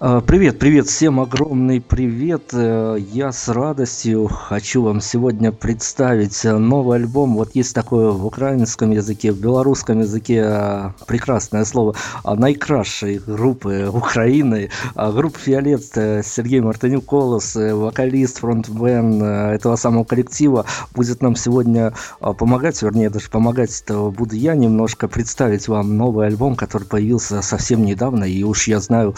А, 0.00 0.20
привет, 0.20 0.58
привет, 0.58 0.88
всем 0.88 1.20
огромный 1.20 1.80
привет. 1.80 2.50
Э, 2.52 2.96
я 3.12 3.30
с 3.30 3.48
радостью 3.48 4.26
хочу 4.26 4.82
вам 4.82 5.00
сегодня 5.00 5.52
представить 5.52 6.44
э, 6.44 6.56
новый 6.56 6.96
альбом. 6.98 7.36
Вот 7.36 7.54
есть 7.54 7.76
такое 7.76 8.10
в 8.10 8.26
украинском 8.26 8.90
языке, 8.90 9.30
в 9.30 9.40
белорусском 9.40 10.00
языке 10.00 10.42
э, 10.44 10.90
прекрасное 11.06 11.64
слово 11.64 11.94
найкрашей 12.24 13.20
группы 13.20 13.88
Украины. 13.88 14.70
Группа 14.96 15.38
«Фиолет» 15.38 15.84
Сергей 15.84 16.60
Мартынюк, 16.60 17.04
Колос, 17.04 17.54
вокалист, 17.54 18.40
фронтмен 18.40 19.22
этого 19.22 19.76
самого 19.76 20.02
коллектива 20.02 20.66
будет 20.92 21.22
нам 21.22 21.36
сегодня 21.36 21.94
помогать, 22.18 22.82
вернее, 22.82 23.10
даже 23.10 23.30
помогать 23.30 23.84
буду 23.88 24.34
я 24.34 24.56
немножко 24.56 25.06
представить 25.06 25.68
вам 25.68 25.96
новый 25.96 26.26
альбом, 26.26 26.56
который 26.56 26.88
появился 26.88 27.42
совсем 27.42 27.84
недавно, 27.84 28.24
и 28.24 28.42
уж 28.42 28.66
я 28.66 28.80
знаю, 28.80 29.14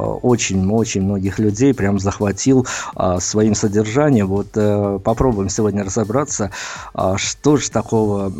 очень-очень 0.00 1.02
многих 1.02 1.38
людей 1.38 1.74
прям 1.74 1.98
захватил 1.98 2.66
а, 2.94 3.20
своим 3.20 3.54
содержанием. 3.54 4.26
Вот 4.26 4.48
а, 4.56 4.98
попробуем 4.98 5.48
сегодня 5.48 5.84
разобраться, 5.84 6.50
а, 6.94 7.18
что 7.18 7.56
же 7.56 7.70
такого 7.70 8.32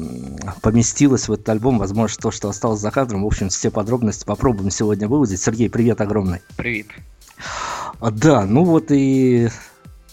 поместилось 0.63 1.29
в 1.29 1.33
этот 1.33 1.49
альбом, 1.49 1.79
возможно, 1.79 2.17
то, 2.21 2.31
что 2.31 2.49
осталось 2.49 2.81
за 2.81 2.91
кадром. 2.91 3.23
В 3.23 3.27
общем, 3.27 3.49
все 3.49 3.71
подробности 3.71 4.25
попробуем 4.25 4.71
сегодня 4.71 5.09
выудить. 5.09 5.41
Сергей, 5.41 5.71
привет 5.71 6.01
огромный. 6.01 6.41
Привет. 6.57 6.87
Да, 8.01 8.45
ну 8.47 8.65
вот 8.65 8.87
и 8.91 9.49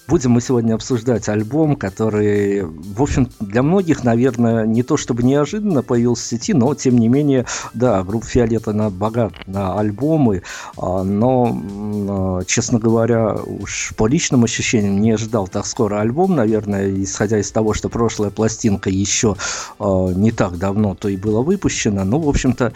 Будем 0.08 0.32
мы 0.32 0.42
сегодня 0.42 0.74
обсуждать 0.74 1.28
альбом, 1.28 1.76
который, 1.76 2.64
в 2.64 3.02
общем, 3.02 3.30
для 3.42 3.62
многих, 3.62 4.06
наверное, 4.06 4.66
не 4.66 4.82
то 4.82 4.96
чтобы 4.96 5.22
неожиданно 5.22 5.84
появился 5.84 6.24
в 6.24 6.28
сети, 6.28 6.54
но, 6.54 6.74
тем 6.76 6.98
не 6.98 7.10
менее, 7.10 7.46
да, 7.74 8.02
группа 8.04 8.26
«Фиолет», 8.26 8.70
она 8.70 8.90
богата 8.90 9.36
на 9.48 9.78
альбомы, 9.78 10.44
а, 10.78 11.04
но, 11.04 12.40
а, 12.40 12.44
честно 12.46 12.80
говоря, 12.80 13.36
уж 13.36 13.94
по 13.98 14.08
личным 14.08 14.46
ощущениям 14.46 15.02
не 15.02 15.12
ожидал 15.12 15.49
так 15.49 15.66
скоро 15.66 15.99
альбом, 15.99 16.36
наверное, 16.36 16.90
исходя 17.04 17.40
из 17.40 17.52
того, 17.52 17.74
что 17.74 17.90
прошлая 17.90 18.30
пластинка 18.30 18.90
еще 18.90 19.36
а, 19.77 20.08
не 20.14 20.32
так 20.32 20.58
давно 20.58 20.96
то 20.96 21.10
и 21.10 21.18
была 21.18 21.42
выпущена. 21.42 22.05
Ну, 22.05 22.20
в 22.20 22.30
общем-то, 22.30 22.71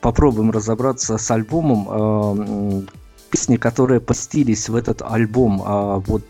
попробуем 0.00 0.50
разобраться 0.50 1.18
с 1.18 1.30
альбомом, 1.30 2.86
песни, 3.38 3.56
которые 3.56 4.00
постились 4.00 4.68
в 4.68 4.74
этот 4.74 5.00
альбом. 5.02 5.62
А 5.64 5.98
вот 5.98 6.24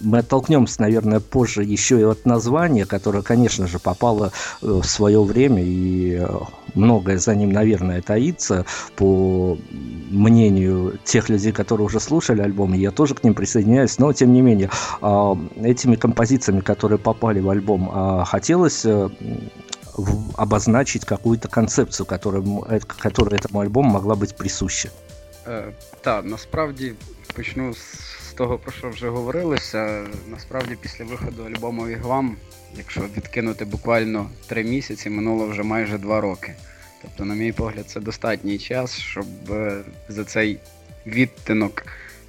мы 0.00 0.18
оттолкнемся, 0.18 0.80
наверное, 0.80 1.20
позже 1.20 1.62
еще 1.62 2.00
и 2.00 2.04
от 2.04 2.24
названия, 2.24 2.86
которое, 2.86 3.22
конечно 3.22 3.66
же, 3.66 3.78
попало 3.78 4.32
э, 4.62 4.66
в 4.66 4.84
свое 4.84 5.22
время, 5.22 5.62
и 5.62 6.16
э, 6.20 6.26
многое 6.74 7.18
за 7.18 7.34
ним, 7.34 7.52
наверное, 7.52 8.00
таится, 8.00 8.64
по 8.96 9.58
мнению 10.10 10.98
тех 11.04 11.28
людей, 11.28 11.52
которые 11.52 11.84
уже 11.86 12.00
слушали 12.00 12.40
альбом, 12.40 12.72
я 12.72 12.90
тоже 12.90 13.14
к 13.14 13.24
ним 13.24 13.34
присоединяюсь, 13.34 13.98
но, 13.98 14.10
тем 14.14 14.32
не 14.32 14.40
менее, 14.40 14.70
а, 15.02 15.36
этими 15.62 15.96
композициями, 15.96 16.60
которые 16.60 16.98
попали 16.98 17.40
в 17.40 17.50
альбом, 17.50 17.90
а, 17.92 18.24
хотелось 18.24 18.86
э, 18.86 19.10
обозначить 20.36 21.04
какую-то 21.04 21.48
концепцию, 21.48 22.06
которая, 22.06 22.42
которая 22.80 23.38
этому 23.38 23.60
альбому 23.60 23.90
могла 23.90 24.14
быть 24.14 24.34
присуща. 24.34 24.88
Е, 25.48 25.64
Так, 26.00 26.24
насправді 26.24 26.92
почну 27.34 27.74
з 27.74 28.32
того, 28.36 28.58
про 28.58 28.72
що 28.72 28.88
вже 28.88 29.08
говорилося. 29.08 30.06
Насправді, 30.28 30.76
після 30.80 31.04
виходу 31.04 31.42
альбому 31.44 31.86
Вігвам, 31.86 32.36
якщо 32.76 33.00
відкинути 33.16 33.64
буквально 33.64 34.30
три 34.46 34.64
місяці, 34.64 35.10
минуло 35.10 35.46
вже 35.46 35.62
майже 35.62 35.98
два 35.98 36.20
роки. 36.20 36.54
Тобто, 37.02 37.24
на 37.24 37.34
мій 37.34 37.52
погляд, 37.52 37.84
це 37.88 38.00
достатній 38.00 38.58
час, 38.58 38.98
щоб 38.98 39.26
е, 39.50 39.82
за 40.08 40.24
цей 40.24 40.58
відтинок 41.06 41.86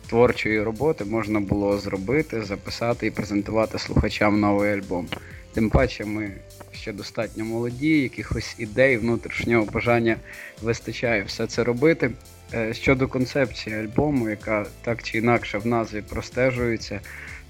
творчої 0.10 0.62
роботи 0.62 1.06
можна 1.06 1.40
було 1.40 1.78
зробити, 1.78 2.44
записати 2.44 3.08
і 3.08 3.12
презентувати 3.12 3.80
слухачам 3.80 4.40
новий 4.40 4.74
альбом. 4.74 5.08
Тим 5.54 5.70
паче 5.70 6.06
ми 6.06 6.32
ще 6.72 6.94
достатньо 6.94 7.46
молоді, 7.46 8.02
якихось 8.02 8.56
ідей, 8.58 8.98
внутрішнього 8.98 9.66
бажання 9.66 10.18
вистачає 10.62 11.24
все 11.24 11.48
це 11.48 11.64
робити. 11.64 12.12
Е, 12.56 12.74
щодо 12.74 13.08
концепції 13.08 13.76
альбому, 13.76 14.30
яка 14.30 14.66
так 14.82 15.04
чи 15.04 15.18
інакше 15.18 15.58
в 15.58 15.68
назві 15.68 16.02
простежується, 16.02 17.00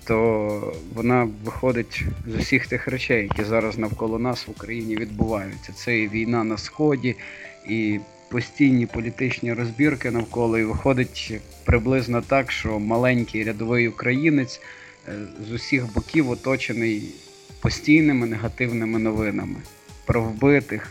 то 0.03 0.74
вона 0.94 1.30
виходить 1.44 2.03
з 2.28 2.36
усіх 2.36 2.68
тих 2.68 2.88
речей, 2.88 3.24
які 3.24 3.44
зараз 3.44 3.78
навколо 3.78 4.19
нас 4.19 4.47
в 4.47 4.52
Україні 4.52 4.96
відбуваються. 4.96 5.74
Це 5.74 5.97
і 5.97 6.09
війна 6.09 6.44
на 6.44 6.58
Сході, 6.58 7.16
і 7.68 8.00
постійні 8.30 8.86
політичні 8.86 9.53
розбірки 9.53 10.12
навколо, 10.12 10.59
і 10.59 10.63
виходить 10.63 11.34
приблизно 11.66 12.22
так, 12.22 12.52
що 12.52 12.80
маленький 12.80 13.44
рядовий 13.44 13.88
українець 13.88 14.62
е, 15.08 15.12
з 15.50 15.52
усіх 15.52 15.94
боків 15.94 16.30
оточений 16.30 17.03
постійними 17.62 18.28
негативними 18.28 19.00
новинами 19.00 19.56
про 20.06 20.24
вбитих 20.24 20.90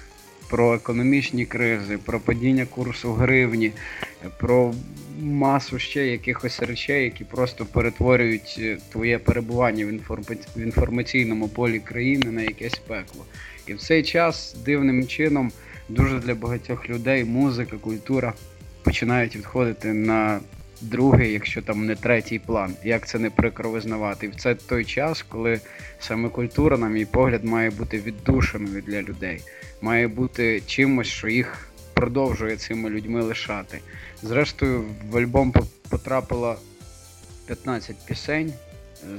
про 0.52 0.74
економічні 0.74 1.46
кризи, 1.46 1.98
про 1.98 2.20
падіння 2.20 2.66
курсу 2.66 3.12
гривні, 3.12 3.72
про 4.38 4.74
масу 5.22 5.78
ще 5.78 6.06
якихось 6.06 6.62
речей, 6.62 7.04
які 7.04 7.24
просто 7.24 7.66
перетворюють 7.66 8.56
е, 8.58 8.78
твоє 8.92 9.18
перебування 9.18 9.86
в 10.56 10.58
інформаційному 10.62 11.48
полі 11.48 11.78
країни 11.78 12.30
на 12.30 12.42
якесь 12.42 12.78
пекло. 12.78 13.24
І 13.66 13.74
в 13.74 13.78
цей 13.78 14.02
час 14.02 14.56
дивним 14.64 15.06
чином 15.06 15.52
дуже 15.88 16.18
для 16.18 16.34
багатьох 16.34 16.88
людей 16.88 17.24
музика, 17.24 17.76
культура 17.76 18.32
починають 18.82 19.36
відходити 19.36 19.92
на 19.92 20.40
другий, 20.82 21.32
якщо 21.32 21.62
там 21.62 21.86
не 21.86 21.96
третій 21.96 22.38
план. 22.38 22.74
Як 22.84 23.06
це 23.06 23.18
не 23.18 23.30
прикро 23.30 23.70
визнавати? 23.70 24.26
І 24.26 24.38
це 24.38 24.54
той 24.54 24.84
час, 24.84 25.22
коли 25.22 25.60
саме 25.98 26.28
культура, 26.28 26.78
на 26.78 26.88
мій 26.88 27.04
погляд, 27.04 27.44
має 27.44 27.70
бути 27.70 27.98
віддушеною 27.98 28.82
для 28.82 29.02
людей, 29.02 29.42
має 29.80 30.08
бути 30.08 30.62
чимось, 30.66 31.06
що 31.06 31.28
їх 31.28 31.68
продовжує 31.94 32.56
цими 32.56 32.90
людьми 32.90 33.22
лишати. 33.22 33.78
Зрештою, 34.22 34.84
в 35.10 35.16
альбом 35.16 35.54
потрапило 35.88 36.56
15 37.46 37.96
пісень. 38.06 38.52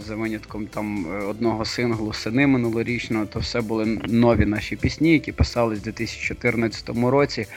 За 0.08 0.16
винятком 0.16 0.68
там 0.68 1.06
е, 1.06 1.24
одного 1.26 1.66
синглу 1.66 2.14
сини 2.14 2.48
минулорічного, 2.48 3.26
то 3.26 3.40
все 3.40 3.62
були 3.62 3.86
нові 4.08 4.46
наші 4.46 4.76
пісні, 4.76 5.14
які 5.14 5.32
писались 5.32 5.80
у 5.80 5.84
2014 5.84 6.90
році 6.90 7.48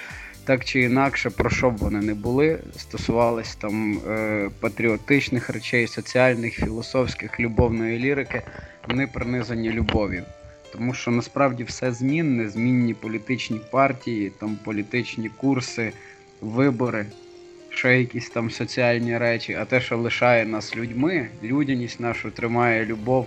так 0.46 0.64
чи 0.64 0.80
інакше, 0.80 1.30
про 1.30 1.50
що 1.50 1.70
б 1.70 1.76
вони 1.76 2.00
не 2.00 2.14
були, 2.14 2.58
стосувались 2.76 3.56
там 3.56 3.98
е, 4.08 4.50
патріотичних 4.60 5.50
речей, 5.50 5.86
соціальних, 5.86 6.54
філософських, 6.54 7.40
любовної 7.40 7.98
лірики, 7.98 8.42
вони 8.88 9.06
пронизані 9.06 9.70
любов'ю. 9.70 10.24
Тому 10.72 10.94
що 10.94 11.10
насправді 11.10 11.64
все 11.64 11.92
змінне, 11.92 12.48
змінні 12.48 12.94
політичні 12.94 13.60
партії, 13.70 14.32
там 14.40 14.58
політичні 14.64 15.28
курси, 15.28 15.92
вибори, 16.40 17.06
ще 17.70 17.98
якісь 17.98 18.30
там 18.30 18.50
соціальні 18.50 19.18
речі, 19.18 19.54
а 19.54 19.64
те, 19.64 19.80
що 19.80 19.98
лишає 19.98 20.44
нас 20.44 20.76
людьми, 20.76 21.28
людяність 21.42 22.00
нашу 22.00 22.30
тримає 22.30 22.84
любов. 22.84 23.26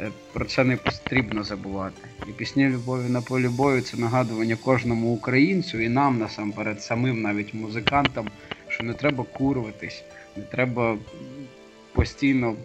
Е, 0.00 0.10
про 0.32 0.44
це 0.44 0.64
не 0.64 0.76
потрібно 0.76 1.44
забувати. 1.44 2.02
І 2.28 2.32
пісні 2.32 2.68
любові 2.68 3.08
на 3.08 3.20
полі 3.20 3.48
бою 3.48 3.80
це 3.80 3.96
нагадування 3.96 4.56
кожному 4.64 5.14
українцю 5.14 5.80
і 5.80 5.88
нам 5.88 6.18
насамперед, 6.18 6.82
самим 6.82 7.22
навіть 7.22 7.54
музикантам, 7.54 8.28
що 8.68 8.84
не 8.84 8.94
треба 8.94 9.24
курватись, 9.24 10.04
не 10.36 10.42
треба 10.42 10.98
постійно 11.92 12.56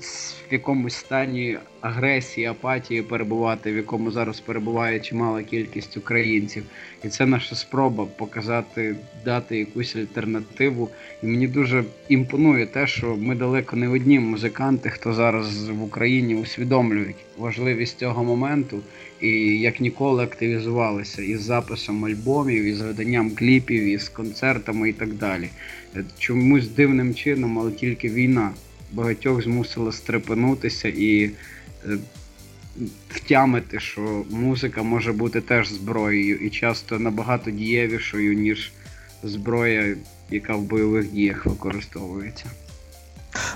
в 0.00 0.52
якомусь 0.52 0.94
стані 0.94 1.58
агресії, 1.80 2.46
апатії 2.46 3.02
перебувати, 3.02 3.72
в 3.72 3.76
якому 3.76 4.10
зараз 4.10 4.40
перебуває 4.40 5.00
чимала 5.00 5.42
кількість 5.42 5.96
українців. 5.96 6.64
І 7.04 7.08
це 7.08 7.26
наша 7.26 7.54
спроба 7.54 8.06
показати, 8.16 8.96
дати 9.24 9.58
якусь 9.58 9.96
альтернативу. 9.96 10.88
І 11.22 11.26
мені 11.26 11.48
дуже 11.48 11.84
імпонує 12.08 12.66
те, 12.66 12.86
що 12.86 13.16
ми 13.16 13.34
далеко 13.34 13.76
не 13.76 13.88
одні 13.88 14.20
музиканти, 14.20 14.90
хто 14.90 15.12
зараз 15.12 15.68
в 15.68 15.82
Україні 15.82 16.34
усвідомлюють 16.34 17.16
важливість 17.38 17.98
цього 17.98 18.24
моменту 18.24 18.80
і 19.20 19.60
як 19.60 19.80
ніколи 19.80 20.24
активізувалися 20.24 21.22
із 21.22 21.42
записом 21.42 22.04
альбомів, 22.04 22.64
із 22.64 22.80
виданням 22.80 23.30
кліпів, 23.30 23.84
із 23.84 24.08
концертами 24.08 24.88
і 24.88 24.92
так 24.92 25.14
далі. 25.14 25.48
Чомусь 26.18 26.68
дивним 26.68 27.14
чином, 27.14 27.58
але 27.58 27.72
тільки 27.72 28.08
війна 28.08 28.50
багатьох 28.96 29.42
змусила 29.42 29.92
стрепенутися 29.92 30.88
і 30.88 31.24
е, 31.24 31.30
втямити, 33.10 33.80
що 33.80 34.24
музика 34.30 34.82
може 34.82 35.12
бути 35.12 35.40
теж 35.40 35.68
зброєю 35.68 36.36
і 36.36 36.50
часто 36.50 36.98
набагато 36.98 37.50
дієвішою, 37.50 38.34
ніж 38.34 38.72
зброя, 39.22 39.96
яка 40.30 40.56
в 40.56 40.62
бойових 40.62 41.12
діях 41.12 41.46
використовується. 41.46 42.44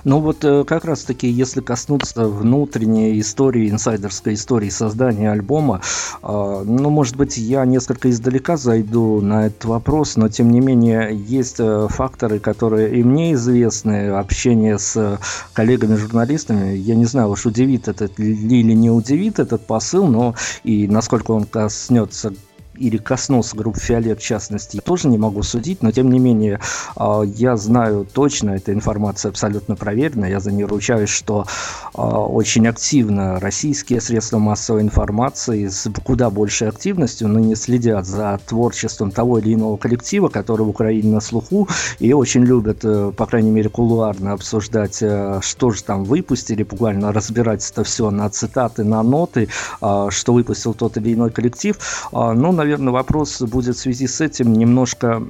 Ну 0.04 0.20
вот 0.20 0.44
э, 0.44 0.64
как 0.64 0.84
раз-таки, 0.84 1.28
если 1.28 1.60
коснуться 1.60 2.26
внутренней 2.26 3.18
истории, 3.20 3.70
инсайдерской 3.70 4.34
истории 4.34 4.68
создания 4.68 5.30
альбома, 5.30 5.80
а, 6.22 6.62
ну, 6.64 6.90
может 6.90 7.16
быть, 7.16 7.36
я 7.36 7.64
несколько 7.64 8.10
издалека 8.10 8.56
зайду 8.56 9.20
на 9.20 9.46
этот 9.46 9.64
вопрос, 9.64 10.16
но 10.16 10.28
тем 10.28 10.50
не 10.50 10.60
менее 10.60 11.10
есть 11.12 11.56
э, 11.58 11.86
факторы, 11.88 12.38
которые 12.38 12.98
и 12.98 13.02
мне 13.02 13.34
известны, 13.34 14.10
общение 14.10 14.78
с 14.78 15.18
коллегами-журналистами, 15.52 16.74
я 16.76 16.94
не 16.94 17.04
знаю, 17.04 17.28
уж 17.30 17.46
удивит 17.46 17.88
этот 17.88 18.18
или 18.18 18.72
не 18.72 18.90
удивит 18.90 19.38
этот 19.38 19.66
посыл, 19.66 20.06
но 20.06 20.34
и 20.64 20.86
насколько 20.88 21.32
он 21.32 21.44
коснется 21.44 22.32
или 22.80 22.96
коснулся 22.96 23.56
группы 23.56 23.78
«Фиолет» 23.78 24.20
в 24.20 24.24
частности, 24.24 24.80
тоже 24.82 25.08
не 25.08 25.18
могу 25.18 25.42
судить, 25.42 25.82
но 25.82 25.92
тем 25.92 26.10
не 26.10 26.18
менее 26.18 26.60
а, 26.96 27.22
я 27.22 27.56
знаю 27.56 28.06
точно, 28.10 28.50
эта 28.52 28.72
информация 28.72 29.28
абсолютно 29.28 29.76
проверена, 29.76 30.24
я 30.24 30.40
за 30.40 30.50
нее 30.50 30.66
ручаюсь, 30.66 31.10
что 31.10 31.46
а, 31.94 32.20
очень 32.20 32.66
активно 32.66 33.38
российские 33.38 34.00
средства 34.00 34.38
массовой 34.38 34.80
информации 34.80 35.68
с 35.68 35.90
куда 36.02 36.30
большей 36.30 36.68
активностью 36.68 37.28
ныне 37.28 37.54
следят 37.54 38.06
за 38.06 38.40
творчеством 38.46 39.10
того 39.10 39.38
или 39.38 39.54
иного 39.54 39.76
коллектива, 39.76 40.28
который 40.28 40.62
в 40.62 40.70
Украине 40.70 41.12
на 41.12 41.20
слуху, 41.20 41.68
и 41.98 42.12
очень 42.14 42.44
любят, 42.44 42.78
э, 42.84 43.12
по 43.14 43.26
крайней 43.26 43.50
мере, 43.50 43.68
кулуарно 43.68 44.32
обсуждать, 44.32 44.98
э, 45.02 45.40
что 45.42 45.70
же 45.70 45.82
там 45.84 46.04
выпустили, 46.04 46.62
буквально 46.62 47.12
разбирать 47.12 47.68
это 47.70 47.84
все 47.84 48.10
на 48.10 48.30
цитаты, 48.30 48.84
на 48.84 49.02
ноты, 49.02 49.48
а, 49.80 50.10
что 50.10 50.32
выпустил 50.32 50.72
тот 50.72 50.96
или 50.96 51.12
иной 51.12 51.30
коллектив. 51.30 51.76
Ну, 52.12 52.52
наверное, 52.52 52.69
наверное, 52.70 52.92
вопрос 52.92 53.40
будет 53.42 53.76
в 53.76 53.80
связи 53.80 54.06
с 54.06 54.20
этим 54.20 54.52
немножко 54.52 55.22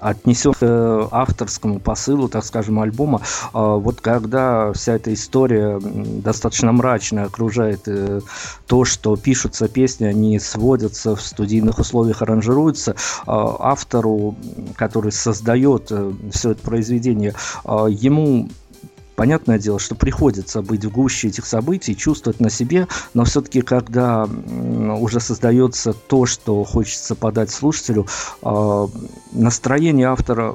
отнесен 0.00 0.52
к 0.52 1.08
авторскому 1.10 1.80
посылу, 1.80 2.28
так 2.28 2.44
скажем, 2.44 2.80
альбома. 2.80 3.22
А 3.52 3.76
вот 3.76 4.00
когда 4.00 4.72
вся 4.72 4.94
эта 4.94 5.12
история 5.14 5.80
достаточно 5.80 6.70
мрачная 6.72 7.24
окружает 7.24 7.82
э, 7.86 8.20
то, 8.66 8.84
что 8.84 9.16
пишутся 9.16 9.68
песни, 9.68 10.04
они 10.04 10.38
сводятся 10.38 11.16
в 11.16 11.22
студийных 11.22 11.78
условиях, 11.78 12.22
аранжируются, 12.22 12.94
а 13.26 13.56
автору, 13.58 14.36
который 14.76 15.12
создает 15.12 15.86
э, 15.90 16.12
все 16.30 16.50
это 16.50 16.62
произведение, 16.62 17.34
а 17.64 17.86
ему 17.86 18.48
Понятное 19.16 19.58
дело, 19.58 19.78
что 19.78 19.94
приходится 19.94 20.60
быть 20.60 20.84
в 20.84 20.90
гуще 20.90 21.28
этих 21.28 21.46
событий, 21.46 21.96
чувствовать 21.96 22.38
на 22.38 22.50
себе, 22.50 22.86
но 23.14 23.24
все-таки, 23.24 23.62
когда 23.62 24.24
уже 24.26 25.20
создается 25.20 25.94
то, 25.94 26.26
что 26.26 26.62
хочется 26.64 27.14
подать 27.14 27.50
слушателю, 27.50 28.06
а, 28.42 28.88
настроение 29.32 30.08
автора 30.08 30.54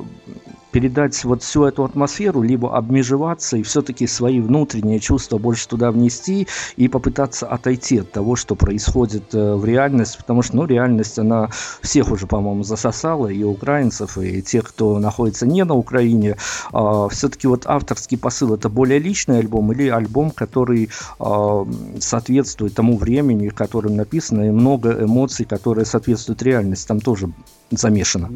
передать 0.71 1.23
вот 1.23 1.43
всю 1.43 1.65
эту 1.65 1.83
атмосферу, 1.83 2.41
либо 2.41 2.75
обмежеваться 2.75 3.57
и 3.57 3.63
все-таки 3.63 4.07
свои 4.07 4.39
внутренние 4.39 4.99
чувства 4.99 5.37
больше 5.37 5.67
туда 5.67 5.91
внести 5.91 6.47
и 6.77 6.87
попытаться 6.87 7.47
отойти 7.47 7.99
от 7.99 8.11
того, 8.11 8.35
что 8.35 8.55
происходит 8.55 9.33
э, 9.33 9.55
в 9.55 9.65
реальности, 9.65 10.17
потому 10.17 10.41
что, 10.41 10.55
ну, 10.55 10.65
реальность, 10.65 11.19
она 11.19 11.49
всех 11.81 12.11
уже, 12.11 12.27
по-моему, 12.27 12.63
засосала, 12.63 13.27
и 13.27 13.43
украинцев, 13.43 14.17
и 14.17 14.41
тех, 14.41 14.67
кто 14.67 14.99
находится 14.99 15.45
не 15.45 15.63
на 15.65 15.75
Украине. 15.75 16.37
А, 16.71 17.07
все-таки 17.09 17.47
вот 17.47 17.65
авторский 17.65 18.17
посыл– 18.17 18.53
это 18.55 18.69
более 18.69 18.99
личный 18.99 19.39
альбом 19.39 19.71
или 19.71 19.89
альбом, 19.89 20.31
который 20.31 20.89
а, 21.19 21.67
соответствует 21.99 22.73
тому 22.73 22.97
времени, 22.97 23.49
в 23.49 23.55
котором 23.55 23.95
написано, 23.95 24.43
и 24.43 24.49
много 24.49 25.03
эмоций, 25.03 25.45
которые 25.45 25.85
соответствуют 25.85 26.41
реальности, 26.43 26.87
там 26.87 27.01
тоже 27.01 27.31
замешано. 27.71 28.29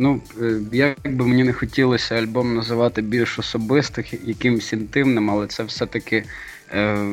Ну, 0.00 0.20
е, 0.42 0.60
як 0.72 1.16
би 1.16 1.26
мені 1.26 1.44
не 1.44 1.52
хотілося 1.52 2.14
альбом 2.14 2.54
називати 2.54 3.02
більш 3.02 3.38
особистих, 3.38 4.28
якимось 4.28 4.72
інтимним, 4.72 5.30
але 5.30 5.46
це 5.46 5.62
все-таки 5.62 6.24
е, 6.72 7.06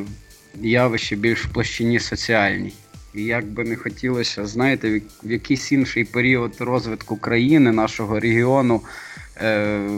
явище 0.61 1.15
більш 1.15 1.45
в 1.45 1.49
площині 1.49 1.99
соціальній. 1.99 2.73
І 3.13 3.23
як 3.23 3.45
би 3.45 3.63
не 3.63 3.75
хотілося, 3.75 4.45
знаєте, 4.45 5.01
в 5.23 5.31
якийсь 5.31 5.71
інший 5.71 6.03
період 6.03 6.55
розвитку 6.59 7.17
країни, 7.17 7.71
нашого 7.71 8.19
регіону, 8.19 8.81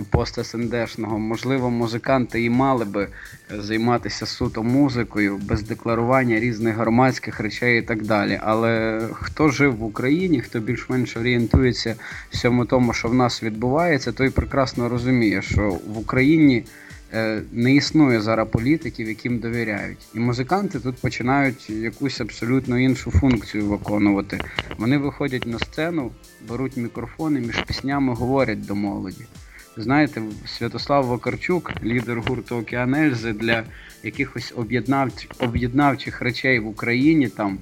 пост 0.09 0.45
СНДшного, 0.45 1.19
можливо, 1.19 1.69
музиканти 1.69 2.43
і 2.43 2.49
мали 2.49 2.85
би 2.85 3.07
займатися 3.49 4.25
суто 4.25 4.63
музикою 4.63 5.37
без 5.37 5.63
декларування 5.63 6.39
різних 6.39 6.75
громадських 6.75 7.39
речей 7.39 7.79
і 7.79 7.81
так 7.81 8.03
далі. 8.03 8.39
Але 8.43 9.01
хто 9.13 9.49
жив 9.49 9.75
в 9.75 9.83
Україні, 9.83 10.41
хто 10.41 10.59
більш-менш 10.59 11.17
орієнтується 11.17 11.95
всьому 12.29 12.65
тому, 12.65 12.93
що 12.93 13.07
в 13.07 13.13
нас 13.13 13.43
відбувається, 13.43 14.11
той 14.11 14.29
прекрасно 14.29 14.89
розуміє, 14.89 15.41
що 15.41 15.69
в 15.87 15.97
Україні. 15.97 16.63
Е, 17.13 17.41
не 17.51 17.75
існує 17.75 18.21
зараз 18.21 18.47
політиків, 18.51 19.07
яким 19.07 19.39
довіряють. 19.39 20.07
І 20.15 20.19
музиканти 20.19 20.79
тут 20.79 20.95
починають 20.95 21.69
якусь 21.69 22.21
абсолютно 22.21 22.79
іншу 22.79 23.11
функцію 23.11 23.65
виконувати. 23.65 24.39
Вони 24.77 24.97
виходять 24.97 25.47
на 25.47 25.59
сцену, 25.59 26.11
беруть 26.49 26.77
мікрофони, 26.77 27.39
між 27.39 27.63
піснями 27.63 28.13
говорять 28.13 28.65
до 28.65 28.75
молоді. 28.75 29.25
Знаєте, 29.77 30.21
Святослав 30.45 31.05
Вакарчук, 31.05 31.71
лідер 31.83 32.21
гурту 32.21 32.55
Океанельзи, 32.55 33.33
для 33.33 33.63
якихось 34.03 34.53
об'єднавчих 34.55 35.31
об'єднавчих 35.39 36.21
речей 36.21 36.59
в 36.59 36.67
Україні, 36.67 37.29
там 37.29 37.57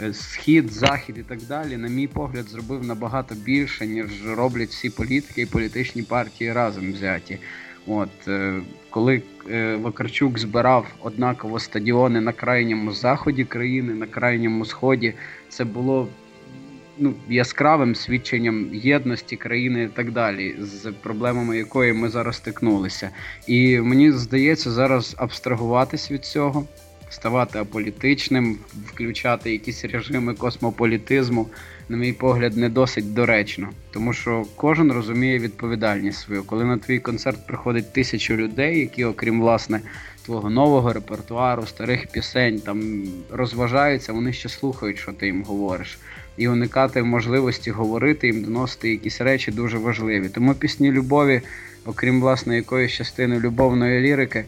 е, 0.00 0.14
схід, 0.14 0.72
захід 0.72 1.18
і 1.18 1.22
так 1.22 1.38
далі, 1.42 1.76
на 1.76 1.88
мій 1.88 2.06
погляд, 2.06 2.48
зробив 2.48 2.84
набагато 2.84 3.34
більше, 3.34 3.86
ніж 3.86 4.26
роблять 4.26 4.68
всі 4.68 4.90
політики 4.90 5.42
і 5.42 5.46
політичні 5.46 6.02
партії 6.02 6.52
разом 6.52 6.92
взяті. 6.92 7.38
От 7.86 8.28
е, 8.28 8.60
коли 8.90 9.22
е, 9.50 9.76
Вакарчук 9.76 10.38
збирав 10.38 10.86
однаково 11.00 11.58
стадіони 11.58 12.20
на 12.20 12.32
крайньому 12.32 12.92
заході 12.92 13.44
країни, 13.44 13.94
на 13.94 14.06
крайньому 14.06 14.64
сході, 14.64 15.14
це 15.48 15.64
було 15.64 16.08
ну, 16.98 17.14
яскравим 17.28 17.94
свідченням 17.94 18.74
єдності 18.74 19.36
країни 19.36 19.82
і 19.82 19.88
так 19.88 20.10
далі, 20.10 20.54
з 20.60 20.92
проблемами 21.02 21.56
якої 21.56 21.92
ми 21.92 22.08
зараз 22.08 22.36
стикнулися. 22.36 23.10
І 23.46 23.80
мені 23.80 24.12
здається, 24.12 24.70
зараз 24.70 25.14
абстрагуватись 25.18 26.10
від 26.10 26.24
цього, 26.24 26.66
ставати 27.08 27.58
аполітичним, 27.58 28.58
включати 28.86 29.52
якісь 29.52 29.84
режими 29.84 30.34
космополітизму 30.34 31.46
на 31.88 31.96
мій 31.96 32.12
погляд, 32.12 32.56
не 32.56 32.68
досить 32.68 33.14
доречно, 33.14 33.68
тому 33.90 34.12
що 34.12 34.44
кожен 34.56 34.92
розуміє 34.92 35.38
відповідальність 35.38 36.20
свою. 36.20 36.44
Коли 36.44 36.64
на 36.64 36.78
твій 36.78 36.98
концерт 36.98 37.46
приходить 37.46 37.92
тисячу 37.92 38.36
людей, 38.36 38.78
які, 38.78 39.04
окрім 39.04 39.40
власне 39.40 39.80
твого 40.24 40.50
нового 40.50 40.92
репертуару, 40.92 41.66
старих 41.66 42.06
пісень, 42.06 42.60
там 42.60 43.04
розважаються, 43.30 44.12
вони 44.12 44.32
ще 44.32 44.48
слухають, 44.48 44.98
що 44.98 45.12
ти 45.12 45.26
їм 45.26 45.44
говориш. 45.44 45.98
І 46.36 46.48
уникати 46.48 47.02
можливості 47.02 47.70
говорити 47.70 48.26
їм, 48.26 48.44
доносити 48.44 48.90
якісь 48.90 49.20
речі 49.20 49.50
дуже 49.50 49.78
важливі. 49.78 50.28
Тому 50.28 50.54
пісні 50.54 50.92
любові, 50.92 51.40
окрім 51.86 52.20
власне 52.20 52.56
якоїсь 52.56 52.92
частини 52.92 53.40
любовної 53.40 54.00
лірики, 54.00 54.44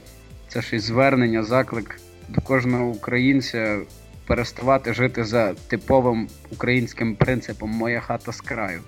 це 0.48 0.62
ж 0.62 0.76
і 0.76 0.78
звернення, 0.78 1.42
заклик 1.42 2.00
до 2.28 2.40
кожного 2.40 2.86
українця 2.86 3.78
переставати 4.26 4.92
жити 4.92 5.24
за 5.24 5.54
типовим 5.54 6.28
українським 6.52 7.16
принципом 7.16 7.70
Моя 7.70 8.00
хата 8.00 8.32
з 8.32 8.40
краю. 8.40 8.80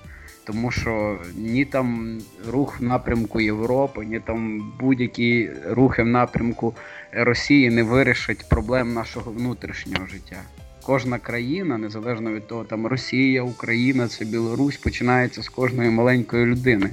Тому 0.45 0.71
що 0.71 1.19
ні 1.37 1.65
там 1.65 2.19
рух 2.51 2.81
в 2.81 2.83
напрямку 2.83 3.41
Європи, 3.41 4.05
ні 4.05 4.21
там 4.21 4.73
будь-які 4.81 5.51
рухи 5.69 6.03
в 6.03 6.07
напрямку 6.07 6.75
Росії 7.13 7.71
не 7.71 7.83
вирішать 7.83 8.49
проблем 8.49 8.95
нашого 8.95 9.33
внутрішнього 9.33 10.07
життя. 10.07 10.37
Кожна 10.83 11.19
країна, 11.19 11.79
незалежно 11.79 12.33
від 12.33 12.47
того, 12.47 12.65
там 12.65 12.87
Росія, 12.87 13.43
Україна, 13.43 14.09
це 14.09 14.25
Білорусь, 14.25 14.77
починається 14.77 15.43
з 15.43 15.49
кожної 15.49 15.91
маленької 15.91 16.47
людини. 16.47 16.91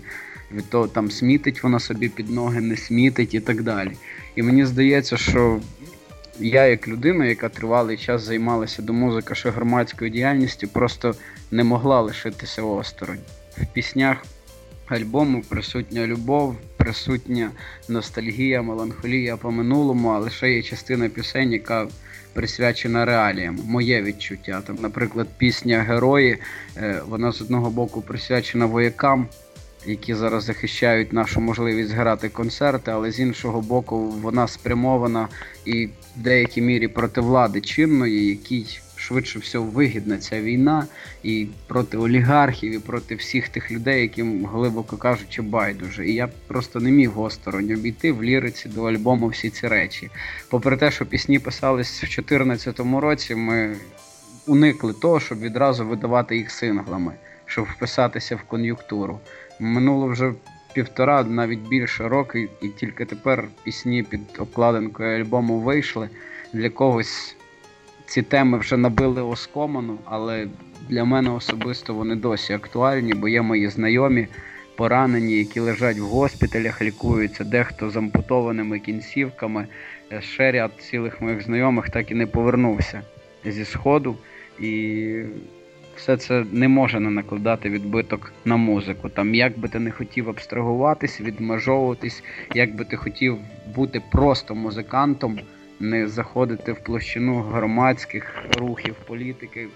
Від 0.52 0.70
того 0.70 0.88
там 0.88 1.12
смітить 1.12 1.64
вона 1.64 1.80
собі 1.80 2.10
під 2.10 2.30
ноги, 2.30 2.62
не 2.62 2.78
смітить 2.78 3.34
і 3.34 3.40
так 3.40 3.64
далі. 3.64 3.92
І 4.36 4.44
мені 4.44 4.66
здається, 4.66 5.18
що 5.18 5.60
я, 6.40 6.66
як 6.68 6.88
людина, 6.88 7.25
яка 7.25 7.50
тривалий 7.50 7.98
час 7.98 8.22
займалася 8.22 8.82
до 8.82 8.94
музики 8.94 9.36
ще 9.36 9.50
громадською 9.50 10.10
діяльністю, 10.12 10.68
просто 10.68 11.16
не 11.52 11.63
могла 11.63 12.02
лишитися 12.02 12.62
осторонь. 12.62 13.20
В 13.58 13.66
піснях 13.66 14.25
альбому 14.88 15.42
присутня 15.50 16.08
любов, 16.08 16.56
присутня 16.78 17.52
ностальгія, 17.90 18.62
меланхолія 18.62 19.38
по 19.38 19.52
минулому, 19.52 20.10
а 20.10 20.20
лише 20.20 20.52
є 20.52 20.63
частина 20.63 21.10
пісень, 21.10 21.54
яка 21.54 21.88
присвячена 22.34 23.06
реаліям, 23.06 23.60
моє 23.66 24.02
відчуття. 24.02 24.62
Там, 24.68 24.78
Наприклад, 24.82 25.28
пісня 25.38 25.82
Герої, 25.82 26.38
е, 26.78 27.02
вона 27.08 27.32
з 27.32 27.42
одного 27.42 27.70
боку 27.70 28.02
присвячена 28.02 28.66
воякам 28.66 29.28
які 29.86 30.16
зараз 30.16 30.44
захищають 30.44 31.13
нашу 31.13 31.42
можливість 31.42 31.92
грати 31.92 32.30
концерти, 32.30 32.92
але 32.92 33.12
з 33.12 33.20
іншого 33.20 33.62
боку, 33.62 34.10
вона 34.10 34.48
спрямована 34.48 35.28
і 35.66 35.86
в 35.86 36.22
деякій 36.22 36.62
мірі 36.62 36.88
проти 36.88 37.22
влади 37.22 37.62
чинної, 37.62 38.28
якій 38.28 38.66
швидше 38.96 39.40
всього 39.40 39.66
вигідна 39.66 40.18
ця 40.18 40.42
війна 40.42 40.88
і 41.24 41.48
проти 41.68 41.98
олігархів, 41.98 42.74
і 42.74 42.80
проти 42.80 43.16
всіх 43.16 43.50
тих 43.50 43.72
людей, 43.72 44.02
яким 44.02 44.46
глибоко 44.46 44.98
кажучи, 44.98 45.42
байдуже. 45.42 46.08
І 46.08 46.13
я 46.13 46.30
просто 46.48 46.80
не 46.80 46.92
міг 46.92 47.20
осторонь 47.20 47.72
обійти 47.72 48.12
в 48.12 48.24
ліриці 48.24 48.70
до 48.70 48.84
альбому 48.84 49.28
всі 49.28 49.50
ці 49.50 49.68
речі. 49.68 50.10
Попри 50.50 50.78
те, 50.78 50.92
що 50.92 51.06
пісні 51.06 51.40
писались 51.40 51.98
в 51.98 52.02
2014 52.02 52.80
році, 52.80 53.36
ми 53.36 53.75
уникли 54.48 54.94
того, 54.94 55.20
щоб 55.20 55.40
відразу 55.40 55.88
видавати 55.88 56.38
їх 56.38 56.52
синглами, 56.52 57.13
щоб 57.46 57.66
вписатися 57.66 58.36
в 58.36 58.42
кон'юнктуру. 58.44 59.20
Минуло 59.60 60.07
вже 60.07 60.33
півтора, 60.74 61.24
навіть 61.24 61.60
більше 61.60 62.07
роки, 62.07 62.50
і 62.62 62.67
тільки 62.67 63.05
тепер 63.05 63.48
пісні 63.63 64.03
під 64.03 64.22
обкладинкою 64.39 65.19
альбому 65.19 65.60
вийшли. 65.60 66.10
Для 66.53 66.69
когось 66.69 67.36
ці 68.05 68.22
теми 68.22 68.57
вже 68.57 68.77
набили 68.77 69.22
оскоману, 69.22 69.98
але 70.05 70.48
для 70.89 71.05
мене 71.05 71.29
особисто 71.29 71.93
вони 71.93 72.15
досі 72.15 72.53
актуальні, 72.53 73.13
бо 73.13 73.27
є 73.27 73.41
мої 73.41 73.67
знайомі, 73.67 74.27
поранені, 74.75 75.33
які 75.33 75.60
лежать 75.60 75.98
в 75.98 76.03
госпіталях, 76.03 76.81
лікуються, 76.81 77.43
дехто 77.43 77.89
з 77.89 77.98
ампутованими 77.98 78.79
кінцівками. 78.79 79.67
Ще 80.19 80.51
ряд 80.51 80.72
цілих 80.79 81.22
моїх 81.22 81.43
знайомих 81.43 81.89
так 81.89 82.12
і 82.12 82.15
не 82.15 82.27
повернувся 82.27 83.01
зі 83.45 83.65
сходу. 83.65 84.17
І 84.60 85.24
все 85.96 86.18
це 86.18 86.46
не 86.52 86.68
може 86.68 87.00
не 87.00 87.10
накладати 87.10 87.70
відбиток 87.70 88.34
на 88.46 88.58
музику. 88.58 89.10
Там, 89.10 89.36
як 89.36 89.60
би 89.60 89.68
ти 89.68 89.80
не 89.80 89.92
хотів 89.92 90.30
абстрагуватись, 90.30 91.22
відмежовуватись, 91.22 92.24
як 92.56 92.76
би 92.76 92.86
ти 92.86 92.96
хотів 92.96 93.38
бути 93.76 94.02
просто 94.12 94.56
музикантом, 94.56 95.40
не 95.80 96.08
заходити 96.08 96.72
в 96.72 96.84
площину 96.84 97.42
громадських 97.42 98.36
рухів, 98.60 98.96
політики. 99.08 99.68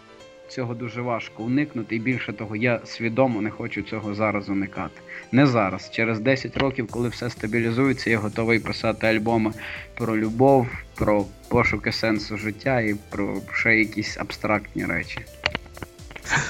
Цього 0.48 0.74
дуже 0.74 1.02
важко 1.02 1.44
уникнути, 1.44 1.96
і 1.96 2.00
більше 2.00 2.34
того, 2.34 2.56
я 2.56 2.80
свідомо 2.86 3.42
не 3.42 3.50
хочу 3.50 3.82
цього 3.82 4.14
зараз 4.14 4.50
уникати. 4.50 5.02
Не 5.32 5.48
зараз. 5.48 5.92
Через 5.92 6.20
10 6.20 6.58
років, 6.58 6.88
коли 6.92 7.10
все 7.10 7.30
стабілізується, 7.30 8.10
я 8.10 8.18
готовий 8.18 8.60
писати 8.60 9.08
альбоми 9.08 9.52
про 9.96 10.18
любов, 10.18 10.68
про 10.96 11.26
пошуки 11.50 11.92
сенсу 11.92 12.38
життя 12.38 12.82
і 12.82 12.96
про 13.10 13.38
ще 13.54 13.80
якісь 13.80 14.18
абстрактні 14.18 14.86
речі. 14.86 15.20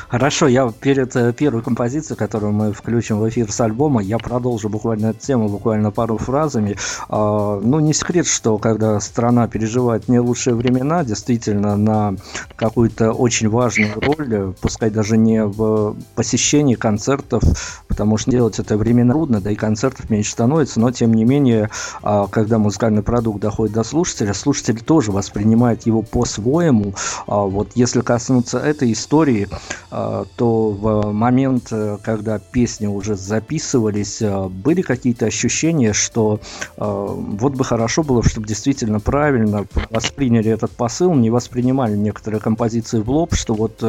Хорошо, 0.07 0.47
я 0.47 0.71
перед 0.71 1.15
э, 1.15 1.33
первой 1.33 1.61
композицией, 1.61 2.17
которую 2.17 2.53
мы 2.53 2.71
включим 2.71 3.19
в 3.19 3.29
эфир 3.29 3.51
с 3.51 3.59
альбома, 3.61 4.01
я 4.01 4.17
продолжу 4.17 4.69
буквально 4.69 5.07
эту 5.07 5.19
тему, 5.19 5.49
буквально 5.49 5.91
пару 5.91 6.17
фразами. 6.17 6.77
А, 7.09 7.59
ну, 7.61 7.79
не 7.79 7.93
секрет, 7.93 8.27
что 8.27 8.57
когда 8.57 8.99
страна 8.99 9.47
переживает 9.47 10.07
не 10.07 10.19
лучшие 10.19 10.55
времена, 10.55 11.03
действительно 11.03 11.75
на 11.75 12.15
какую-то 12.55 13.11
очень 13.11 13.49
важную 13.49 13.93
роль, 13.95 14.53
пускай 14.61 14.89
даже 14.89 15.17
не 15.17 15.43
в 15.43 15.95
посещении 16.15 16.75
концертов, 16.75 17.43
потому 17.87 18.17
что 18.17 18.31
делать 18.31 18.59
это 18.59 18.77
временно 18.77 19.13
трудно, 19.17 19.41
да 19.41 19.49
и 19.51 19.55
концертов 19.55 20.09
меньше 20.11 20.31
становится, 20.31 20.79
но 20.79 20.91
тем 20.91 21.13
не 21.13 21.25
менее, 21.25 21.69
а, 22.03 22.27
когда 22.27 22.59
музыкальный 22.59 23.01
продукт 23.01 23.39
доходит 23.41 23.73
до 23.73 23.83
слушателя, 23.83 24.33
слушатель 24.33 24.79
тоже 24.79 25.11
воспринимает 25.11 25.87
его 25.87 26.03
по-своему. 26.03 26.93
А, 27.25 27.41
вот 27.41 27.71
если 27.73 28.01
коснуться 28.01 28.59
этой 28.59 28.93
истории, 28.93 29.49
то 29.89 30.69
в 30.71 31.11
момент, 31.11 31.67
э, 31.71 31.97
когда 32.03 32.39
песни 32.39 32.87
уже 32.87 33.15
записывались, 33.15 34.21
э, 34.21 34.47
были 34.47 34.81
какие-то 34.81 35.25
ощущения, 35.25 35.93
что 35.93 36.39
э, 36.77 36.79
вот 36.79 37.53
бы 37.53 37.63
хорошо 37.63 38.03
было, 38.03 38.23
чтобы 38.23 38.47
действительно 38.47 38.99
правильно 38.99 39.65
восприняли 39.89 40.51
этот 40.51 40.71
посыл, 40.71 41.13
не 41.13 41.29
воспринимали 41.29 41.95
некоторые 41.95 42.41
композиции 42.41 42.99
в 42.99 43.09
лоб, 43.09 43.33
что 43.33 43.53
вот 43.53 43.83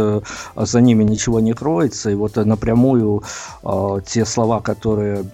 за 0.57 0.81
ними 0.81 1.05
ничего 1.05 1.41
не 1.41 1.53
кроется, 1.53 2.11
и 2.11 2.15
вот 2.15 2.37
напрямую 2.37 3.23
те 4.07 4.25
слова, 4.25 4.61
которые 4.61 5.25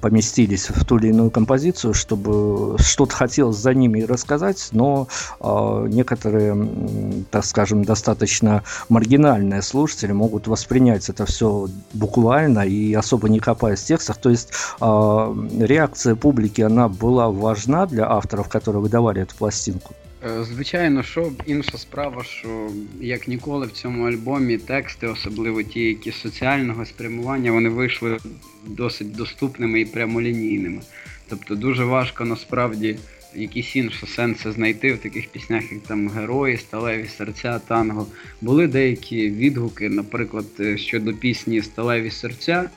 поместились 0.00 0.68
в 0.68 0.84
ту 0.84 0.98
или 0.98 1.08
иную 1.08 1.30
композицию, 1.30 1.94
чтобы 1.94 2.76
что-то 2.78 3.14
хотелось 3.14 3.56
за 3.56 3.74
ними 3.74 4.02
рассказать, 4.02 4.68
но 4.72 5.08
э, 5.40 5.86
некоторые, 5.88 7.24
так 7.30 7.44
скажем, 7.44 7.84
достаточно 7.84 8.62
маргинальные 8.88 9.62
слушатели 9.62 10.12
могут 10.12 10.46
воспринять 10.46 11.08
это 11.08 11.26
все 11.26 11.68
буквально 11.92 12.60
и 12.60 12.94
особо 12.94 13.28
не 13.28 13.40
копаясь 13.40 13.80
в 13.80 13.86
текстах. 13.86 14.16
То 14.18 14.30
есть 14.30 14.50
э, 14.80 15.34
реакция 15.60 16.14
публики, 16.14 16.62
она 16.62 16.88
была 16.88 17.30
важна 17.30 17.86
для 17.86 18.10
авторов, 18.10 18.48
которые 18.48 18.82
выдавали 18.82 19.22
эту 19.22 19.34
пластинку? 19.36 19.94
Е, 20.26 20.44
звичайно, 20.44 21.02
що 21.02 21.32
інша 21.46 21.78
справа, 21.78 22.24
що 22.24 22.70
як 23.00 23.28
ніколи 23.28 23.66
в 23.66 23.72
цьому 23.72 24.08
альбомі 24.08 24.58
тексти, 24.58 25.06
особливо 25.06 25.62
ті, 25.62 25.80
які 25.80 26.12
соціального 26.12 26.86
спрямування, 26.86 27.52
вони 27.52 27.68
вийшли 27.68 28.18
досить 28.66 29.12
доступними 29.12 29.80
і 29.80 29.84
прямолінійними. 29.84 30.82
Тобто 31.28 31.54
дуже 31.54 31.84
важко 31.84 32.24
насправді 32.24 32.96
якісь 33.34 33.76
інші 33.76 34.06
сенси 34.06 34.52
знайти 34.52 34.92
в 34.92 34.98
таких 34.98 35.28
піснях, 35.28 35.72
як 35.72 35.82
там 35.82 36.08
Герої, 36.08 36.56
Сталеві 36.56 37.08
серця, 37.18 37.58
танго. 37.58 38.06
Були 38.40 38.66
деякі 38.66 39.30
відгуки, 39.30 39.88
наприклад, 39.88 40.46
е, 40.60 40.78
щодо 40.78 41.12
пісні 41.12 41.62
Сталеві 41.62 42.10
серця, 42.10 42.70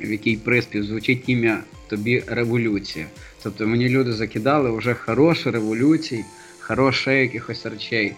в 0.00 0.10
якій 0.10 0.36
приспів 0.36 0.84
звучить 0.84 1.28
ім'я 1.28 1.60
Тобі 1.88 2.22
революція. 2.26 3.06
Тобто 3.42 3.66
мені 3.66 3.88
люди 3.88 4.12
закидали 4.12 4.70
вже 4.70 4.94
хороші 4.94 5.50
революції 5.50 6.24
хороше 6.72 7.20
якихось 7.20 7.66
речей. 7.66 8.12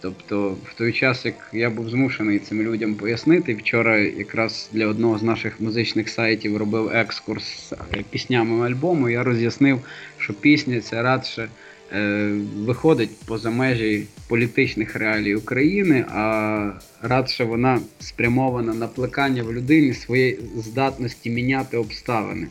Тобто, 0.00 0.56
в 0.64 0.74
той 0.74 0.92
час, 0.92 1.24
як 1.24 1.34
я 1.52 1.70
був 1.70 1.90
змушений 1.90 2.38
цим 2.38 2.62
людям 2.62 2.94
пояснити, 2.94 3.54
вчора 3.54 3.98
якраз 3.98 4.70
для 4.72 4.86
одного 4.86 5.18
з 5.18 5.22
наших 5.22 5.60
музичних 5.60 6.08
сайтів 6.08 6.56
робив 6.56 6.90
екскурс 6.94 7.44
з 7.44 7.72
е, 7.72 7.76
піснями 8.10 8.66
альбому, 8.66 9.08
я 9.08 9.22
роз'яснив, 9.22 9.80
що 10.18 10.34
пісня 10.34 10.80
це 10.80 11.02
радше 11.02 11.48
е, 11.92 12.30
виходить 12.56 13.10
поза 13.26 13.50
межі 13.50 14.06
політичних 14.28 14.96
реалій 14.96 15.34
України, 15.34 16.04
а 16.08 16.72
радше 17.02 17.44
вона 17.44 17.80
спрямована 18.00 18.74
на 18.74 18.88
плекання 18.88 19.42
в 19.42 19.52
людині 19.52 19.94
своєї 19.94 20.38
здатності 20.56 21.30
міняти 21.30 21.76
обставини 21.76 22.46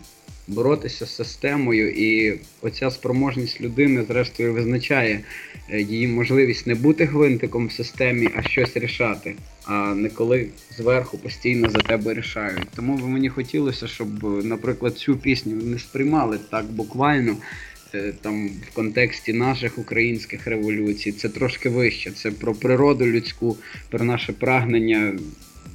боротися 0.48 1.06
з 1.06 1.16
системою, 1.16 1.92
і 1.92 2.40
оця 2.62 2.92
спроможність 2.92 3.62
людини, 3.62 4.04
зрештою, 4.08 4.54
визначає 4.54 5.20
е, 5.70 5.82
її 5.82 6.08
можливість 6.08 6.68
не 6.68 6.76
бути 6.76 7.06
гвинтиком 7.06 7.68
в 7.68 7.72
системі, 7.72 8.30
а 8.36 8.42
щось 8.42 8.78
рішати, 8.78 9.36
а 9.66 9.96
не 9.96 10.10
коли 10.10 10.48
зверху 10.78 11.18
постійно 11.18 11.70
за 11.70 11.80
тебе 11.80 12.14
рішають. 12.14 12.68
Тому 12.76 12.98
би 12.98 13.08
мені 13.08 13.30
хотілося, 13.30 13.88
щоб, 13.88 14.24
наприклад, 14.46 14.98
цю 14.98 15.18
пісню 15.18 15.56
не 15.56 15.80
сприймали 15.80 16.40
так 16.52 16.66
буквально. 16.66 17.38
Е, 17.96 18.14
там 18.22 18.48
в 18.48 18.76
контексті 18.76 19.34
наших 19.34 19.78
українських 19.78 20.48
революцій 20.48 21.12
це 21.12 21.30
трошки 21.30 21.70
вище. 21.70 22.12
Це 22.12 22.32
про 22.32 22.54
природу 22.54 23.06
людську, 23.06 23.58
про 23.90 24.06
наше 24.06 24.34
прагнення 24.34 25.14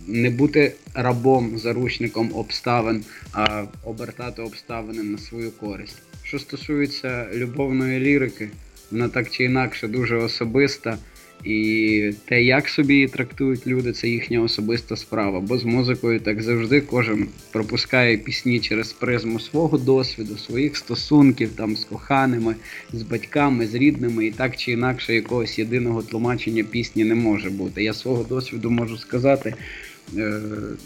не 0.09 0.31
бути 0.31 0.73
рабом, 0.95 1.59
заручником 1.59 2.33
обставин, 2.35 3.05
а 3.33 3.65
обертати 3.85 4.43
обставини 4.43 5.03
на 5.03 5.19
свою 5.19 5.51
користь. 5.51 6.03
Що 6.23 6.39
стосується 6.39 7.27
любовної 7.35 8.01
лірики, 8.01 8.49
вона 8.91 9.09
так 9.09 9.31
чи 9.31 9.45
інакше 9.45 9.89
дуже 9.89 10.17
особиста. 10.17 10.99
І 11.45 12.13
те, 12.25 12.43
як 12.43 12.69
собі 12.69 12.95
її 12.95 13.09
трактують 13.09 13.67
люди, 13.67 13.93
це 13.93 14.09
їхня 14.09 14.43
особиста 14.43 14.97
справа. 14.97 15.41
Бо 15.41 15.59
з 15.59 15.65
музикою 15.65 16.21
так 16.21 16.43
завжди 16.43 16.81
кожен 16.81 17.29
пропускає 17.53 18.17
пісні 18.17 18.61
через 18.61 18.93
призму 18.93 19.41
свого 19.41 19.79
досвіду, 19.79 20.39
своїх 20.39 20.77
стосунків 20.77 21.51
там 21.57 21.77
з 21.77 21.85
коханими, 21.85 22.55
з 22.93 23.03
батьками, 23.03 23.67
з 23.67 23.75
рідними, 23.75 24.27
і 24.27 24.31
так 24.31 24.57
чи 24.57 24.73
інакше 24.73 25.15
якогось 25.15 25.59
єдиного 25.59 26.03
тлумачення 26.03 26.65
пісні 26.65 27.05
не 27.05 27.15
може 27.15 27.51
бути. 27.51 27.85
Я 27.85 27.95
свого 27.95 28.23
досвіду 28.23 28.71
можу 28.71 28.99
сказати, 28.99 29.55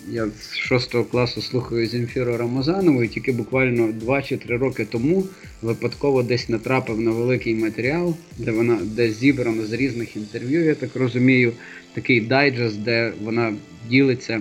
я 0.09 0.29
з 0.41 0.57
6 0.57 0.97
класу 1.11 1.43
слухаю 1.43 1.89
Земфіру 1.89 2.37
Рамазанову 2.37 3.03
і 3.03 3.09
тільки 3.09 3.33
буквально 3.33 3.93
2 3.93 4.23
чи 4.23 4.37
3 4.37 4.57
роки 4.57 4.85
тому 4.85 5.25
випадково 5.63 6.23
десь 6.23 6.49
натрапив 6.49 7.01
на 7.01 7.11
великий 7.11 7.55
матеріал, 7.55 8.17
де 8.39 8.51
вона 8.51 8.79
де 8.83 9.11
зібрано 9.11 9.67
з 9.67 9.73
різних 9.73 10.17
інтерв'ю, 10.17 10.65
я 10.65 10.75
так 10.75 10.97
розумію, 10.97 11.53
такий 11.95 12.21
дайджест, 12.21 12.83
де 12.83 13.13
вона 13.23 13.55
ділиться 13.89 14.41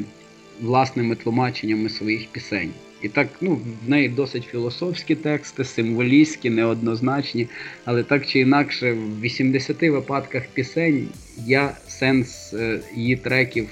власними 0.61 1.15
тлумаченнями 1.15 1.89
своїх 1.89 2.27
пісень. 2.27 2.71
І 3.01 3.09
так, 3.09 3.27
ну, 3.41 3.61
в 3.85 3.89
неї 3.89 4.09
досить 4.09 4.43
філософські 4.43 5.15
тексти, 5.15 5.63
символістські, 5.63 6.49
неоднозначні, 6.49 7.47
але 7.85 8.03
так 8.03 8.25
чи 8.25 8.39
інакше, 8.39 8.93
в 8.93 9.21
80 9.21 9.81
випадках 9.81 10.43
пісень 10.53 11.07
я 11.45 11.71
сенс 11.87 12.53
е, 12.53 12.79
її 12.95 13.15
треків 13.15 13.67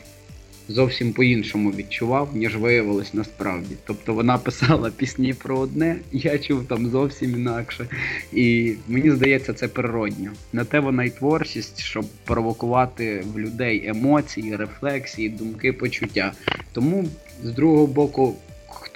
зовсім 0.70 1.14
по-іншому 1.14 1.72
відчував, 1.72 2.30
ніж 2.34 2.58
виявилось 2.58 3.14
насправді. 3.14 3.76
Тобто 3.86 4.14
вона 4.14 4.38
писала 4.38 4.90
пісні 4.90 5.34
про 5.34 5.60
одне, 5.60 5.96
я 6.12 6.38
чув 6.38 6.66
там 6.66 6.88
зовсім 6.88 7.36
інакше. 7.36 7.88
І 8.34 8.74
мені 8.88 9.12
здається, 9.12 9.54
це 9.54 9.68
природньо. 9.68 10.32
На 10.54 10.66
те 10.66 10.80
вона 10.80 11.04
й 11.04 11.10
творчість, 11.10 11.80
щоб 11.80 12.06
провокувати 12.26 13.24
в 13.34 13.40
людей 13.40 13.88
емоції, 13.88 14.56
рефлексії, 14.56 15.30
думки, 15.30 15.74
почуття. 15.74 16.34
Тому 16.74 17.06
з 17.44 17.52
другого 17.52 17.88
боку 17.88 18.36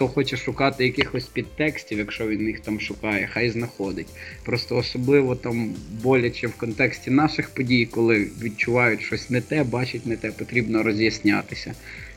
хто 0.04 0.14
хоче 0.14 0.38
шукати 0.38 0.86
якихось 0.86 1.26
підтекстів, 1.26 1.98
якщо 1.98 2.28
він 2.28 2.48
їх 2.48 2.60
там 2.60 2.80
шукає, 2.80 3.30
хай 3.34 3.50
знаходить. 3.50 4.08
Просто 4.46 4.78
особливо 4.78 5.36
там 5.36 5.74
боляче 6.04 6.48
в 6.48 6.54
контексті 6.54 7.12
наших 7.12 7.50
подій, 7.50 7.86
коли 7.92 8.28
відчувають 8.42 9.02
щось 9.02 9.30
не 9.30 9.42
те, 9.42 9.64
бачать 9.64 10.06
не 10.06 10.18
те, 10.18 10.32
потрібно 10.32 10.84
роз'яснятися. 10.84 11.74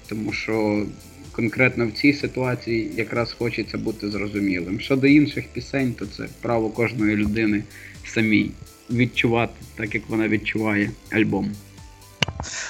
Тому 0.09 0.33
що 0.33 0.87
конкретно 1.33 1.87
в 1.87 1.93
цій 1.93 2.12
ситуації 2.12 2.90
якраз 2.97 3.33
хочеться 3.33 3.78
бути 3.78 4.11
зрозумілим. 4.11 4.81
Щодо 4.81 5.07
інших 5.07 5.45
пісень, 5.52 5.93
то 5.93 6.07
це 6.07 6.28
право 6.40 6.71
кожної 6.71 7.16
людини 7.16 7.62
самій 8.05 8.50
відчувати 8.90 9.55
так, 9.76 9.95
як 9.95 10.02
вона 10.09 10.28
відчуває 10.28 10.90
альбом. 11.11 11.52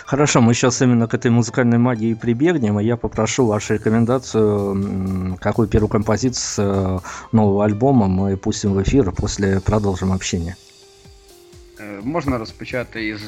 Хорошо, 0.05 0.41
мы 0.41 0.53
сейчас 0.53 0.81
именно 0.81 1.07
к 1.07 1.13
этой 1.13 1.31
музыкальной 1.31 1.77
магии 1.77 2.13
прибегнем, 2.13 2.79
и 2.79 2.83
я 2.83 2.98
попрошу 2.98 3.45
вашу 3.45 3.74
рекомендацию, 3.74 5.38
какую 5.39 5.67
первую 5.67 5.89
композицию 5.89 7.01
нового 7.31 7.63
альбома 7.65 8.07
мы 8.07 8.38
пустим 8.38 8.74
в 8.74 8.81
эфир, 8.81 9.12
после 9.12 9.60
продолжим 9.60 10.12
общение. 10.12 10.55
Можна 12.03 12.38
розпочати 12.38 13.07
із 13.07 13.21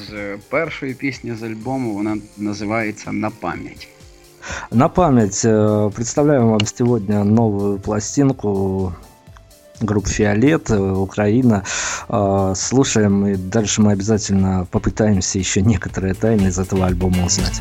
першої 0.48 0.94
пісні 0.94 1.34
з 1.34 1.42
альбому, 1.42 1.94
вона 1.94 2.16
називається 2.36 3.12
На 3.12 3.30
пам'ять. 3.30 3.88
На 4.70 4.88
память 4.88 5.40
представляем 5.94 6.50
вам 6.50 6.66
сегодня 6.66 7.24
новую 7.24 7.78
пластинку 7.78 8.92
группа 9.80 10.08
«Фиолет», 10.08 10.70
Украина. 10.70 11.64
А, 12.08 12.54
слушаем, 12.54 13.26
и 13.26 13.36
дальше 13.36 13.82
мы 13.82 13.92
обязательно 13.92 14.66
попытаемся 14.70 15.38
еще 15.38 15.62
некоторые 15.62 16.14
тайны 16.14 16.48
из 16.48 16.58
этого 16.58 16.86
альбома 16.86 17.24
узнать. 17.24 17.60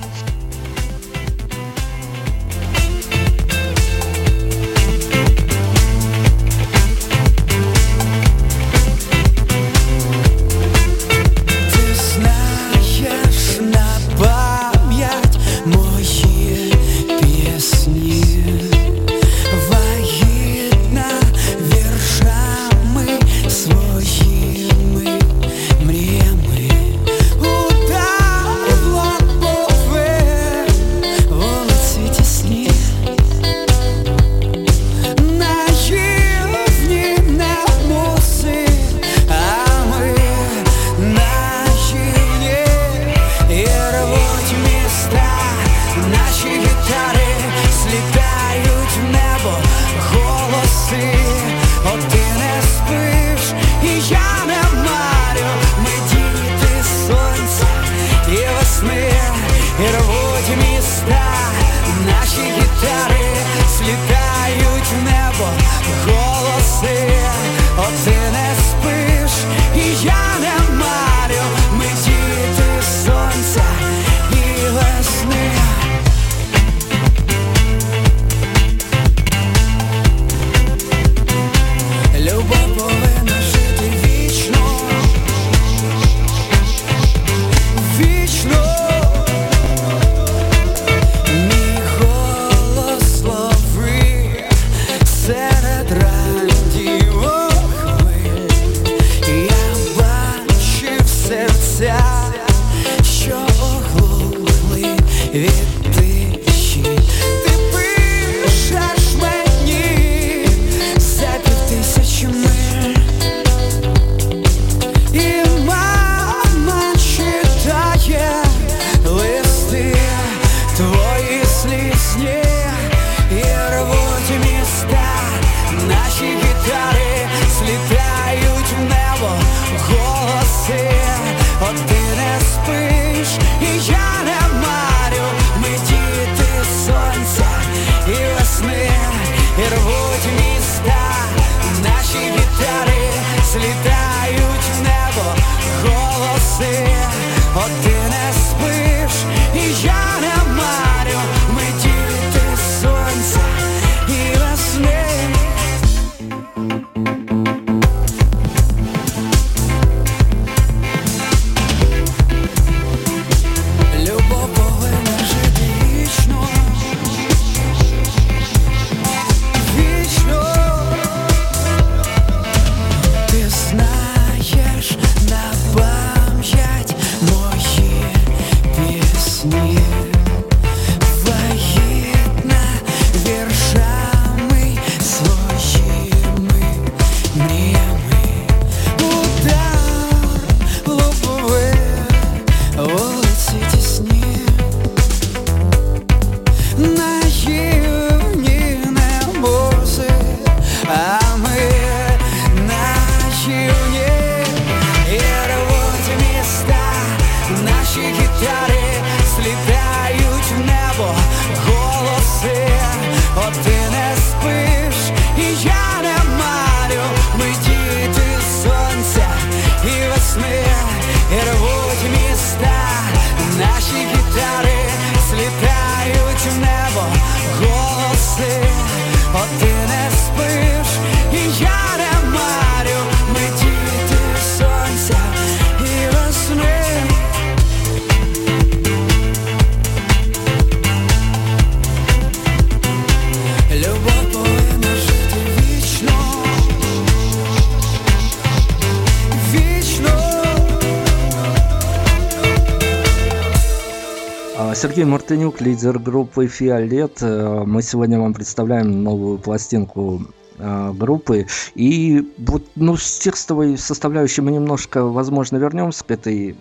Лидер 255.61 255.99
группы 255.99 256.47
«Фиолет». 256.47 257.19
Э, 257.21 257.65
мы 257.67 257.83
сегодня 257.83 258.21
вам 258.21 258.33
представляем 258.33 259.03
новую 259.03 259.39
пластинку 259.39 260.23
э, 260.57 260.93
группы. 260.93 261.47
И 261.75 262.33
вот, 262.39 262.65
ну, 262.77 262.97
с 262.97 263.19
текстовой 263.19 263.77
составляющей 263.77 264.41
мы 264.41 264.53
немножко, 264.53 265.05
возможно, 265.05 265.57
вернемся 265.57 266.05
к 266.05 266.11
этой 266.13 266.57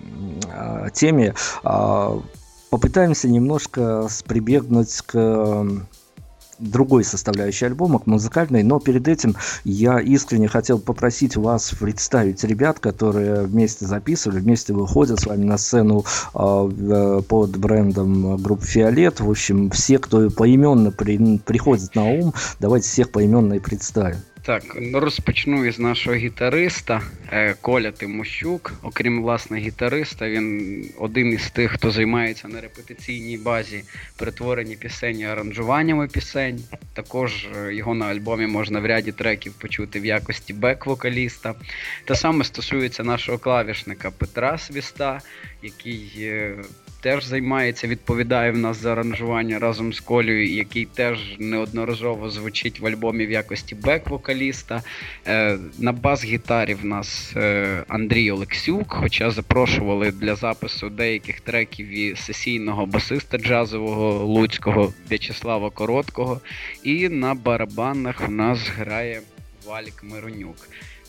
э, 0.52 0.88
теме. 0.94 1.36
Э, 1.64 2.20
попытаемся 2.70 3.30
немножко 3.30 4.08
прибегнуть 4.26 5.02
к 5.06 5.68
другой 6.60 7.04
составляющей 7.04 7.66
альбома, 7.66 8.00
к 8.00 8.08
музыкальной, 8.08 8.64
но 8.64 8.80
перед 8.80 9.08
этим 9.08 9.36
я 9.64 10.00
искренне 10.00 10.48
хотел 10.48 10.80
попросить 10.80 11.36
вас 11.36 11.72
представить 11.80 12.44
ребят, 12.44 12.80
которые 12.80 13.44
вместе 13.44 13.86
записывали, 13.86 14.40
вместе 14.40 14.74
выходят 14.74 15.20
с 15.20 15.26
вами 15.26 15.44
на 15.44 15.58
сцену 15.58 16.06
э, 16.34 17.22
под 17.28 17.58
брендом 17.58 18.38
группы 18.38 18.66
Фиолет. 18.66 19.20
В 19.20 19.30
общем, 19.30 19.70
все, 19.72 20.00
кто 20.00 20.30
поименно 20.30 20.92
при, 20.92 21.38
приходит 21.40 21.96
на 21.96 22.06
ум, 22.06 22.34
давайте 22.60 22.88
всех 22.88 23.12
поименно 23.12 23.54
и 23.54 23.60
представим. 23.60 24.18
Так, 24.48 24.64
ну, 24.82 25.00
розпочну 25.00 25.66
із 25.66 25.80
нашого 25.80 26.16
гітариста 26.16 27.02
е, 27.32 27.56
Коля 27.62 27.92
Тимощук. 27.92 28.74
Окрім 28.82 29.22
власне 29.22 29.58
гітариста, 29.58 30.30
він 30.30 30.86
один 30.98 31.34
із 31.34 31.52
тих, 31.52 31.72
хто 31.72 31.92
займається 31.92 32.48
на 32.48 32.62
репетиційній 32.62 33.38
базі 33.38 33.84
перетворенні 34.18 34.76
пісень 34.76 35.20
і 35.20 35.26
аранжуваннями 35.26 36.08
пісень. 36.08 36.64
Також 36.94 37.48
е, 37.58 37.74
його 37.76 37.94
на 37.94 38.06
альбомі 38.06 38.48
можна 38.48 38.80
в 38.80 38.86
ряді 38.86 39.12
треків 39.12 39.54
почути 39.54 40.00
в 40.00 40.06
якості 40.06 40.54
бек-вокаліста. 40.54 41.56
Те 42.06 42.16
саме 42.16 42.44
стосується 42.44 43.04
нашого 43.04 43.38
клавішника 43.38 44.12
Петра 44.12 44.58
Свіста, 44.58 45.22
який 45.62 46.12
е, 46.18 46.56
теж 47.08 47.26
займається, 47.26 47.88
відповідає 47.88 48.52
в 48.52 48.58
нас 48.58 48.78
за 48.78 48.92
аранжування 48.92 49.60
разом 49.60 49.94
з 49.94 50.00
Колею, 50.00 50.54
який 50.54 50.86
теж 50.86 51.20
неодноразово 51.40 52.30
звучить 52.30 52.80
в 52.80 52.88
альбомі 52.88 53.26
в 53.26 53.32
якості 53.32 53.76
бек-вокаліста. 53.76 54.82
Е, 55.28 55.58
на 55.80 55.92
бас-гітарі 55.92 56.74
в 56.74 56.86
нас 56.86 57.34
е, 57.36 57.84
Андрій 57.88 58.32
Олексюк, 58.32 58.94
хоча 58.94 59.32
запрошували 59.32 60.12
для 60.12 60.36
запису 60.36 60.90
деяких 60.90 61.42
треків 61.42 61.88
і 61.88 62.16
сесійного 62.16 62.86
басиста 62.86 63.38
джазового 63.38 64.26
Луцького 64.26 64.94
В'ячеслава 65.10 65.70
Короткого. 65.70 66.42
І 66.84 67.10
на 67.10 67.34
барабанах 67.34 68.28
в 68.28 68.32
нас 68.32 68.60
грає 68.78 69.22
Валік 69.66 70.04
Миронюк. 70.04 70.58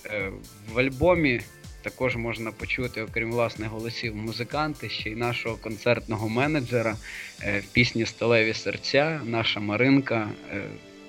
Е, 0.06 0.30
в 0.74 0.78
альбомі 0.78 1.40
також 1.82 2.16
можна 2.16 2.52
почути, 2.52 3.02
окрім 3.02 3.30
власних 3.30 3.68
голосів 3.68 4.16
музиканти, 4.16 4.88
ще 4.88 5.10
й 5.10 5.14
нашого 5.14 5.56
концертного 5.56 6.28
менеджера 6.28 6.96
е, 7.42 7.60
в 7.60 7.72
пісні 7.72 8.06
Сталеві 8.06 8.54
серця, 8.54 9.20
наша 9.24 9.60
Маринка. 9.60 10.28
Е, 10.52 10.62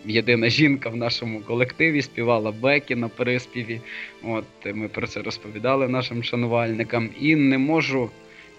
єдина 0.06 0.50
жінка 0.50 0.90
в 0.90 0.96
нашому 0.96 1.42
колективі 1.42 2.02
співала 2.02 2.52
Бекі 2.52 2.96
на 2.96 3.08
приспіві. 3.08 3.82
От 4.24 4.46
Ми 4.74 4.88
про 4.88 5.08
це 5.08 5.22
розповідали 5.22 5.88
нашим 5.88 6.24
шанувальникам. 6.24 7.10
І 7.20 7.36
не 7.36 7.58
можу 7.58 8.10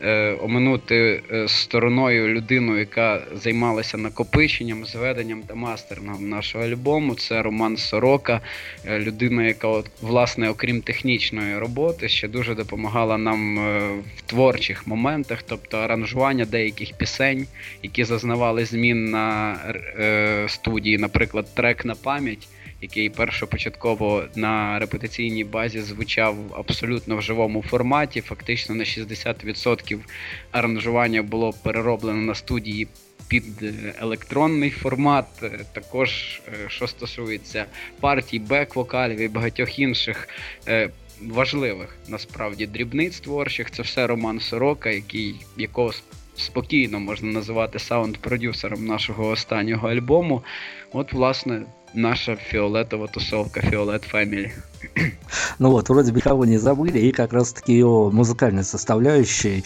Е, 0.02 0.36
оминути 0.40 1.22
е, 1.32 1.48
стороною 1.48 2.28
людину, 2.28 2.78
яка 2.78 3.22
займалася 3.34 3.98
накопиченням, 3.98 4.84
зведенням 4.86 5.42
та 5.42 5.54
мастером 5.54 6.28
нашого 6.28 6.64
альбому. 6.64 7.14
Це 7.14 7.42
Роман 7.42 7.76
Сорока, 7.76 8.40
е, 8.86 8.98
людина, 8.98 9.46
яка, 9.46 9.68
от, 9.68 9.90
власне, 10.02 10.50
окрім 10.50 10.80
технічної 10.80 11.58
роботи, 11.58 12.08
ще 12.08 12.28
дуже 12.28 12.54
допомагала 12.54 13.18
нам 13.18 13.56
в 14.16 14.22
творчих 14.26 14.86
моментах, 14.86 15.42
тобто 15.42 15.78
аранжування 15.78 16.44
деяких 16.44 16.92
пісень, 16.92 17.46
які 17.82 18.04
зазнавали 18.04 18.64
змін 18.64 19.04
на 19.04 19.56
студії, 20.48 20.98
наприклад, 20.98 21.54
трек 21.54 21.84
на 21.84 21.94
пам'ять 21.94 22.48
який 22.80 23.10
першопочатково 23.10 24.24
на 24.34 24.78
репетиційній 24.78 25.44
базі 25.44 25.80
звучав 25.80 26.36
абсолютно 26.56 27.16
в 27.16 27.22
живому 27.22 27.62
форматі. 27.62 28.20
Фактично 28.20 28.74
на 28.74 28.84
60% 28.84 29.98
аранжування 30.50 31.22
було 31.22 31.52
перероблено 31.62 32.20
на 32.20 32.34
студії. 32.34 32.88
Під 33.28 33.44
електронний 34.00 34.70
формат, 34.70 35.26
також 35.72 36.40
е, 36.48 36.68
що 36.68 36.86
стосується 36.86 37.66
партій, 38.00 38.38
бек-вокалів 38.38 39.20
і 39.20 39.28
багатьох 39.28 39.78
інших 39.78 40.28
е, 40.68 40.90
важливих 41.22 41.96
насправді 42.08 42.66
дрібниць 42.66 43.20
творчих, 43.20 43.70
це 43.70 43.82
все 43.82 44.06
Роман 44.06 44.40
Сорока, 44.40 44.90
який 44.90 45.34
якого 45.56 45.92
спокійно 46.36 47.00
можна 47.00 47.32
називати 47.32 47.78
саунд-продюсером 47.78 48.86
нашого 48.86 49.28
останнього 49.28 49.88
альбому. 49.88 50.42
От, 50.92 51.12
власне, 51.12 51.62
наша 51.94 52.36
фиолетовая 52.36 53.08
тусовка 53.08 53.60
Фиолет 53.60 54.04
Family. 54.04 54.52
Ну 55.58 55.70
вот, 55.70 55.88
вроде 55.90 56.10
бы 56.10 56.18
никого 56.18 56.44
не 56.46 56.56
забыли, 56.56 56.98
и 56.98 57.12
как 57.12 57.32
раз-таки 57.32 57.74
ее 57.74 58.10
музыкальной 58.10 58.64
составляющей. 58.64 59.62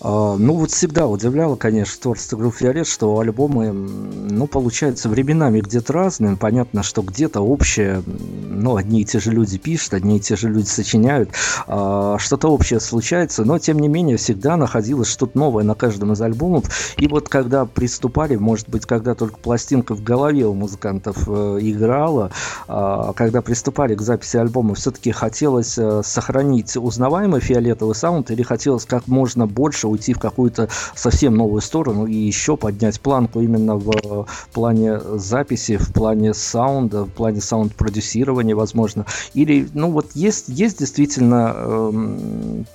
А, 0.00 0.36
ну 0.36 0.54
вот 0.54 0.70
всегда 0.70 1.06
удивляло, 1.06 1.56
конечно, 1.56 2.00
творчество 2.00 2.36
группы 2.36 2.58
Фиолет, 2.58 2.86
что 2.86 3.18
альбомы, 3.18 3.72
ну, 3.72 4.46
получаются 4.46 5.08
временами 5.08 5.60
где-то 5.60 5.92
разные. 5.92 6.36
Понятно, 6.36 6.82
что 6.82 7.02
где-то 7.02 7.40
общее, 7.40 8.02
ну, 8.06 8.76
одни 8.76 9.00
и 9.00 9.04
те 9.04 9.18
же 9.18 9.30
люди 9.30 9.56
пишут, 9.56 9.94
одни 9.94 10.18
и 10.18 10.20
те 10.20 10.36
же 10.36 10.48
люди 10.48 10.66
сочиняют, 10.66 11.30
а, 11.66 12.18
что-то 12.18 12.48
общее 12.48 12.80
случается, 12.80 13.44
но, 13.44 13.58
тем 13.58 13.78
не 13.78 13.88
менее, 13.88 14.18
всегда 14.18 14.56
находилось 14.56 15.08
что-то 15.08 15.38
новое 15.38 15.64
на 15.64 15.74
каждом 15.74 16.12
из 16.12 16.20
альбомов. 16.20 16.64
И 16.98 17.08
вот 17.08 17.28
когда 17.30 17.64
приступали, 17.64 18.36
может 18.36 18.68
быть, 18.68 18.84
когда 18.84 19.14
только 19.14 19.38
пластинка 19.38 19.94
в 19.94 20.02
голове 20.02 20.44
у 20.44 20.54
музыкантов 20.54 21.16
э, 21.26 21.58
играла, 21.62 22.30
а, 22.68 23.14
когда 23.14 23.40
приступали 23.40 23.94
к 23.94 24.02
записи 24.02 24.36
альбома, 24.36 24.49
альбома 24.50 24.74
все-таки 24.74 25.12
хотелось 25.12 25.78
э, 25.78 26.02
сохранить 26.04 26.76
узнаваемый 26.76 27.40
фиолетовый 27.40 27.94
саунд 27.94 28.30
или 28.32 28.42
хотелось 28.42 28.84
как 28.84 29.06
можно 29.06 29.46
больше 29.46 29.86
уйти 29.86 30.12
в 30.12 30.18
какую-то 30.18 30.68
совсем 30.96 31.36
новую 31.36 31.60
сторону 31.60 32.06
и 32.06 32.14
еще 32.14 32.56
поднять 32.56 33.00
планку 33.00 33.40
именно 33.40 33.76
в 33.76 33.90
э, 33.90 34.24
плане 34.52 35.00
записи, 35.14 35.76
в 35.76 35.92
плане 35.92 36.34
саунда, 36.34 37.04
в 37.04 37.10
плане 37.10 37.40
саунд-продюсирования, 37.40 38.56
возможно. 38.56 39.06
Или, 39.34 39.68
ну 39.72 39.92
вот 39.92 40.10
есть, 40.14 40.48
есть 40.48 40.78
действительно 40.78 41.54
эм, 41.54 42.66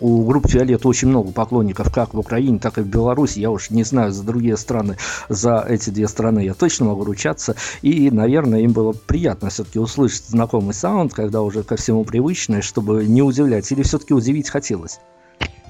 у 0.00 0.24
группы 0.24 0.48
«Фиолет» 0.48 0.84
очень 0.86 1.08
много 1.08 1.32
поклонников 1.32 1.92
как 1.92 2.14
в 2.14 2.18
Украине, 2.18 2.58
так 2.58 2.78
и 2.78 2.82
в 2.82 2.86
Беларуси. 2.86 3.38
Я 3.38 3.50
уж 3.50 3.70
не 3.70 3.84
знаю 3.84 4.12
за 4.12 4.24
другие 4.24 4.56
страны, 4.56 4.96
за 5.28 5.64
эти 5.68 5.90
две 5.90 6.08
страны 6.08 6.40
я 6.40 6.54
точно 6.54 6.86
могу 6.86 7.04
ручаться. 7.04 7.56
И, 7.82 8.10
наверное, 8.10 8.60
им 8.60 8.72
было 8.72 8.92
приятно 8.92 9.50
все-таки 9.50 9.78
услышать 9.78 10.24
знакомый 10.24 10.74
саунд, 10.74 11.12
когда 11.14 11.42
уже 11.42 11.62
ко 11.62 11.76
всему 11.76 12.04
привычное, 12.04 12.60
чтобы 12.60 13.06
не 13.06 13.22
удивлять. 13.22 13.70
Или 13.72 13.82
все-таки 13.82 14.14
удивить 14.14 14.50
хотелось? 14.50 15.00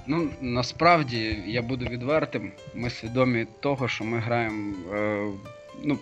Ну, 0.06 0.28
насправді 0.40 1.42
я 1.46 1.62
буду 1.62 1.84
відвертим. 1.86 2.52
Ми 2.74 2.90
свідомі 2.90 3.46
того, 3.60 3.88
що 3.88 4.04
ми 4.04 4.18
граємо 4.18 4.74
е, 4.94 5.26
ну, 5.84 5.98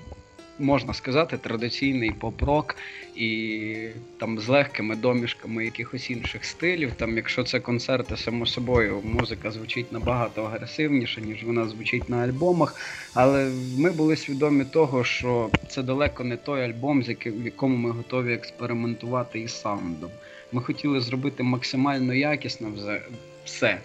можна 0.58 0.94
сказати, 0.94 1.38
традиційний 1.38 2.10
поп-рок 2.10 2.76
і 3.17 3.89
там 4.17 4.39
з 4.39 4.47
легкими 4.47 4.95
домішками 4.95 5.65
якихось 5.65 6.09
інших 6.09 6.45
стилів. 6.45 6.91
Там, 6.91 7.15
Якщо 7.15 7.43
це 7.43 7.59
концерти, 7.59 8.17
само 8.17 8.45
собою, 8.45 9.01
музика 9.03 9.51
звучить 9.51 9.91
набагато 9.91 10.43
агресивніше, 10.43 11.21
ніж 11.21 11.43
вона 11.43 11.67
звучить 11.67 12.09
на 12.09 12.17
альбомах. 12.17 12.75
Але 13.13 13.51
ми 13.77 13.91
були 13.91 14.15
свідомі 14.15 14.65
того, 14.65 15.03
що 15.03 15.49
це 15.69 15.83
далеко 15.83 16.23
не 16.23 16.37
той 16.37 16.63
альбом, 16.63 17.03
з 17.03 17.09
яким, 17.09 17.41
в 17.41 17.45
якому 17.45 17.77
ми 17.77 17.91
готові 17.91 18.33
експериментувати 18.33 19.39
із 19.39 19.61
саундом. 19.61 20.11
Ми 20.51 20.61
хотіли 20.61 21.01
зробити 21.01 21.43
максимально 21.43 22.13
якісно 22.13 22.71
все, 23.45 23.77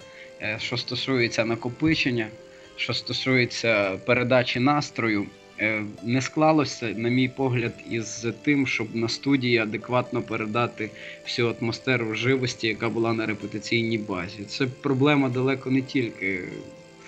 е, 0.42 0.57
що 0.61 0.77
стосується 0.77 1.45
накопичення, 1.45 2.29
що 2.77 2.95
стосується 2.95 3.99
передачі 4.07 4.61
настрою. 4.61 5.27
Е, 5.62 5.85
не 6.03 6.20
склалося, 6.20 6.94
на 6.96 7.09
мій 7.09 7.29
погляд, 7.29 7.72
із 7.90 8.27
тим, 8.42 8.66
щоб 8.66 8.96
на 8.96 9.09
студії 9.09 9.59
адекватно 9.59 10.22
передати 10.22 10.90
всю 11.25 11.55
атмосферу 11.61 12.14
живості, 12.14 12.66
яка 12.66 12.88
була 12.88 13.12
на 13.12 13.27
репетиційній 13.27 13.98
базі. 13.98 14.44
Це 14.48 14.66
проблема 14.66 15.29
далеко 15.29 15.70
не 15.70 15.83
тільки 15.83 16.40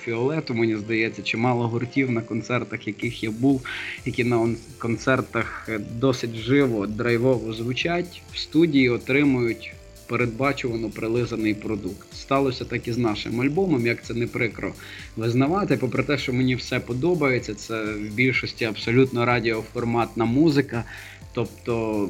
фіолету, 0.00 0.54
мені 0.54 0.76
здається, 0.76 1.22
чимало 1.22 1.68
гуртів 1.68 2.10
на 2.10 2.20
концертах, 2.20 2.86
яких 2.86 3.22
я 3.22 3.30
був, 3.30 3.66
які 4.04 4.24
на 4.24 4.54
концертах 4.78 5.68
досить 5.98 6.34
живо, 6.34 6.86
драйвово 6.86 7.52
звучать, 7.52 8.22
в 8.32 8.38
студії 8.38 8.88
отримують 8.88 9.72
передбачувано 10.06 10.90
прилизаний 10.90 11.54
продукт. 11.54 12.14
Сталося 12.14 12.64
так 12.64 12.88
і 12.88 12.92
з 12.92 12.98
нашим 12.98 13.40
альбомом, 13.40 13.86
як 13.86 14.04
це 14.04 14.14
не 14.14 14.26
прикро 14.26 14.72
визнавати. 15.16 15.76
Попри 15.76 16.02
те, 16.02 16.18
що 16.18 16.32
мені 16.32 16.54
все 16.54 16.80
подобається, 16.80 17.54
це 17.54 17.84
в 17.84 18.14
більшості 18.14 18.64
абсолютно 18.64 19.24
радіоформатна 19.24 20.24
музика. 20.24 20.84
Тобто 21.32 22.08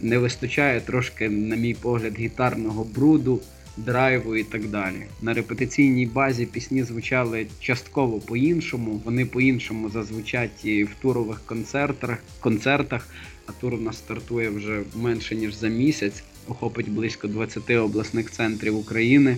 не 0.00 0.18
вистачає 0.18 0.80
трошки, 0.80 1.28
на 1.28 1.56
мій 1.56 1.74
погляд, 1.74 2.18
гітарного 2.18 2.84
бруду, 2.84 3.40
драйву 3.76 4.36
і 4.36 4.44
так 4.44 4.68
далі. 4.68 5.02
На 5.22 5.34
репетиційній 5.34 6.06
базі 6.06 6.46
пісні 6.46 6.82
звучали 6.82 7.46
частково 7.60 8.18
по-іншому. 8.18 9.00
Вони 9.04 9.26
по-іншому 9.26 9.88
зазвучать 9.88 10.64
і 10.64 10.84
в 10.84 10.94
турових 11.02 11.40
концертах, 11.46 12.18
концертах. 12.40 13.08
А 13.46 13.52
тур 13.52 13.74
у 13.74 13.80
нас 13.80 13.96
стартує 13.96 14.50
вже 14.50 14.82
менше 14.94 15.36
ніж 15.36 15.54
за 15.54 15.68
місяць 15.68 16.22
охопить 16.48 16.88
близько 16.88 17.28
20 17.28 17.70
обласних 17.70 18.30
центрів 18.30 18.76
України. 18.76 19.36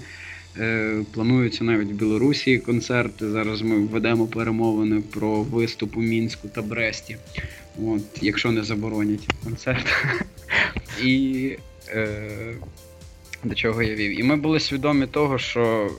Е, 0.58 1.02
плануються 1.14 1.64
навіть 1.64 1.88
в 1.88 1.94
Білорусі 1.94 2.58
концерти. 2.58 3.30
Зараз 3.30 3.62
ми 3.62 3.78
ведемо 3.78 4.26
перемовини 4.26 5.00
про 5.00 5.42
виступ 5.42 5.96
у 5.96 6.00
Мінську 6.00 6.48
та 6.48 6.62
Бресті. 6.62 7.16
От, 7.86 8.02
Якщо 8.22 8.52
не 8.52 8.62
заборонять 8.62 9.28
концерт. 9.44 9.86
І 11.02 11.56
е, 11.88 12.08
до 13.44 13.54
чого 13.54 13.82
я 13.82 13.94
вів? 13.94 14.20
І 14.20 14.22
ми 14.22 14.36
були 14.36 14.60
свідомі 14.60 15.06
того, 15.06 15.38
що 15.38 15.90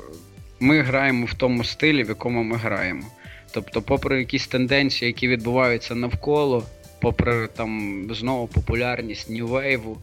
ми 0.59 0.81
граємо 0.81 1.25
в 1.25 1.33
тому 1.33 1.63
стилі, 1.63 2.03
в 2.03 2.09
якому 2.09 2.43
ми 2.43 2.57
граємо. 2.57 3.03
Тобто, 3.51 3.81
попри 3.81 4.19
якісь 4.19 4.47
тенденції, 4.47 5.07
які 5.07 5.27
відбуваються 5.27 5.95
навколо, 5.95 6.63
попри 7.01 7.47
там 7.47 8.01
знову 8.11 8.47
популярність 8.47 9.29
нью-вейву, 9.29 9.97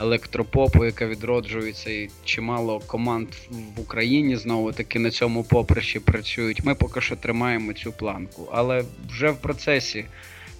електропопу, 0.00 0.84
яка 0.84 1.06
відроджується, 1.06 1.90
і 1.90 2.10
чимало 2.24 2.80
команд 2.86 3.28
в 3.76 3.80
Україні 3.80 4.36
знову 4.36 4.72
таки 4.72 4.98
на 4.98 5.10
цьому 5.10 5.44
поприщі 5.44 6.00
працюють. 6.00 6.64
Ми 6.64 6.74
поки 6.74 7.00
що 7.00 7.16
тримаємо 7.16 7.72
цю 7.72 7.92
планку. 7.92 8.48
Але 8.52 8.84
вже 9.08 9.30
в 9.30 9.36
процесі 9.36 10.04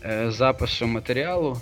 е, 0.04 0.30
запису 0.30 0.86
матеріалу. 0.86 1.60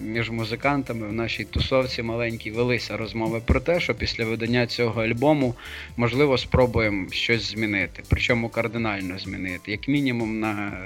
Між 0.00 0.30
музикантами 0.30 1.06
в 1.06 1.12
нашій 1.12 1.44
тусовці 1.44 2.02
маленькій 2.02 2.50
велися 2.50 2.96
розмови 2.96 3.40
про 3.44 3.60
те, 3.60 3.80
що 3.80 3.94
після 3.94 4.24
видання 4.24 4.66
цього 4.66 5.02
альбому 5.02 5.54
можливо 5.96 6.38
спробуємо 6.38 7.10
щось 7.10 7.50
змінити, 7.50 8.02
причому 8.08 8.48
кардинально 8.48 9.18
змінити, 9.18 9.70
як 9.70 9.88
мінімум 9.88 10.40
на 10.40 10.84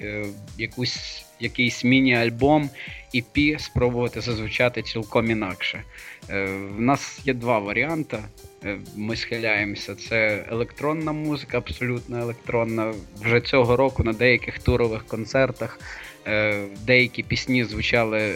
е, 0.00 0.24
якусь 0.58 1.24
якийсь 1.40 1.84
міні-альбом 1.84 2.70
EP 3.14 3.58
спробувати 3.58 4.20
зазвучати 4.20 4.82
цілком 4.82 5.30
інакше. 5.30 5.82
Е, 6.30 6.44
в 6.76 6.80
нас 6.80 7.20
є 7.24 7.34
два 7.34 7.58
варіанти. 7.58 8.18
Е, 8.64 8.78
ми 8.96 9.16
схиляємося. 9.16 9.94
Це 9.94 10.44
електронна 10.50 11.12
музика, 11.12 11.58
абсолютно 11.58 12.18
електронна. 12.18 12.94
Вже 13.22 13.40
цього 13.40 13.76
року 13.76 14.04
на 14.04 14.12
деяких 14.12 14.58
турових 14.58 15.06
концертах 15.06 15.80
е, 16.26 16.64
деякі 16.86 17.22
пісні 17.22 17.64
звучали 17.64 18.32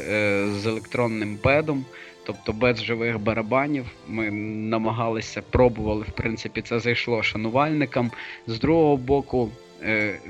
з 0.61 0.67
електронним 0.67 1.37
педом. 1.37 1.85
Тобто 2.27 2.53
без 2.53 2.85
живих 2.85 3.21
барабанів 3.21 3.87
ми 4.09 4.31
намагалися, 4.31 5.43
пробували, 5.51 6.05
в 6.09 6.13
принципі, 6.13 6.63
це 6.63 6.79
зайшло 6.79 7.23
шанувальникам. 7.23 8.11
З 8.47 8.59
другого 8.59 8.97
боку, 8.97 9.51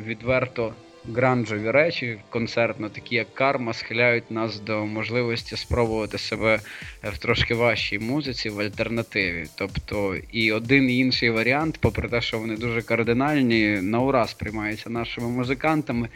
відверто 0.07 0.75
гранжові 1.13 1.71
речі, 1.71 2.19
концертно, 2.31 2.89
такі 2.89 3.15
як 3.15 3.35
карма, 3.35 3.73
схиляють 3.73 4.31
нас 4.31 4.61
до 4.61 4.87
можливості 4.87 5.57
спробувати 5.57 6.19
себе 6.19 6.61
в 7.03 7.19
трошки 7.19 7.55
важчій 7.55 7.99
музиці 7.99 8.51
в 8.51 8.61
альтернативі. 8.61 9.47
Тобто 9.55 10.17
і 10.33 10.53
один 10.53 10.91
і 10.91 10.99
інший 10.99 11.31
варіант, 11.31 11.79
попри 11.81 12.09
те, 12.09 12.21
що 12.21 12.39
вони 12.39 12.57
дуже 12.57 12.83
кардинальні, 12.83 13.79
на 13.83 14.01
ура 14.01 14.27
сприймаються 14.27 14.91
нашими 14.91 15.29
музикантами. 15.29 16.09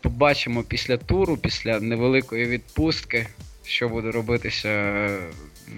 Побачимо 0.00 0.62
після 0.62 0.96
туру, 0.96 1.36
після 1.36 1.80
невеликої 1.80 2.46
відпустки, 2.46 3.26
що 3.64 3.88
буде 3.88 4.10
робитися 4.10 5.08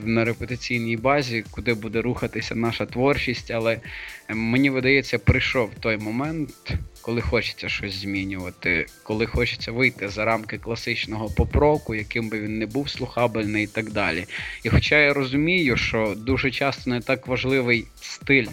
на 0.05 0.25
репетиційній 0.25 0.97
базі, 0.97 1.45
куди 1.51 1.75
буде 1.75 2.03
рухатися 2.03 2.55
наша 2.55 2.87
творчість, 2.87 3.51
але 3.51 3.81
мені 4.29 4.71
видається, 4.71 5.19
прийшов 5.19 5.71
той 5.81 5.97
момент, 5.97 6.75
коли 7.03 7.21
хочеться 7.21 7.69
щось 7.69 7.95
змінювати, 7.95 8.87
коли 9.03 9.27
хочеться 9.27 9.73
вийти 9.73 10.09
за 10.09 10.25
рамки 10.25 10.59
класичного 10.59 11.29
поп-року, 11.29 11.95
яким 11.95 12.29
би 12.29 12.41
він 12.41 12.59
не 12.59 12.67
був 12.67 12.91
слухабельний 12.91 13.65
і 13.65 13.67
так 13.67 13.91
далі. 13.91 14.25
І 14.63 14.69
хоча 14.69 14.99
я 14.99 15.13
розумію, 15.13 15.77
що 15.77 16.15
дуже 16.17 16.51
часто 16.51 16.91
не 16.91 17.01
так 17.01 17.27
важливий 17.27 17.87
стиль, 18.01 18.47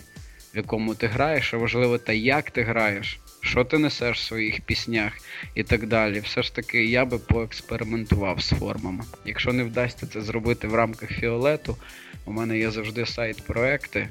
в 0.54 0.58
якому 0.58 0.96
ти 0.96 1.08
граєш, 1.08 1.54
а 1.54 1.58
важливо 1.58 1.98
те, 1.98 2.18
як 2.18 2.52
ти 2.52 2.64
граєш. 2.64 3.20
Що 3.42 3.64
ти 3.64 3.78
несеш 3.78 4.18
в 4.18 4.24
своїх 4.24 4.62
піснях 4.62 5.14
і 5.56 5.64
так 5.64 5.88
далі. 5.88 6.20
Все 6.20 6.44
ж 6.44 6.56
таки, 6.56 6.86
я 6.86 7.06
би 7.06 7.18
поекспериментував 7.18 8.42
з 8.42 8.50
формами. 8.50 9.04
Якщо 9.26 9.54
не 9.54 9.64
вдасться 9.64 10.08
це 10.08 10.22
зробити 10.22 10.68
в 10.68 10.76
рамках 10.76 11.10
фіолету, 11.10 11.78
у 12.26 12.32
мене 12.32 12.58
є 12.58 12.72
завжди 12.72 13.06
сайт-проекти, 13.06 14.08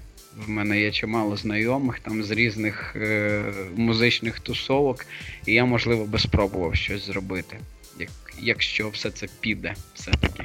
в 0.46 0.50
мене 0.50 0.80
є 0.80 0.90
чимало 0.90 1.36
знайомих 1.36 2.00
там 2.00 2.22
з 2.22 2.30
різних 2.30 2.96
е, 2.96 3.42
музичних 3.76 4.40
тусовок, 4.40 5.06
і 5.46 5.52
я, 5.52 5.64
можливо, 5.64 6.04
би 6.04 6.18
спробував 6.18 6.74
щось 6.74 7.06
зробити, 7.06 7.58
як, 7.98 8.10
якщо 8.40 8.88
все 8.88 9.10
це 9.10 9.26
піде, 9.40 9.74
все-таки. 9.94 10.44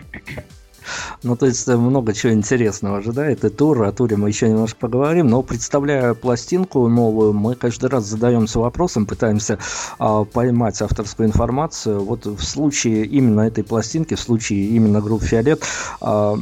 Ну, 1.23 1.35
то 1.35 1.45
есть 1.45 1.67
много 1.67 2.13
чего 2.13 2.33
интересного 2.33 2.97
ожидает 2.97 3.43
и 3.43 3.49
тур. 3.49 3.83
О 3.83 3.91
туре 3.91 4.17
мы 4.17 4.29
еще 4.29 4.49
немножко 4.49 4.79
поговорим. 4.79 5.27
Но 5.27 5.41
представляя 5.41 6.13
пластинку 6.13 6.87
новую, 6.87 7.33
мы 7.33 7.55
каждый 7.55 7.89
раз 7.89 8.05
задаемся 8.05 8.59
вопросом, 8.59 9.05
пытаемся 9.05 9.59
а, 9.99 10.23
поймать 10.23 10.81
авторскую 10.81 11.27
информацию. 11.27 12.03
Вот 12.03 12.25
в 12.25 12.43
случае 12.43 13.05
именно 13.05 13.41
этой 13.41 13.63
пластинки, 13.63 14.13
в 14.13 14.19
случае 14.19 14.67
именно 14.67 15.01
группы 15.01 15.25
«Фиолет», 15.25 15.63
а, 16.01 16.37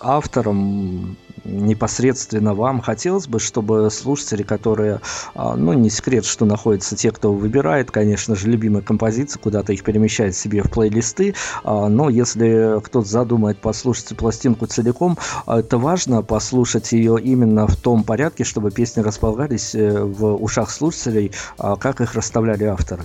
автором 0.00 1.16
непосредственно 1.46 2.54
вам 2.54 2.80
хотелось 2.80 3.26
бы, 3.26 3.38
чтобы 3.38 3.90
слушатели, 3.90 4.42
которые, 4.42 5.00
а, 5.34 5.56
ну, 5.56 5.72
не 5.72 5.90
секрет, 5.90 6.24
что 6.24 6.44
находятся 6.44 6.96
те, 6.96 7.10
кто 7.10 7.32
выбирает, 7.32 7.90
конечно 7.90 8.34
же, 8.34 8.48
любимые 8.48 8.82
композиции, 8.82 9.38
куда-то 9.38 9.72
их 9.72 9.82
перемещает 9.82 10.34
себе 10.34 10.62
в 10.62 10.70
плейлисты, 10.70 11.34
а, 11.64 11.88
но 11.88 12.08
если 12.08 12.80
кто-то 12.82 13.06
задумает 13.06 13.58
послушать 13.58 14.16
пластинку 14.16 14.66
целиком, 14.66 15.18
а, 15.46 15.60
это 15.60 15.78
важно 15.78 16.22
послушать 16.22 16.92
ее 16.92 17.18
именно 17.20 17.66
в 17.66 17.76
том 17.76 18.04
порядке, 18.04 18.44
чтобы 18.44 18.70
песни 18.70 19.00
располагались 19.00 19.74
э, 19.74 20.02
в 20.02 20.34
ушах 20.36 20.70
слушателей, 20.70 21.32
как 21.58 22.00
их 22.00 22.14
расставляли 22.14 22.64
авторы. 22.64 23.02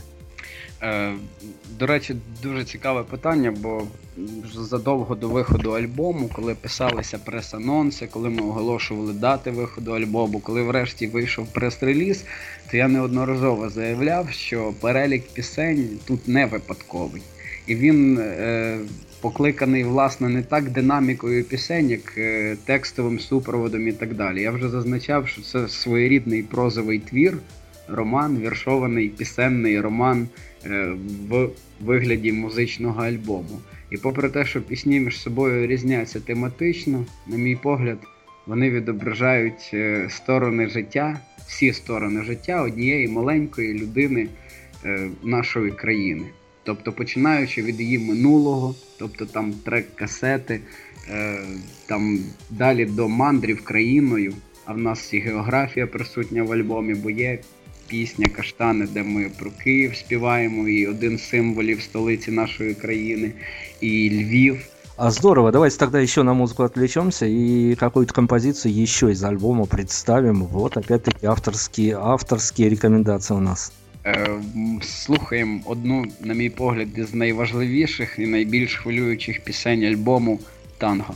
До 1.81 1.87
речі, 1.87 2.15
дуже 2.43 2.63
цікаве 2.63 3.03
питання, 3.03 3.53
бо 3.57 3.83
задовго 4.53 5.15
до 5.15 5.29
виходу 5.29 5.71
альбому, 5.71 6.29
коли 6.33 6.55
писалися 6.55 7.17
прес-анонси, 7.17 8.07
коли 8.07 8.29
ми 8.29 8.41
оголошували 8.41 9.13
дати 9.13 9.51
виходу 9.51 9.91
альбому, 9.91 10.39
коли 10.39 10.63
врешті 10.63 11.07
вийшов 11.07 11.53
прес-реліз, 11.53 12.23
то 12.71 12.77
я 12.77 12.87
неодноразово 12.87 13.69
заявляв, 13.69 14.29
що 14.29 14.73
перелік 14.81 15.27
пісень 15.27 15.99
тут 16.05 16.27
не 16.27 16.45
випадковий. 16.45 17.21
І 17.67 17.75
він 17.75 18.17
е, 18.19 18.77
покликаний, 19.21 19.83
власне, 19.83 20.29
не 20.29 20.43
так 20.43 20.69
динамікою 20.69 21.43
пісень, 21.43 21.89
як 21.89 22.17
е, 22.17 22.57
текстовим 22.65 23.19
супроводом 23.19 23.87
і 23.87 23.91
так 23.91 24.13
далі. 24.13 24.41
Я 24.41 24.51
вже 24.51 24.69
зазначав, 24.69 25.27
що 25.27 25.41
це 25.41 25.67
своєрідний 25.67 26.43
прозовий 26.43 26.99
твір, 26.99 27.37
роман, 27.87 28.37
віршований 28.37 29.09
пісенний 29.09 29.79
роман. 29.79 30.27
Е, 30.65 30.93
в 31.29 31.49
вигляді 31.79 32.31
музичного 32.31 33.01
альбому. 33.03 33.61
І 33.91 33.97
попри 33.97 34.29
те, 34.29 34.45
що 34.45 34.61
пісні 34.61 34.99
між 34.99 35.21
собою 35.21 35.67
різняться 35.67 36.19
тематично, 36.19 37.05
на 37.27 37.37
мій 37.37 37.55
погляд, 37.55 37.97
вони 38.47 38.69
відображають 38.69 39.71
е, 39.73 40.07
сторони 40.09 40.67
життя, 40.67 41.19
всі 41.47 41.73
сторони 41.73 42.23
життя 42.23 42.61
однієї 42.61 43.07
маленької 43.07 43.73
людини 43.73 44.27
е, 44.85 45.09
нашої 45.23 45.71
країни. 45.71 46.25
Тобто 46.63 46.91
починаючи 46.91 47.61
від 47.61 47.79
її 47.81 47.99
минулого, 47.99 48.75
тобто 48.99 49.25
там 49.25 49.53
трек-касети, 49.65 50.59
там 51.85 52.19
далі 52.49 52.85
до 52.85 53.09
мандрів 53.09 53.63
країною, 53.63 54.33
а 54.65 54.73
в 54.73 54.77
нас 54.77 55.13
і 55.13 55.19
географія 55.19 55.87
присутня 55.87 56.43
в 56.43 56.51
альбомі, 56.51 56.93
бо 56.93 57.09
є 57.09 57.39
пісня 57.91 58.27
Каштани, 58.35 58.87
де 58.93 59.03
ми 59.03 59.31
про 59.39 59.51
Київ 59.63 59.95
співаємо, 59.95 60.67
і 60.67 60.87
один 60.87 61.17
з 61.17 61.29
символів 61.29 61.81
столиці 61.81 62.31
нашої 62.31 62.73
країни, 62.73 63.31
і 63.81 64.09
Львів. 64.09 64.59
А 64.97 65.11
здорово, 65.11 65.51
давайте 65.51 65.77
тогда 65.77 65.99
еще 65.99 66.23
на 66.23 66.33
музыку 66.33 66.63
отвлечемся 66.63 67.25
и 67.25 67.75
какую-то 67.75 68.13
композицию 68.13 68.83
еще 68.83 69.09
из 69.11 69.23
альбома 69.23 69.65
представим. 69.65 70.43
Вот 70.43 70.77
опять-таки 70.77 71.25
авторские, 71.25 71.97
авторские 71.97 72.69
рекомендации 72.69 73.33
у 73.33 73.39
нас. 73.39 73.71
Е, 74.05 74.27
слухаємо 74.81 75.61
одну, 75.65 76.05
на 76.21 76.33
мій 76.33 76.49
погляд, 76.49 76.87
із 76.97 77.13
найважливіших 77.13 78.15
і 78.19 78.27
найбільш 78.27 78.75
хвилюючих 78.75 79.43
пісень 79.43 79.83
альбому 79.83 80.39
Танго. 80.77 81.13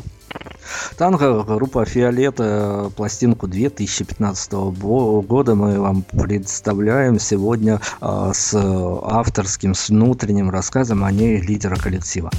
Танго, 0.97 1.43
группа 1.43 1.85
Фиолета, 1.85 2.89
пластинку 2.95 3.47
2015 3.47 4.53
года 4.53 5.55
мы 5.55 5.79
вам 5.79 6.03
представляем 6.03 7.19
сегодня 7.19 7.81
с 8.01 8.53
авторским, 8.53 9.73
с 9.73 9.89
внутренним 9.89 10.49
рассказом 10.49 11.03
о 11.03 11.11
ней 11.11 11.41
лидера 11.41 11.75
коллектива. 11.75 12.31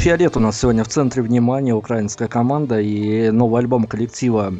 А 0.00 0.02
группа 0.02 0.16
Фиолет 0.16 0.36
у 0.38 0.40
нас 0.40 0.58
сегодня 0.58 0.82
в 0.82 0.88
центре 0.88 1.22
внимания, 1.22 1.74
украинская 1.74 2.26
команда 2.26 2.80
и 2.80 3.30
новый 3.30 3.60
альбом 3.60 3.84
коллектива 3.84 4.54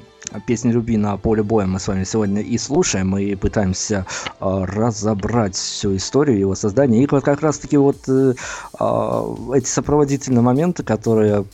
«Песни 0.46 0.70
любви 0.70 0.98
на 0.98 1.16
поле 1.16 1.42
боя» 1.42 1.66
мы 1.66 1.80
с 1.80 1.88
вами 1.88 2.04
сегодня 2.04 2.42
и 2.42 2.58
слушаем, 2.58 3.16
и 3.16 3.34
пытаемся 3.36 4.04
а, 4.38 4.66
разобрать 4.66 5.56
всю 5.56 5.96
историю 5.96 6.38
его 6.38 6.54
создания. 6.54 7.02
И 7.02 7.08
вот 7.10 7.24
как 7.24 7.40
раз-таки 7.40 7.78
вот 7.78 7.96
э, 8.06 8.34
а, 8.78 9.34
эти 9.54 9.66
сопроводительные 9.66 10.42
моменты, 10.42 10.82
которые 10.82 11.46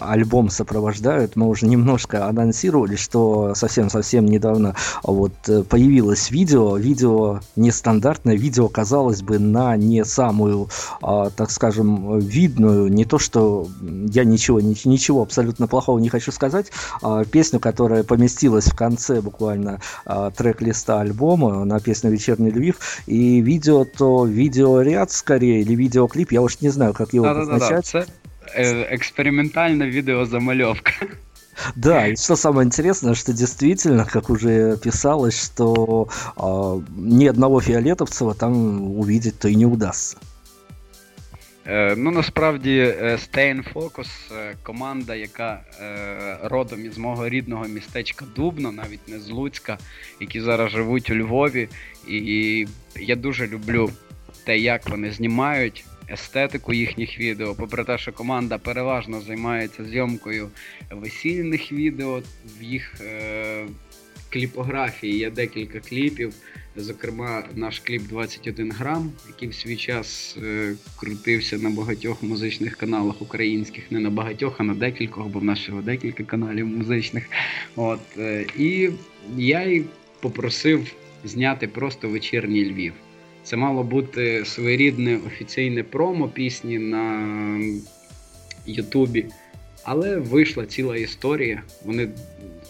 альбом 0.00 0.50
сопровождают. 0.50 1.36
Мы 1.36 1.48
уже 1.48 1.66
немножко 1.66 2.26
анонсировали, 2.26 2.96
что 2.96 3.54
совсем-совсем 3.54 4.26
недавно 4.26 4.74
вот 5.02 5.32
э, 5.48 5.62
появилось 5.62 6.30
видео. 6.30 6.76
Видео 6.76 7.40
нестандартное, 7.56 8.36
видео, 8.36 8.68
казалось 8.68 9.22
бы, 9.22 9.38
на 9.38 9.76
не 9.76 10.04
самую, 10.04 10.68
а, 11.02 11.30
так 11.30 11.50
скажем, 11.50 12.18
видную, 12.18 12.92
не 12.92 13.04
то, 13.04 13.18
что 13.18 13.66
я 14.12 14.24
ничего, 14.24 14.60
ни- 14.60 14.88
ничего 14.88 15.22
абсолютно 15.22 15.66
плохого 15.66 15.98
не 15.98 16.08
хочу 16.08 16.32
сказать, 16.32 16.66
а, 17.02 17.24
песню, 17.24 17.60
которая 17.60 18.02
поместилась 18.04 18.66
в 18.66 18.76
конце 18.76 19.20
буквально 19.20 19.80
а, 20.04 20.30
трек-листа 20.30 21.00
альбома 21.00 21.64
на 21.64 21.80
песню 21.80 22.10
«Вечерний 22.10 22.50
Львив». 22.50 22.76
И 23.06 23.40
видео 23.40 23.84
то 23.84 24.24
видеоряд 24.24 25.10
скорее, 25.12 25.62
или 25.62 25.74
видеоклип, 25.74 26.32
я 26.32 26.42
уж 26.42 26.60
не 26.60 26.70
знаю, 26.70 26.92
как 26.94 27.12
его 27.14 27.26
Да-да-да, 27.26 27.52
обозначать. 27.56 27.86
це 27.86 27.98
е, 27.98 28.06
експериментальна 28.90 29.86
відеозамальовка. 29.86 30.92
Да, 31.74 32.06
и 32.06 32.16
что 32.16 32.36
самое 32.36 32.66
интересное, 32.66 33.14
что 33.14 33.32
действительно, 33.32 34.04
как 34.04 34.30
уже 34.30 34.76
писалось, 34.76 35.42
что 35.42 36.08
а, 36.36 36.80
ни 36.96 37.26
одного 37.26 37.60
фиолетовцева 37.60 38.34
там 38.34 38.82
увидеть-то 38.98 39.48
и 39.48 39.54
не 39.54 39.66
удастся. 39.66 40.16
Е, 41.68 41.94
ну 41.96 42.10
насправді 42.10 42.78
е, 42.78 43.18
Stay 43.22 43.54
in 43.54 43.72
Focus 43.72 44.08
команда, 44.62 45.14
яка 45.14 45.60
родом 46.42 46.86
із 46.86 46.98
мого 46.98 47.28
рідного 47.28 47.64
містечка 47.64 48.24
Дубно, 48.36 48.72
навіть 48.72 49.08
не 49.08 49.20
з 49.20 49.30
Луцька, 49.30 49.78
які 50.20 50.40
зараз 50.40 50.70
живуть 50.70 51.10
у 51.10 51.14
Львові. 51.14 51.68
І 52.08 52.66
я 52.96 53.16
дуже 53.16 53.46
люблю 53.46 53.90
те, 54.44 54.58
як 54.58 54.88
вони 54.88 55.10
знімають 55.10 55.84
естетику 56.10 56.72
їхніх 56.72 57.20
відео. 57.20 57.54
Попри 57.54 57.84
те, 57.84 57.98
що 57.98 58.12
команда 58.12 58.58
переважно 58.58 59.20
займається 59.20 59.84
зйомкою 59.84 60.48
весільних 60.90 61.72
відео, 61.72 62.22
в 62.58 62.62
їх 62.62 62.94
е- 63.00 63.66
кліпографії 64.30 65.18
є 65.18 65.30
декілька 65.30 65.80
кліпів. 65.80 66.34
Зокрема, 66.76 67.44
наш 67.54 67.80
кліп 67.80 68.02
21 68.02 68.72
грам, 68.72 69.12
який 69.28 69.48
в 69.48 69.54
свій 69.54 69.76
час 69.76 70.36
е, 70.42 70.74
крутився 70.96 71.58
на 71.58 71.70
багатьох 71.70 72.22
музичних 72.22 72.76
каналах 72.76 73.22
українських, 73.22 73.90
не 73.90 74.00
на 74.00 74.10
багатьох, 74.10 74.60
а 74.60 74.62
на 74.62 74.74
декількох, 74.74 75.26
бо 75.26 75.38
в 75.38 75.44
нас 75.44 75.58
всього 75.60 75.82
декілька 75.82 76.24
каналів 76.24 76.66
музичних. 76.66 77.24
От, 77.76 78.00
е, 78.18 78.46
І 78.58 78.90
я 79.36 79.62
й 79.62 79.84
попросив 80.20 80.92
зняти 81.24 81.68
просто 81.68 82.08
вечірній 82.08 82.64
Львів. 82.64 82.92
Це 83.46 83.56
мало 83.56 83.82
бути 83.82 84.44
своєрідне 84.44 85.18
офіційне 85.26 85.82
промо 85.82 86.28
пісні 86.28 86.78
на 86.78 87.30
Ютубі. 88.66 89.26
Але 89.84 90.16
вийшла 90.16 90.66
ціла 90.66 90.96
історія. 90.96 91.62
Вони 91.84 92.08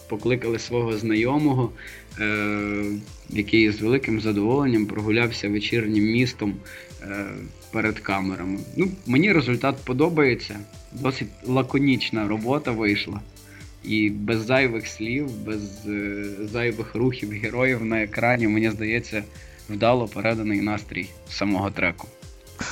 покликали 0.09 0.59
свого 0.59 0.97
знайомого, 0.97 1.71
е- 2.19 2.83
який 3.29 3.71
з 3.71 3.81
великим 3.81 4.21
задоволенням 4.21 4.85
прогулявся 4.85 5.49
вечірнім 5.49 6.03
містом 6.03 6.55
е- 7.01 7.25
перед 7.71 7.99
камерами. 7.99 8.59
Ну, 8.75 8.91
Мені 9.05 9.33
результат 9.33 9.75
подобається. 9.83 10.59
Досить 10.93 11.27
лаконічна 11.45 12.27
робота 12.27 12.71
вийшла. 12.71 13.21
І 13.83 14.09
без 14.09 14.45
зайвих 14.45 14.87
слів, 14.87 15.45
без 15.45 15.87
е- 15.87 16.25
зайвих 16.51 16.95
рухів 16.95 17.31
героїв 17.31 17.85
на 17.85 18.03
екрані, 18.03 18.47
мені 18.47 18.69
здається, 18.69 19.23
вдало 19.69 20.07
переданий 20.07 20.61
настрій 20.61 21.09
самого 21.29 21.71
треку. 21.71 22.07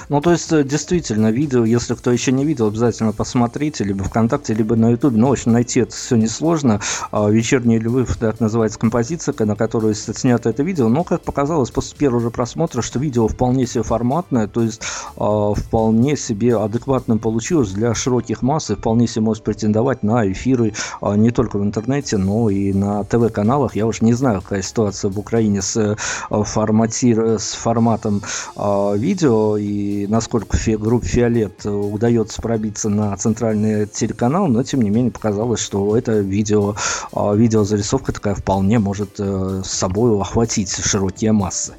Ну, 0.09 0.21
то 0.21 0.31
есть, 0.31 0.51
э, 0.51 0.63
действительно, 0.63 1.31
видео, 1.31 1.65
если 1.65 1.95
кто 1.95 2.11
еще 2.11 2.31
не 2.31 2.45
видел, 2.45 2.67
обязательно 2.67 3.11
посмотрите, 3.11 3.83
либо 3.83 4.03
ВКонтакте, 4.03 4.53
либо 4.53 4.75
на 4.75 4.91
Ютубе. 4.91 5.17
Ну, 5.17 5.29
в 5.29 5.31
общем, 5.31 5.53
найти 5.53 5.81
это 5.81 5.95
все 5.95 6.15
несложно. 6.15 6.79
А, 7.11 7.29
«Вечерние 7.29 7.79
львы» 7.79 8.05
так 8.19 8.39
называется 8.39 8.79
композиция, 8.79 9.33
на 9.45 9.55
которую 9.55 9.93
снято 9.95 10.49
это 10.49 10.63
видео. 10.63 10.89
Но, 10.89 11.03
как 11.03 11.21
показалось 11.21 11.71
после 11.71 11.97
первого 11.97 12.21
же 12.21 12.29
просмотра, 12.29 12.81
что 12.81 12.99
видео 12.99 13.27
вполне 13.27 13.65
себе 13.65 13.83
форматное, 13.83 14.47
то 14.47 14.61
есть 14.61 14.81
а, 15.17 15.53
вполне 15.53 16.17
себе 16.17 16.57
адекватным 16.57 17.19
получилось 17.19 17.71
для 17.71 17.93
широких 17.93 18.41
масс 18.41 18.69
и 18.69 18.75
вполне 18.75 19.07
себе 19.07 19.21
может 19.25 19.43
претендовать 19.43 20.03
на 20.03 20.31
эфиры 20.31 20.73
а, 21.01 21.15
не 21.15 21.31
только 21.31 21.57
в 21.57 21.63
интернете, 21.63 22.17
но 22.17 22.49
и 22.49 22.73
на 22.73 23.03
ТВ-каналах. 23.03 23.75
Я 23.75 23.86
уж 23.86 24.01
не 24.01 24.13
знаю, 24.13 24.41
какая 24.41 24.61
ситуация 24.61 25.11
в 25.11 25.19
Украине 25.19 25.61
с, 25.61 25.95
формати... 26.29 27.13
с 27.13 27.53
форматом 27.53 28.21
видео 28.55 29.57
и 29.57 29.74
насколько 29.74 30.56
фи, 30.56 30.76
группе 30.76 31.06
«Фиолет» 31.06 31.64
удается 31.66 32.42
пробиться 32.42 32.88
на 32.88 33.16
центральный 33.16 33.86
телеканал, 33.86 34.48
но 34.48 34.62
тем 34.62 34.82
не 34.82 34.90
менее 34.90 35.11
показалось, 35.12 35.61
что 35.61 35.96
это 35.96 36.18
видео, 36.20 36.74
а, 37.12 37.34
видеозарисовка 37.34 38.12
такая 38.12 38.34
вполне 38.34 38.78
может 38.78 39.18
э, 39.18 39.62
с 39.64 39.70
собой 39.70 40.20
охватить 40.20 40.70
широкие 40.70 41.32
массы. 41.32 41.74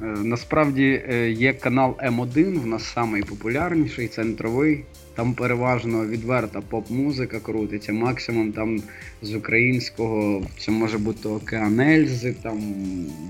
Насправді 0.00 1.02
є 1.38 1.52
канал 1.52 1.96
М1, 2.06 2.62
в 2.62 2.66
нас 2.66 2.96
найпопулярніший, 2.96 4.08
центровий. 4.08 4.84
Там 5.19 5.33
переважно 5.33 6.05
відверта 6.05 6.61
поп-музика 6.61 7.39
крутиться. 7.39 7.93
Максимум 7.93 8.51
там 8.51 8.81
з 9.21 9.35
українського 9.35 10.47
це 10.59 10.71
може 10.71 10.97
бути 10.97 11.29
Океан 11.29 11.79
Ельзи, 11.79 12.35
там 12.41 12.61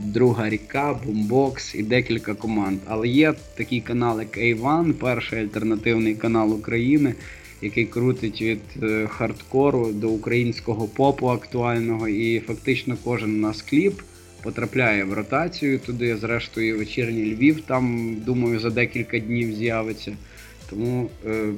Друга 0.04 0.50
ріка, 0.50 1.00
Бумбокс 1.06 1.76
і 1.76 1.84
декілька 1.84 2.34
команд. 2.34 2.80
Але 2.86 3.08
є 3.08 3.34
такий 3.58 3.82
канал, 3.82 4.20
як 4.20 4.38
A1, 4.38 4.94
перший 4.94 5.40
альтернативний 5.40 6.16
канал 6.16 6.54
України, 6.54 7.14
який 7.62 7.86
крутить 7.86 8.42
від 8.42 8.62
е, 8.84 9.08
хардкору 9.08 9.92
до 9.92 10.10
українського 10.10 10.88
попу 10.88 11.28
актуального. 11.28 12.08
І 12.08 12.40
фактично 12.40 12.98
кожен 13.04 13.36
у 13.36 13.38
нас 13.38 13.62
кліп. 13.62 14.02
Потрапляє 14.44 15.04
в 15.04 15.14
ротацію 15.14 15.80
туди, 15.80 16.18
зрештою, 16.18 16.78
вечірній 16.78 17.36
Львів 17.36 17.62
там, 17.62 18.16
думаю, 18.26 18.60
за 18.60 18.70
декілька 18.70 19.20
днів 19.20 19.56
з'явиться. 19.56 20.18
Тому 20.70 21.10
е, 21.26 21.54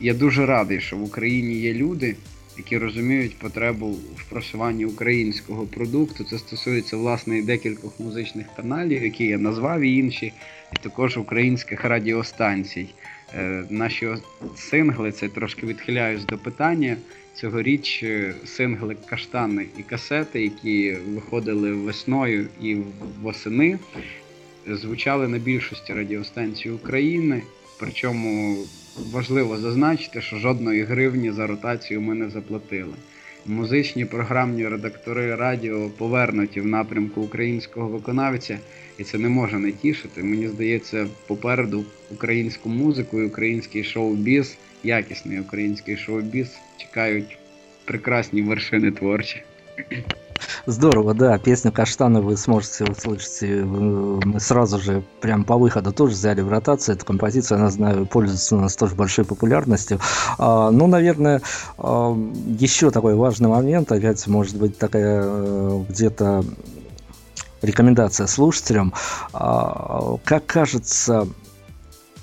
я 0.00 0.14
дуже 0.14 0.46
радий, 0.46 0.80
що 0.80 0.96
в 0.96 1.02
Україні 1.02 1.54
є 1.54 1.74
люди, 1.74 2.16
які 2.56 2.78
розуміють 2.78 3.38
потребу 3.38 3.90
в 3.90 4.24
просуванні 4.30 4.86
українського 4.86 5.66
продукту. 5.66 6.24
Це 6.24 6.38
стосується 6.38 6.96
власне 6.96 7.38
і 7.38 7.42
декількох 7.42 8.00
музичних 8.00 8.46
каналів, 8.56 9.02
які 9.02 9.24
я 9.24 9.38
назвав 9.38 9.80
і 9.80 9.96
інші, 9.96 10.32
і 10.72 10.76
також 10.82 11.16
українських 11.16 11.84
радіостанцій. 11.84 12.86
Е, 13.34 13.64
наші 13.70 14.08
сингли, 14.56 15.12
це 15.12 15.28
трошки 15.28 15.66
відхиляюсь 15.66 16.24
до 16.24 16.38
питання. 16.38 16.96
Цьогоріч 17.34 18.02
е, 18.02 18.34
сингли 18.44 18.96
каштани 19.06 19.66
і 19.78 19.82
касети, 19.82 20.42
які 20.42 20.92
виходили 20.92 21.72
весною 21.72 22.46
і 22.62 22.76
восени, 23.22 23.78
звучали 24.66 25.28
на 25.28 25.38
більшості 25.38 25.92
радіостанцій 25.92 26.70
України. 26.70 27.42
Причому 27.78 28.56
важливо 28.96 29.58
зазначити, 29.58 30.20
що 30.20 30.36
жодної 30.36 30.82
гривні 30.82 31.32
за 31.32 31.46
ротацію 31.46 32.00
ми 32.00 32.14
не 32.14 32.30
заплатили. 32.30 32.94
Музичні 33.46 34.04
програмні 34.04 34.68
редактори 34.68 35.34
радіо 35.34 35.90
повернуті 35.98 36.60
в 36.60 36.66
напрямку 36.66 37.20
українського 37.20 37.88
виконавця, 37.88 38.58
і 38.98 39.04
це 39.04 39.18
не 39.18 39.28
може 39.28 39.58
не 39.58 39.72
тішити. 39.72 40.22
Мені 40.22 40.48
здається, 40.48 41.06
попереду 41.26 41.84
українську 42.10 42.68
музику 42.68 43.20
і 43.20 43.26
український 43.26 43.84
шоу-біз, 43.84 44.58
якісний 44.84 45.40
український 45.40 45.96
шоу-біз 45.96 46.58
чекають 46.76 47.38
прекрасні 47.84 48.42
вершини 48.42 48.90
творчі. 48.90 49.42
Здорово, 50.66 51.14
да, 51.14 51.38
песню 51.38 51.72
Каштана 51.72 52.20
вы 52.20 52.36
сможете 52.36 52.84
услышать. 52.84 53.42
Мы 53.42 54.40
сразу 54.40 54.78
же, 54.78 55.02
прям 55.20 55.44
по 55.44 55.56
выходу 55.56 55.92
тоже 55.92 56.14
взяли 56.14 56.40
в 56.40 56.48
ротацию. 56.48 56.96
Эта 56.96 57.04
композиция, 57.04 57.58
она, 57.58 57.70
знаю, 57.70 58.06
пользуется 58.06 58.56
у 58.56 58.60
нас 58.60 58.76
тоже 58.76 58.94
большой 58.94 59.24
популярностью. 59.24 60.00
А, 60.38 60.70
ну, 60.70 60.86
наверное, 60.86 61.42
а, 61.78 62.16
еще 62.58 62.90
такой 62.90 63.14
важный 63.14 63.48
момент, 63.48 63.92
опять, 63.92 64.26
может 64.26 64.56
быть, 64.56 64.78
такая 64.78 65.22
э, 65.24 65.84
где-то 65.88 66.44
рекомендация 67.62 68.26
слушателям. 68.26 68.94
А, 69.32 70.16
как 70.24 70.46
кажется, 70.46 71.28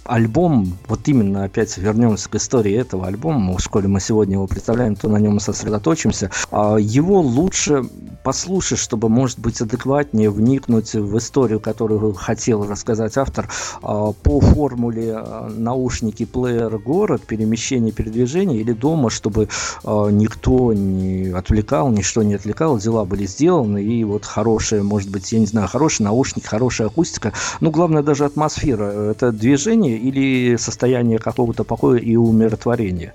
альбом, 0.07 0.77
вот 0.87 1.07
именно 1.07 1.43
опять 1.43 1.77
вернемся 1.77 2.29
к 2.29 2.35
истории 2.35 2.73
этого 2.73 3.07
альбома, 3.07 3.55
в 3.55 3.59
школе 3.59 3.87
мы 3.87 3.99
сегодня 3.99 4.35
его 4.35 4.47
представляем, 4.47 4.95
то 4.95 5.09
на 5.09 5.17
нем 5.17 5.39
сосредоточимся, 5.39 6.31
а, 6.49 6.77
его 6.77 7.19
лучше 7.21 7.83
послушать, 8.23 8.79
чтобы, 8.79 9.09
может 9.09 9.39
быть, 9.39 9.61
адекватнее 9.61 10.29
вникнуть 10.29 10.93
в 10.93 11.17
историю, 11.17 11.59
которую 11.59 12.13
хотел 12.13 12.67
рассказать 12.67 13.17
автор, 13.17 13.49
а, 13.81 14.11
по 14.11 14.39
формуле 14.39 15.15
а, 15.15 15.49
наушники, 15.49 16.25
плеер, 16.25 16.77
город, 16.77 17.21
перемещение, 17.27 17.91
передвижение 17.91 18.59
или 18.61 18.71
дома, 18.71 19.09
чтобы 19.09 19.49
никто 19.83 20.73
не 20.73 21.29
отвлекал, 21.29 21.89
ничто 21.89 22.23
не 22.23 22.35
отвлекал, 22.35 22.77
дела 22.77 23.05
были 23.05 23.25
сделаны, 23.25 23.83
и 23.83 24.03
вот 24.03 24.25
хорошая, 24.25 24.83
может 24.83 25.09
быть, 25.09 25.31
я 25.31 25.39
не 25.39 25.45
знаю, 25.45 25.67
хороший 25.67 26.03
наушник, 26.03 26.45
хорошая 26.45 26.87
акустика, 26.87 27.33
ну, 27.59 27.71
главное 27.71 28.03
даже 28.03 28.25
атмосфера, 28.25 29.11
это 29.11 29.31
движение 29.31 29.96
или 29.97 30.57
состояние 30.57 31.19
какого-то 31.19 31.63
покоя 31.63 32.01
і 32.03 32.17
умиротворення? 32.17 33.11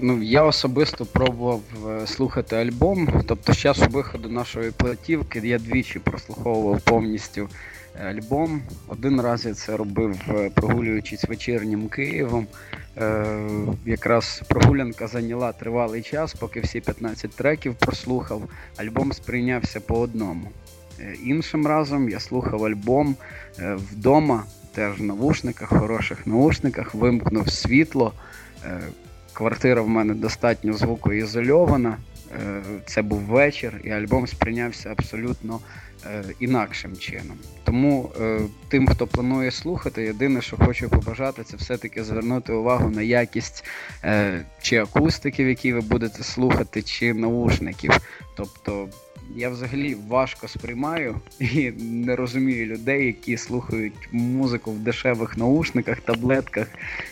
Ну, 0.00 0.22
я 0.22 0.42
особисто 0.42 1.06
пробував 1.06 1.60
е, 1.88 2.06
слухати 2.06 2.56
альбом. 2.56 3.22
Тобто, 3.26 3.52
з 3.52 3.56
часу 3.56 3.86
виходу 3.90 4.28
нашої 4.28 4.70
платівки 4.70 5.40
я 5.44 5.58
двічі 5.58 5.98
прослуховував 5.98 6.80
повністю 6.80 7.48
е, 8.00 8.08
альбом. 8.08 8.62
Один 8.88 9.20
раз 9.20 9.46
я 9.46 9.54
це 9.54 9.76
робив, 9.76 10.20
е, 10.28 10.50
прогулюючись 10.54 11.24
вечірнім 11.24 11.88
Києвом. 11.88 12.46
Е, 12.98 13.26
Якраз 13.86 14.42
прогулянка 14.48 15.06
зайняла 15.06 15.52
тривалий 15.52 16.02
час, 16.02 16.34
поки 16.34 16.60
всі 16.60 16.80
15 16.80 17.30
треків 17.30 17.74
прослухав. 17.74 18.42
Альбом 18.76 19.12
сприйнявся 19.12 19.80
по 19.80 19.98
одному. 19.98 20.48
Іншим 21.24 21.66
разом 21.66 22.08
я 22.08 22.20
слухав 22.20 22.64
альбом 22.64 23.16
вдома 23.58 24.44
теж 24.76 24.98
в 24.98 25.02
навушниках, 25.02 25.68
хороших 25.68 26.26
наушниках, 26.26 26.94
вимкнув 26.94 27.50
світло. 27.50 28.12
Е, 28.64 28.80
квартира 29.32 29.82
в 29.82 29.88
мене 29.88 30.14
достатньо 30.14 30.72
звукоізольована. 30.72 31.98
Е, 32.32 32.62
це 32.86 33.02
був 33.02 33.20
вечір, 33.20 33.80
і 33.84 33.90
альбом 33.90 34.26
сприйнявся 34.26 34.90
абсолютно 34.90 35.60
е, 36.06 36.24
інакшим 36.40 36.96
чином. 36.96 37.36
Тому 37.64 38.10
тим, 38.68 38.88
хто 38.88 39.06
планує 39.06 39.50
слухати, 39.50 40.02
єдине, 40.02 40.42
що 40.42 40.56
хочу 40.56 40.88
побажати, 40.88 41.44
це 41.44 41.56
все-таки 41.56 42.04
звернути 42.04 42.52
увагу 42.52 42.90
на 42.90 43.02
якість 43.02 43.64
чи 44.62 44.76
акустиків, 44.76 45.48
які 45.48 45.72
ви 45.72 45.80
будете 45.80 46.22
слухати, 46.22 46.82
чи 46.82 47.14
наушників. 47.14 47.90
Тобто 48.36 48.88
я 49.34 49.48
взагалі 49.48 49.96
важко 50.08 50.48
сприймаю 50.48 51.14
і 51.40 51.70
не 51.80 52.16
розумію 52.16 52.66
людей, 52.66 53.06
які 53.06 53.36
слухають 53.36 54.08
музику 54.12 54.72
в 54.72 54.78
дешевих 54.78 55.36
наушниках, 55.36 56.00
таблетках, 56.00 56.68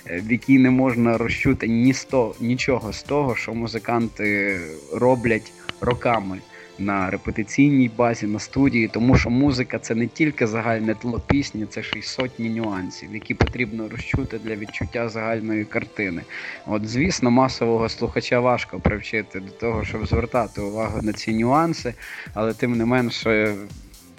е, 0.07 0.21
в 0.21 0.33
якій 0.33 0.59
не 0.59 0.71
можна 0.71 1.19
розчути 1.19 1.69
ні 1.69 1.95
сто, 1.95 2.35
нічого 2.41 2.93
з 2.93 3.03
того, 3.03 3.37
що 3.37 3.55
музиканти 3.55 4.61
роблять 4.93 5.53
роками 5.81 6.39
на 6.79 7.11
репетиційній 7.11 7.91
базі, 7.97 8.27
на 8.27 8.39
студії, 8.39 8.89
тому 8.89 9.17
що 9.17 9.31
музика 9.31 9.79
це 9.79 9.95
не 9.95 10.07
тільки 10.07 10.47
загальне 10.47 10.95
тло 10.95 11.21
пісні, 11.27 11.67
це 11.67 11.83
ще 11.83 11.99
й 11.99 12.03
сотні 12.03 12.51
нюансів, 12.51 13.15
які 13.15 13.35
потрібно 13.35 13.89
розчути 13.89 14.39
для 14.39 14.57
відчуття 14.57 15.09
загальної 15.09 15.65
картини. 15.65 16.23
От, 16.67 16.89
звісно, 16.89 17.31
масового 17.31 17.89
слухача 17.89 18.41
важко 18.41 18.81
привчити 18.81 19.41
до 19.41 19.51
того, 19.51 19.85
щоб 19.85 20.07
звертати 20.07 20.61
увагу 20.61 21.03
на 21.03 21.13
ці 21.13 21.35
нюанси, 21.35 21.95
але 22.35 22.55
тим 22.55 22.77
не 22.77 22.85
менше. 22.85 23.55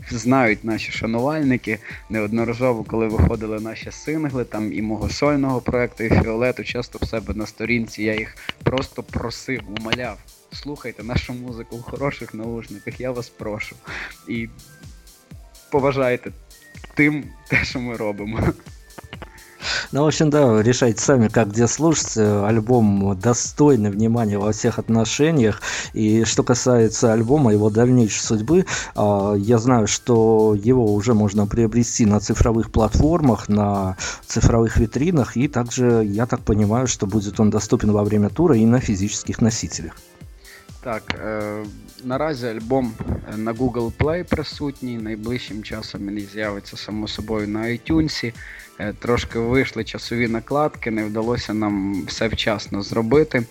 Знають 0.09 0.63
наші 0.63 0.91
шанувальники 0.91 1.79
неодноразово, 2.09 2.83
коли 2.83 3.07
виходили 3.07 3.59
наші 3.59 3.91
сингли, 3.91 4.43
там 4.43 4.73
і 4.73 4.81
мого 4.81 5.09
сольного 5.09 5.61
проекту, 5.61 6.03
і 6.03 6.09
Фіолету, 6.09 6.63
часто 6.63 6.99
в 7.01 7.07
себе 7.07 7.33
на 7.33 7.45
сторінці 7.45 8.03
я 8.03 8.15
їх 8.15 8.35
просто 8.63 9.03
просив, 9.03 9.61
умоляв 9.79 10.17
слухайте 10.55 11.03
нашу 11.03 11.33
музику 11.33 11.77
в 11.77 11.81
хороших 11.81 12.33
наушниках, 12.33 12.99
я 12.99 13.11
вас 13.11 13.29
прошу. 13.29 13.75
І 14.27 14.49
поважайте 15.71 16.31
тим, 16.95 17.23
те, 17.49 17.63
що 17.63 17.79
ми 17.79 17.95
робимо. 17.95 18.39
Ну, 19.91 20.03
в 20.03 20.07
общем, 20.07 20.29
да, 20.29 20.61
решайте 20.61 21.01
сами, 21.01 21.27
как 21.27 21.49
где 21.49 21.67
слушать. 21.67 22.17
Альбом 22.17 23.17
достойный 23.19 23.89
внимания 23.89 24.37
во 24.37 24.51
всех 24.51 24.79
отношениях. 24.79 25.61
И 25.93 26.23
что 26.25 26.43
касается 26.43 27.13
альбома, 27.13 27.53
его 27.53 27.69
дальнейшей 27.69 28.21
судьбы, 28.21 28.65
а, 28.95 29.35
я 29.35 29.57
знаю, 29.57 29.87
что 29.87 30.55
его 30.55 30.93
уже 30.93 31.13
можно 31.13 31.47
приобрести 31.47 32.05
на 32.05 32.19
цифровых 32.19 32.71
платформах, 32.71 33.49
на 33.49 33.97
цифровых 34.27 34.77
витринах. 34.77 35.37
И 35.37 35.47
также, 35.47 36.03
я 36.05 36.25
так 36.25 36.41
понимаю, 36.41 36.87
что 36.87 37.07
будет 37.07 37.39
он 37.39 37.49
доступен 37.49 37.91
во 37.91 38.03
время 38.03 38.29
тура 38.29 38.57
и 38.57 38.65
на 38.65 38.79
физических 38.79 39.41
носителях. 39.41 39.95
Так, 40.85 41.03
е, 41.25 41.65
наразі 42.03 42.47
альбом 42.47 42.93
на 43.35 43.53
Google 43.53 43.91
Play 43.99 44.23
присутній. 44.23 44.97
Найближчим 44.97 45.63
часом 45.63 46.07
він 46.07 46.19
з'явиться 46.33 46.77
само 46.77 47.07
собою 47.07 47.47
на 47.47 47.59
iTunes. 47.59 48.33
Е, 48.79 48.93
трошки 48.93 49.39
вийшли 49.39 49.83
часові 49.83 50.27
накладки, 50.27 50.91
не 50.91 51.05
вдалося 51.05 51.53
нам 51.53 52.03
все 52.05 52.27
вчасно 52.27 52.81
зробити. 52.81 53.43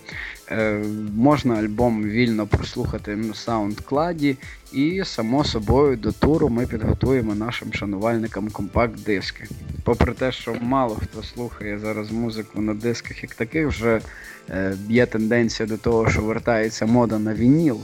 Е, 0.51 0.83
можна 1.15 1.55
альбом 1.55 2.03
вільно 2.03 2.47
прослухати 2.47 3.15
на 3.15 3.33
SoundCloud 3.33 4.37
і, 4.75 5.03
само 5.05 5.43
собою, 5.43 5.97
до 5.97 6.11
туру 6.11 6.49
ми 6.49 6.67
підготуємо 6.67 7.35
нашим 7.35 7.73
шанувальникам 7.73 8.49
компакт-диски. 8.49 9.47
Попри 9.83 10.13
те, 10.13 10.31
що 10.31 10.55
мало 10.61 10.95
хто 10.95 11.23
слухає 11.23 11.79
зараз 11.79 12.11
музику 12.11 12.61
на 12.61 12.73
дисках, 12.73 13.23
як 13.23 13.35
таких, 13.35 13.67
вже 13.67 14.01
е, 14.49 14.77
є 14.89 15.05
тенденція 15.05 15.67
до 15.69 15.77
того, 15.77 16.09
що 16.09 16.21
вертається 16.21 16.85
мода 16.85 17.19
на 17.19 17.33
вініл. 17.33 17.79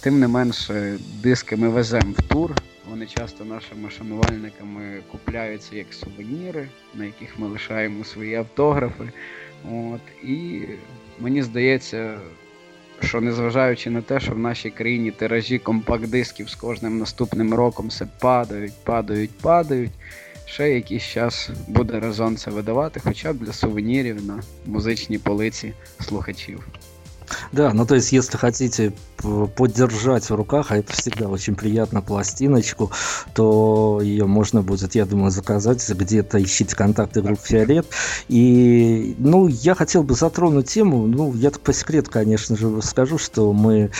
Тим 0.00 0.20
не 0.20 0.28
менше, 0.28 0.98
диски 1.22 1.56
ми 1.56 1.68
веземо 1.68 2.14
в 2.18 2.22
тур. 2.22 2.54
Вони 2.90 3.06
часто 3.06 3.44
нашими 3.44 3.90
шанувальниками 3.90 5.00
купляються 5.12 5.76
як 5.76 5.86
сувеніри, 5.94 6.68
на 6.94 7.04
яких 7.04 7.38
ми 7.38 7.48
лишаємо 7.48 8.04
свої 8.04 8.34
автографи. 8.34 9.12
От, 9.72 10.00
І 10.24 10.62
мені 11.18 11.42
здається, 11.42 12.18
що 13.02 13.20
незважаючи 13.20 13.90
на 13.90 14.02
те, 14.02 14.20
що 14.20 14.32
в 14.32 14.38
нашій 14.38 14.70
країні 14.70 15.10
тиражі 15.10 15.58
компакт-дисків 15.58 16.48
з 16.48 16.54
кожним 16.54 16.98
наступним 16.98 17.54
роком 17.54 17.88
все 17.88 18.06
падають, 18.20 18.72
падають, 18.84 19.38
падають. 19.38 19.92
Ще 20.46 20.70
якийсь 20.70 21.02
час 21.02 21.50
буде 21.68 22.00
резон 22.00 22.36
це 22.36 22.50
видавати, 22.50 23.00
хоча 23.04 23.32
б 23.32 23.38
для 23.38 23.52
сувенірів 23.52 24.26
на 24.26 24.42
музичній 24.66 25.18
полиці 25.18 25.72
слухачів. 26.00 26.66
Да, 27.52 27.72
ну 27.72 27.86
то 27.86 27.94
есть, 27.94 28.12
если 28.12 28.36
хотите 28.36 28.92
подержать 29.56 30.28
в 30.28 30.34
руках, 30.34 30.70
а 30.70 30.76
это 30.78 30.92
всегда 30.92 31.28
очень 31.28 31.54
приятно, 31.54 32.02
пластиночку, 32.02 32.90
то 33.34 34.00
ее 34.02 34.26
можно 34.26 34.62
будет, 34.62 34.94
я 34.94 35.04
думаю, 35.04 35.30
заказать 35.30 35.86
где-то, 35.88 36.42
ищите 36.42 36.74
контакты 36.74 37.22
группы 37.22 37.42
«Фиолет». 37.44 37.86
И, 38.28 39.14
ну, 39.18 39.46
я 39.46 39.74
хотел 39.74 40.02
бы 40.02 40.14
затронуть 40.14 40.68
тему, 40.68 41.06
ну, 41.06 41.34
я 41.34 41.50
по 41.50 41.72
секрету, 41.72 42.10
конечно 42.10 42.56
же, 42.56 42.80
скажу, 42.82 43.18
что 43.18 43.52
мы 43.52 43.90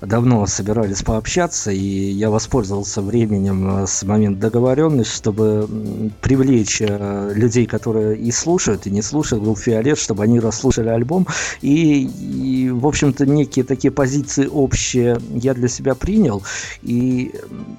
давно 0.00 0.46
собирались 0.46 1.02
пообщаться, 1.02 1.70
и 1.70 1.78
я 1.78 2.30
воспользовался 2.30 3.02
временем 3.02 3.82
э, 3.82 3.86
с 3.86 4.02
момента 4.04 4.40
договоренности, 4.40 5.14
чтобы 5.14 5.68
привлечь 6.20 6.80
э, 6.80 7.32
людей, 7.34 7.66
которые 7.66 8.16
и 8.16 8.30
слушают, 8.30 8.86
и 8.86 8.90
не 8.90 9.02
слушают 9.02 9.42
группу 9.44 9.60
«Фиолет», 9.60 9.98
чтобы 9.98 10.22
они 10.22 10.40
расслушали 10.40 10.88
альбом. 10.88 11.26
И, 11.60 12.04
и 12.04 12.70
в 12.70 12.86
общем-то, 12.86 13.26
некие 13.26 13.64
такие 13.64 13.90
позиции 13.90 14.46
общие 14.46 15.18
я 15.30 15.54
для 15.54 15.68
себя 15.68 15.94
принял. 15.94 16.42
И 16.82 17.34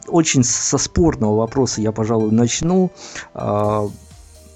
очень 0.07 0.43
со 0.43 0.77
спорного 0.77 1.37
вопроса 1.37 1.81
я, 1.81 1.91
пожалуй, 1.91 2.31
начну 2.31 2.91
а, 3.33 3.89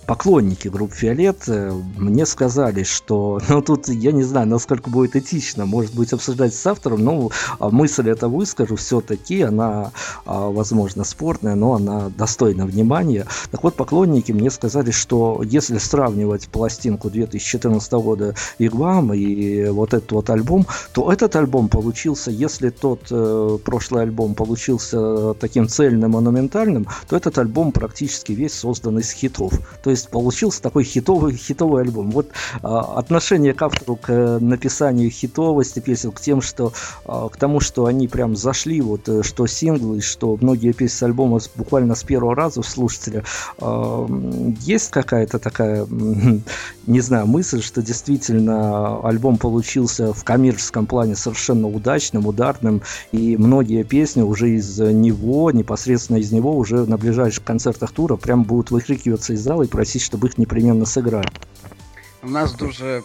поклонники 0.06 0.68
группы 0.68 0.96
«Фиолет» 0.96 1.44
э, 1.48 1.72
мне 1.98 2.26
сказали, 2.26 2.84
что, 2.84 3.40
ну 3.50 3.62
тут 3.62 3.90
я 3.90 4.12
не 4.12 4.24
знаю, 4.24 4.48
насколько 4.48 4.90
будет 4.90 5.16
этично, 5.16 5.66
может 5.66 5.94
быть, 5.96 6.14
обсуждать 6.14 6.54
с 6.54 6.66
автором, 6.66 7.04
но 7.04 7.30
а, 7.60 7.70
мысль 7.70 8.10
это 8.10 8.28
выскажу, 8.28 8.76
все-таки 8.76 9.42
она, 9.42 9.92
а, 10.26 10.50
возможно, 10.50 11.04
спортная, 11.04 11.56
но 11.56 11.74
она 11.74 12.10
достойна 12.10 12.66
внимания. 12.66 13.26
Так 13.52 13.64
вот, 13.64 13.76
поклонники 13.76 14.32
мне 14.32 14.52
сказали, 14.52 14.92
что 14.92 15.42
если 15.44 15.78
сравнивать 15.78 16.48
пластинку 16.48 17.10
2014 17.10 17.92
года 17.94 18.36
«Вигвам» 18.60 19.14
и 19.14 19.68
вот 19.70 19.94
этот 19.94 20.12
вот 20.12 20.30
альбом, 20.30 20.68
то 20.94 21.12
этот 21.12 21.36
альбом 21.36 21.70
получился, 21.70 22.32
если 22.32 22.70
тот 22.70 23.08
э, 23.12 23.58
прошлый 23.64 24.04
альбом 24.04 24.36
получился 24.36 25.34
таким 25.36 25.68
цельным, 25.68 26.12
монументальным, 26.12 26.88
то 27.08 27.16
этот 27.18 27.38
альбом 27.38 27.72
практически 27.72 28.34
весь 28.34 28.54
создан 28.54 29.00
из 29.00 29.12
хитов. 29.12 29.54
То 29.84 29.90
есть 29.94 30.10
получился 30.10 30.62
такой 30.62 30.84
хитовый, 30.84 31.36
хитовый 31.36 31.84
альбом. 31.84 32.12
Вот 32.12 32.30
а, 32.62 32.98
отношение 32.98 33.54
к 33.54 33.62
автору 33.62 33.96
к 33.96 34.10
э, 34.10 34.40
написанию 34.40 35.10
хитовости 35.10 35.80
песен, 35.80 36.12
к 36.12 36.20
тем, 36.20 36.42
что 36.42 36.74
а, 37.06 37.30
к 37.30 37.38
тому, 37.38 37.60
что 37.60 37.86
они 37.86 38.08
прям 38.08 38.36
зашли, 38.36 38.82
вот 38.82 39.08
э, 39.08 39.24
что 39.24 39.48
синглы, 39.48 40.02
что 40.02 40.38
многие 40.42 40.74
песни 40.74 40.98
с 40.98 41.04
альбома 41.04 41.40
буквально 41.56 41.96
с 41.96 42.04
первого 42.04 42.36
раза 42.36 42.60
у 42.60 42.64
слушателя. 42.64 43.24
А, 43.60 44.08
есть 44.62 44.92
какая-то 44.92 45.40
такая, 45.40 45.88
не 46.88 47.02
знаю, 47.02 47.28
мысль, 47.28 47.62
что 47.62 47.82
действительно 47.82 49.00
альбом 49.08 49.38
получился 49.38 50.14
в 50.14 50.24
коммерческом 50.24 50.86
плане 50.86 51.16
совершенно 51.16 51.68
удачным, 51.68 52.28
ударным, 52.28 52.82
и 53.12 53.38
многие 53.38 53.84
песни 53.84 54.22
уже 54.22 54.52
из 54.52 54.80
него, 54.80 55.52
непосредственно 55.52 56.18
из 56.18 56.32
него 56.32 56.56
уже 56.56 56.86
на 56.86 56.98
ближайших 56.98 57.44
концертах 57.44 57.92
тура 57.92 58.16
прям 58.16 58.44
будут 58.44 58.72
выкрикиваться 58.72 59.34
из 59.34 59.42
зала 59.42 59.64
и 59.64 59.68
просить, 59.84 60.02
щоб 60.02 60.24
їх 60.24 60.38
непременно 60.38 60.86
сыграли. 60.86 61.28
У 62.24 62.30
нас 62.30 62.54
дуже 62.54 63.02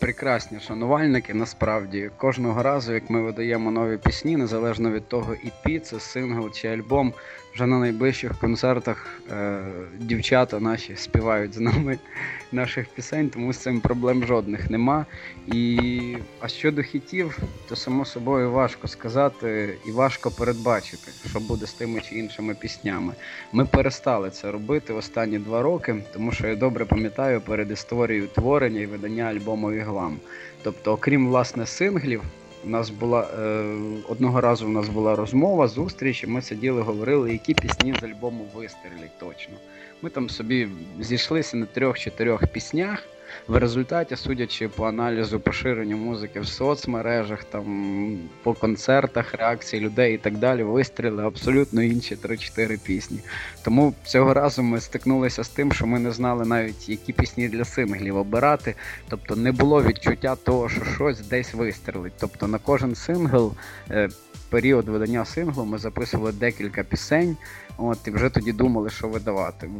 прекрасні 0.00 0.60
шанувальники. 0.60 1.34
Насправді 1.34 2.10
кожного 2.16 2.62
разу, 2.62 2.92
як 2.92 3.10
ми 3.10 3.22
видаємо 3.22 3.70
нові 3.70 3.96
пісні, 3.98 4.36
незалежно 4.36 4.90
від 4.90 5.08
того, 5.08 5.34
і 5.34 5.52
пі, 5.64 5.78
це 5.78 6.00
сингл 6.00 6.50
чи 6.50 6.68
альбом 6.68 7.12
вже 7.54 7.66
на 7.66 7.78
найближчих 7.78 8.38
концертах 8.38 9.06
е, 9.30 9.62
дівчата 9.98 10.60
наші 10.60 10.96
співають 10.96 11.54
з 11.54 11.60
нами 11.60 11.98
наших 12.52 12.88
пісень, 12.88 13.30
тому 13.30 13.52
з 13.52 13.58
цим 13.58 13.80
проблем 13.80 14.24
жодних 14.24 14.70
нема. 14.70 15.06
І 15.46 16.16
а 16.40 16.48
щодо 16.48 16.82
хітів, 16.82 17.38
то 17.68 17.76
само 17.76 18.04
собою 18.04 18.52
важко 18.52 18.88
сказати 18.88 19.78
і 19.86 19.90
важко 19.90 20.30
передбачити, 20.30 21.12
що 21.30 21.40
буде 21.40 21.66
з 21.66 21.72
тими 21.72 22.00
чи 22.00 22.14
іншими 22.14 22.54
піснями. 22.54 23.14
Ми 23.52 23.66
перестали 23.66 24.30
це 24.30 24.50
робити 24.50 24.92
останні 24.92 25.38
два 25.38 25.62
роки, 25.62 25.96
тому 26.12 26.32
що 26.32 26.46
я 26.46 26.56
добре 26.56 26.84
пам'ятаю 26.84 27.40
перед 27.40 27.70
історією 27.70 28.26
творення 28.26 28.80
і 28.80 28.86
видання 28.86 29.24
альбому 29.24 29.70
Віглам. 29.70 30.16
Тобто, 30.62 30.92
окрім 30.92 31.28
власне 31.28 31.66
синглів. 31.66 32.22
У 32.64 32.68
нас 32.68 32.90
була 32.90 33.22
е, 33.22 33.76
одного 34.08 34.40
разу 34.40 34.66
у 34.66 34.68
нас 34.68 34.88
була 34.88 35.16
розмова, 35.16 35.68
зустріч, 35.68 36.24
і 36.24 36.26
ми 36.26 36.42
сиділи, 36.42 36.82
говорили, 36.82 37.32
які 37.32 37.54
пісні 37.54 37.94
з 37.94 38.02
альбому 38.02 38.46
вистрілять 38.54 39.18
точно. 39.18 39.54
Ми 40.02 40.10
там 40.10 40.30
собі 40.30 40.68
зійшлися 41.00 41.56
на 41.56 41.66
трьох-чотирьох 41.66 42.46
піснях. 42.46 43.06
В 43.48 43.56
результаті, 43.56 44.16
судячи 44.16 44.68
по 44.68 44.86
аналізу 44.86 45.40
поширенню 45.40 45.96
музики 45.96 46.40
в 46.40 46.46
соцмережах, 46.46 47.44
там 47.44 48.18
по 48.42 48.54
концертах, 48.54 49.34
реакції 49.34 49.82
людей 49.82 50.14
і 50.14 50.18
так 50.18 50.36
далі, 50.36 50.62
вистріли 50.62 51.26
абсолютно 51.26 51.82
інші 51.82 52.14
3-4 52.16 52.78
пісні. 52.84 53.20
Тому 53.62 53.94
цього 54.04 54.34
разу 54.34 54.62
ми 54.62 54.80
стикнулися 54.80 55.44
з 55.44 55.48
тим, 55.48 55.72
що 55.72 55.86
ми 55.86 55.98
не 55.98 56.12
знали 56.12 56.44
навіть, 56.44 56.88
які 56.88 57.12
пісні 57.12 57.48
для 57.48 57.64
синглів 57.64 58.16
обирати. 58.16 58.74
Тобто 59.08 59.36
не 59.36 59.52
було 59.52 59.82
відчуття 59.82 60.36
того, 60.36 60.68
що 60.68 60.84
щось 60.94 61.20
десь 61.20 61.54
вистрілить. 61.54 62.12
Тобто 62.20 62.46
на 62.46 62.58
кожен 62.58 62.94
сингл. 62.94 63.54
Е, 63.90 64.08
період 64.50 64.88
видання 64.88 65.24
синглу 65.24 65.64
ми 65.64 65.78
записували 65.78 66.32
декілька 66.32 66.84
пісень, 66.84 67.36
от 67.80 67.98
і 68.06 68.10
вже 68.10 68.30
тоді 68.30 68.52
думали, 68.52 68.90
що 68.90 69.08
видавати. 69.08 69.70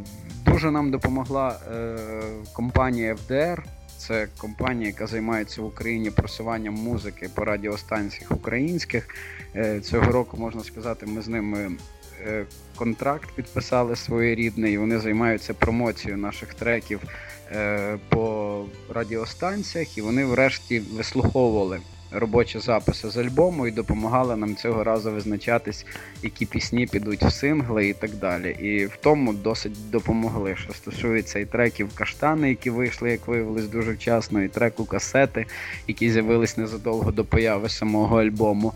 Дуже 0.45 0.71
нам 0.71 0.91
допомогла 0.91 1.59
е, 1.71 1.97
компанія 2.53 3.15
FDR. 3.15 3.57
Це 3.97 4.27
компанія, 4.37 4.87
яка 4.87 5.07
займається 5.07 5.61
в 5.61 5.65
Україні 5.65 6.11
просуванням 6.11 6.73
музики 6.73 7.29
по 7.35 7.45
радіостанціях 7.45 8.31
українських. 8.31 9.07
Е, 9.55 9.79
цього 9.79 10.11
року 10.11 10.37
можна 10.37 10.63
сказати, 10.63 11.05
ми 11.05 11.21
з 11.21 11.27
ними 11.27 11.71
е, 12.27 12.45
контракт 12.75 13.29
підписали 13.35 13.95
своєрідний. 13.95 14.77
Вони 14.77 14.99
займаються 14.99 15.53
промоцією 15.53 16.17
наших 16.17 16.53
треків 16.53 16.99
е, 17.51 17.97
по 18.09 18.65
радіостанціях, 18.89 19.97
і 19.97 20.01
вони 20.01 20.25
врешті 20.25 20.79
вислуховували 20.79 21.79
робочі 22.11 22.59
записи 22.59 23.09
з 23.09 23.17
альбому 23.17 23.67
і 23.67 23.71
допомагала 23.71 24.35
нам 24.35 24.55
цього 24.55 24.83
разу 24.83 25.11
визначатись, 25.11 25.85
які 26.23 26.45
пісні 26.45 26.85
підуть 26.85 27.23
в 27.23 27.31
сингли 27.31 27.87
і 27.87 27.93
так 27.93 28.11
далі. 28.11 28.49
І 28.49 28.85
в 28.85 28.97
тому 29.01 29.33
досить 29.33 29.89
допомогли. 29.89 30.55
Що 30.55 30.73
стосується 30.73 31.39
і 31.39 31.45
треків 31.45 31.89
каштани, 31.95 32.49
які 32.49 32.69
вийшли, 32.69 33.11
як 33.11 33.27
виявилось, 33.27 33.67
дуже 33.67 33.93
вчасно, 33.93 34.43
і 34.43 34.47
треку 34.47 34.85
касети, 34.85 35.45
які 35.87 36.11
з'явились 36.11 36.57
незадовго 36.57 37.11
до 37.11 37.25
появи 37.25 37.69
самого 37.69 38.21
альбому. 38.21 38.73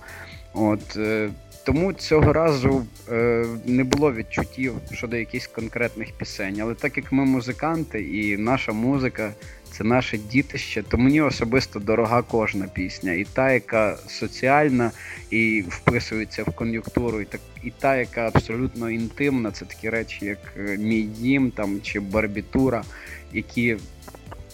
От 0.54 0.98
е, 0.98 1.30
тому 1.66 1.94
цього 1.94 2.34
разу 2.34 2.86
е, 3.12 3.46
не 3.66 3.84
було 3.84 4.14
відчуттів 4.14 4.74
щодо 4.92 5.18
якихось 5.18 5.48
конкретних 5.48 6.12
пісень. 6.12 6.60
Але 6.62 6.74
так 6.74 6.98
як 6.98 7.12
ми 7.12 7.26
музиканти, 7.26 8.02
і 8.02 8.38
наша 8.38 8.72
музика 8.72 9.34
це 9.78 9.84
наше 9.84 10.18
дітище, 10.18 10.84
то 10.84 10.98
мені 10.98 11.22
особисто 11.22 11.80
дорога 11.80 12.22
кожна 12.22 12.68
пісня. 12.68 13.14
І 13.14 13.24
та, 13.24 13.52
яка 13.52 13.98
соціальна 14.08 14.92
і 15.30 15.64
вписується 15.70 16.44
в 16.44 16.56
кон'юнктуру, 16.56 17.22
і 17.22 17.26
так 17.26 17.42
і 17.64 17.72
та, 17.72 17.98
яка 17.98 18.28
абсолютно 18.28 18.90
інтимна, 18.90 19.52
це 19.52 19.66
такі 19.66 19.90
речі, 19.90 20.26
як 20.26 20.38
е, 20.58 20.78
мій 20.78 21.02
дім 21.02 21.52
там 21.52 21.82
чи 21.82 22.00
барбітура, 22.00 22.84
які 23.34 23.78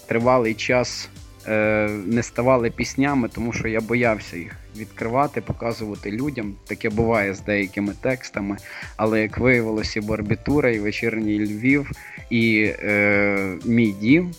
тривалий 0.08 0.54
час 0.54 1.10
е, 1.48 1.90
не 2.06 2.24
ставали 2.24 2.72
піснями, 2.72 3.30
тому 3.30 3.54
що 3.54 3.68
я 3.68 3.82
боявся 3.82 4.38
їх 4.38 4.56
відкривати, 4.78 5.42
показувати 5.42 6.12
людям. 6.12 6.56
Таке 6.68 6.90
буває 6.90 7.34
з 7.34 7.42
деякими 7.42 7.94
текстами. 8.02 8.58
Але 8.96 9.22
як 9.22 9.38
виявилося, 9.38 10.00
і 10.00 10.04
барбітура, 10.04 10.70
і 10.72 10.80
вечірній 10.80 11.40
Львів, 11.40 11.92
і 12.30 12.74
е, 12.84 13.58
мій 13.66 13.92
дім 13.92 14.34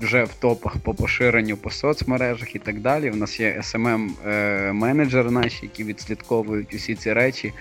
вже 0.00 0.24
в 0.24 0.34
топах 0.34 0.76
по 0.76 0.94
поширенню 0.94 1.56
по 1.56 1.70
соцмережах 1.70 2.56
і 2.56 2.58
так 2.58 2.80
далі. 2.80 3.10
У 3.10 3.16
нас 3.16 3.40
є 3.40 3.56
smm 3.60 4.10
е, 4.26 4.72
менеджери 4.72 5.30
наші, 5.30 5.58
які 5.62 5.84
відслідковують 5.84 6.74
усі 6.74 6.94
ці 6.94 7.12
речі 7.12 7.52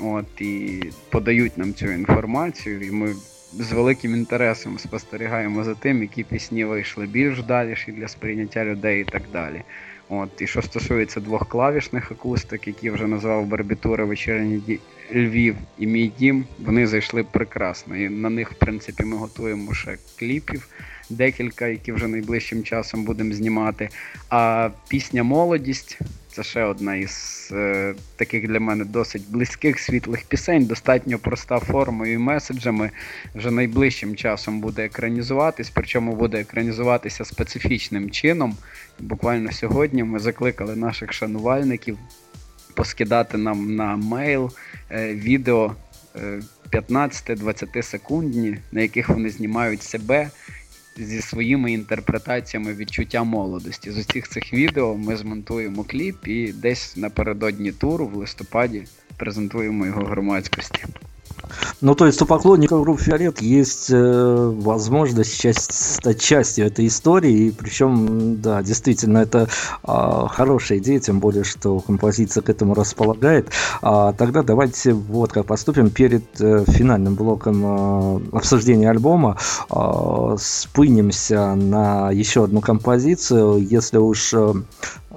от, 0.00 0.40
і 0.40 0.82
подають 1.10 1.58
нам 1.58 1.74
цю 1.74 1.90
інформацію. 1.90 2.80
І 2.80 2.90
ми 2.90 3.14
з 3.58 3.72
великим 3.72 4.14
інтересом 4.14 4.78
спостерігаємо 4.78 5.64
за 5.64 5.74
тим, 5.74 6.02
які 6.02 6.24
пісні 6.24 6.64
вийшли 6.64 7.06
більш 7.06 7.42
далі 7.42 7.76
для 7.88 8.08
сприйняття 8.08 8.64
людей 8.64 9.00
і 9.00 9.04
так 9.04 9.22
далі. 9.32 9.62
От, 10.08 10.40
І 10.40 10.46
що 10.46 10.62
стосується 10.62 11.20
двох 11.20 11.48
клавішних 11.48 12.12
акустик, 12.12 12.66
які 12.66 12.90
вже 12.90 13.06
назвав 13.06 13.46
Барбітура 13.46 14.04
вечірній 14.04 14.78
Львів 15.14 15.56
і 15.78 15.86
мій 15.86 16.12
дім, 16.18 16.44
вони 16.58 16.86
зайшли 16.86 17.24
прекрасно. 17.24 17.96
І 17.96 18.08
на 18.08 18.30
них, 18.30 18.52
в 18.52 18.54
принципі, 18.54 19.04
ми 19.04 19.16
готуємо 19.16 19.74
ще 19.74 19.96
кліпів 20.18 20.68
декілька, 21.10 21.66
які 21.66 21.92
вже 21.92 22.08
найближчим 22.08 22.62
часом 22.62 23.04
будемо 23.04 23.34
знімати. 23.34 23.88
А 24.28 24.70
пісня 24.88 25.22
Молодість 25.22 25.98
це 26.34 26.42
ще 26.42 26.64
одна 26.64 26.94
із 26.94 27.48
е, 27.52 27.94
таких 28.16 28.48
для 28.48 28.60
мене 28.60 28.84
досить 28.84 29.30
близьких 29.30 29.80
світлих 29.80 30.24
пісень, 30.24 30.64
достатньо 30.64 31.18
проста 31.18 31.58
формою 31.58 32.12
і 32.12 32.18
меседжами. 32.18 32.90
Вже 33.34 33.50
найближчим 33.50 34.16
часом 34.16 34.60
буде 34.60 34.84
екранізуватись, 34.84 35.70
причому 35.70 36.16
буде 36.16 36.40
екранізуватися 36.40 37.24
специфічним 37.24 38.10
чином. 38.10 38.56
Буквально 39.00 39.52
сьогодні 39.52 40.04
ми 40.04 40.18
закликали 40.18 40.76
наших 40.76 41.12
шанувальників 41.12 41.98
поскидати 42.74 43.38
нам 43.38 43.74
на 43.76 43.96
мейл 43.96 44.52
е, 44.90 45.14
відео. 45.14 45.74
15-20 46.72 47.78
е, 47.78 47.82
секундні, 47.82 48.58
на 48.72 48.80
яких 48.80 49.08
вони 49.08 49.30
знімають 49.30 49.82
себе 49.82 50.30
зі 50.96 51.20
своїми 51.20 51.72
інтерпретаціями 51.72 52.74
відчуття 52.74 53.24
молодості. 53.24 53.90
З 53.90 53.98
усіх 53.98 54.28
цих 54.28 54.52
відео 54.52 54.96
ми 54.96 55.16
змонтуємо 55.16 55.84
кліп 55.84 56.28
і 56.28 56.52
десь 56.52 56.96
напередодні 56.96 57.72
туру 57.72 58.06
в 58.06 58.14
листопаді 58.14 58.84
презентуємо 59.16 59.86
його 59.86 60.04
громадськості. 60.04 60.84
Ну, 61.80 61.94
то 61.94 62.06
есть 62.06 62.20
у 62.22 62.26
поклонников 62.26 62.82
группы 62.82 63.02
Фиолет 63.02 63.40
есть 63.40 63.90
э, 63.90 64.52
возможность 64.56 65.40
часть, 65.40 65.72
стать 65.72 66.20
частью 66.20 66.66
этой 66.66 66.86
истории, 66.86 67.46
и 67.46 67.50
причем, 67.50 68.40
да, 68.40 68.62
действительно, 68.62 69.18
это 69.18 69.48
э, 69.86 70.26
хорошая 70.28 70.78
идея, 70.78 71.00
тем 71.00 71.20
более, 71.20 71.44
что 71.44 71.80
композиция 71.80 72.42
к 72.42 72.48
этому 72.48 72.74
располагает. 72.74 73.48
А, 73.82 74.12
тогда 74.12 74.42
давайте 74.42 74.92
вот 74.92 75.32
как 75.32 75.46
поступим 75.46 75.90
перед 75.90 76.24
э, 76.40 76.64
финальным 76.66 77.14
блоком 77.14 77.62
э, 77.64 78.36
обсуждения 78.36 78.90
альбома, 78.90 79.36
э, 79.70 80.36
спынемся 80.38 81.54
на 81.54 82.10
еще 82.10 82.44
одну 82.44 82.60
композицию, 82.60 83.58
если 83.58 83.98
уж 83.98 84.34
Э, 84.34 84.54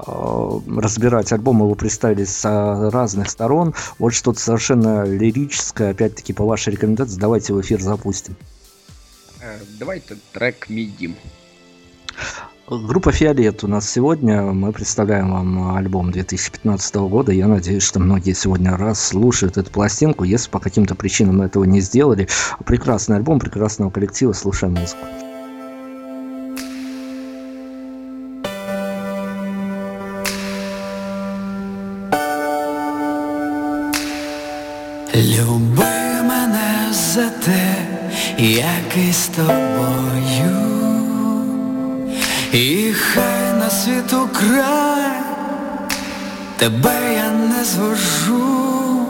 разбирать 0.05 1.31
альбом, 1.31 1.59
его 1.59 1.75
представили 1.75 2.23
с 2.23 2.43
разных 2.91 3.29
сторон. 3.29 3.73
Вот 3.99 4.13
что-то 4.13 4.39
совершенно 4.39 5.03
лирическое, 5.03 5.91
опять-таки, 5.91 6.33
по 6.33 6.45
вашей 6.45 6.73
рекомендации, 6.73 7.19
давайте 7.19 7.53
в 7.53 7.61
эфир 7.61 7.81
запустим. 7.81 8.35
Э, 9.41 9.59
давайте 9.79 10.17
трек 10.33 10.69
«Мидим». 10.69 11.15
Группа 12.69 13.13
«Фиолет» 13.13 13.63
у 13.63 13.67
нас 13.67 13.89
сегодня. 13.89 14.41
Мы 14.41 14.73
представляем 14.73 15.31
вам 15.31 15.77
альбом 15.77 16.11
2015 16.11 16.95
года. 16.95 17.31
Я 17.31 17.47
надеюсь, 17.47 17.83
что 17.83 18.01
многие 18.01 18.33
сегодня 18.33 18.75
раз 18.75 19.01
слушают 19.01 19.55
эту 19.55 19.71
пластинку. 19.71 20.25
Если 20.25 20.49
по 20.49 20.59
каким-то 20.59 20.93
причинам 20.93 21.41
этого 21.41 21.63
не 21.63 21.79
сделали, 21.79 22.27
прекрасный 22.65 23.15
альбом, 23.15 23.39
прекрасного 23.39 23.89
коллектива. 23.89 24.33
Слушаем 24.33 24.73
музыку. 24.73 25.05
Як 38.87 39.07
із 39.09 39.27
тобою, 39.27 40.57
і 42.51 42.93
хай 42.93 43.53
на 43.59 43.69
світу 43.69 44.29
край 44.33 45.21
тебе 46.57 47.13
я 47.15 47.31
не 47.31 47.63
звожу, 47.63 49.05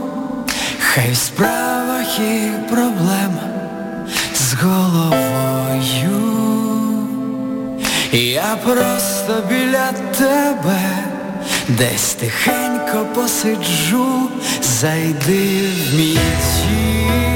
хай 0.79 1.11
в 1.11 1.17
справах 1.17 2.19
і 2.19 2.51
проблема 2.69 3.49
з 4.35 4.53
головою. 4.53 5.07
Я 8.11 8.57
просто 8.63 9.43
біля 9.49 9.91
тебе. 10.17 10.79
Десь 11.67 12.13
тихенько 12.13 13.05
посиджу, 13.15 14.29
зайди 14.61 15.69
в 15.91 15.95
мій 15.95 16.19
дім. 16.67 17.26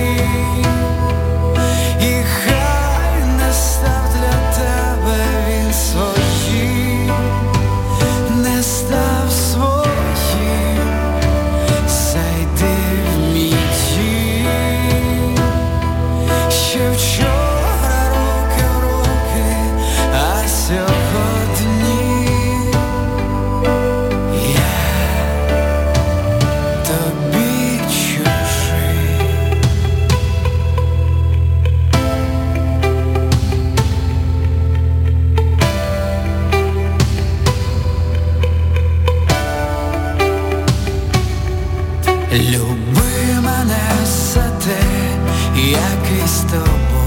crystal 46.11 46.65
ball 46.91 47.00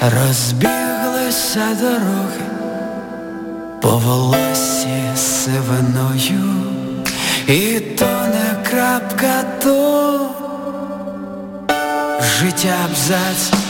розбіглися 0.00 1.76
дороги 1.80 2.46
по 3.82 3.88
волосі 3.88 5.02
сивиною, 5.16 6.54
і 7.46 7.80
то 7.80 8.06
не 8.06 8.70
крапка, 8.70 9.44
то 9.62 10.20
життя 12.38 12.74
абзац 12.84 13.67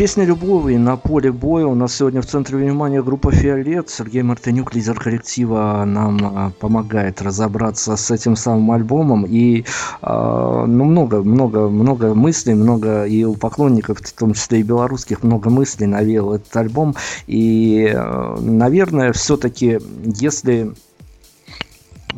Песня 0.00 0.24
любови 0.24 0.78
на 0.78 0.96
поле 0.96 1.30
боя. 1.30 1.66
У 1.66 1.74
нас 1.74 1.96
сегодня 1.96 2.22
в 2.22 2.26
центре 2.26 2.56
внимания 2.56 3.02
группа 3.02 3.30
«Фиолет». 3.32 3.90
Сергей 3.90 4.22
Мартынюк, 4.22 4.74
лидер 4.74 4.98
коллектива, 4.98 5.84
нам 5.86 6.18
а, 6.22 6.52
помогает 6.58 7.20
разобраться 7.20 7.96
с 7.96 8.10
этим 8.10 8.34
самым 8.34 8.70
альбомом. 8.70 9.26
И 9.28 9.66
а, 10.00 10.64
ну, 10.64 10.84
много, 10.84 11.22
много, 11.22 11.68
много 11.68 12.14
мыслей, 12.14 12.54
много 12.54 13.04
и 13.04 13.24
у 13.24 13.34
поклонников, 13.34 13.98
в 13.98 14.12
том 14.14 14.32
числе 14.32 14.60
и 14.60 14.62
белорусских, 14.62 15.22
много 15.22 15.50
мыслей 15.50 15.86
навел 15.86 16.32
этот 16.32 16.56
альбом. 16.56 16.96
И, 17.26 17.92
а, 17.94 18.38
наверное, 18.40 19.12
все-таки, 19.12 19.80
если 20.02 20.72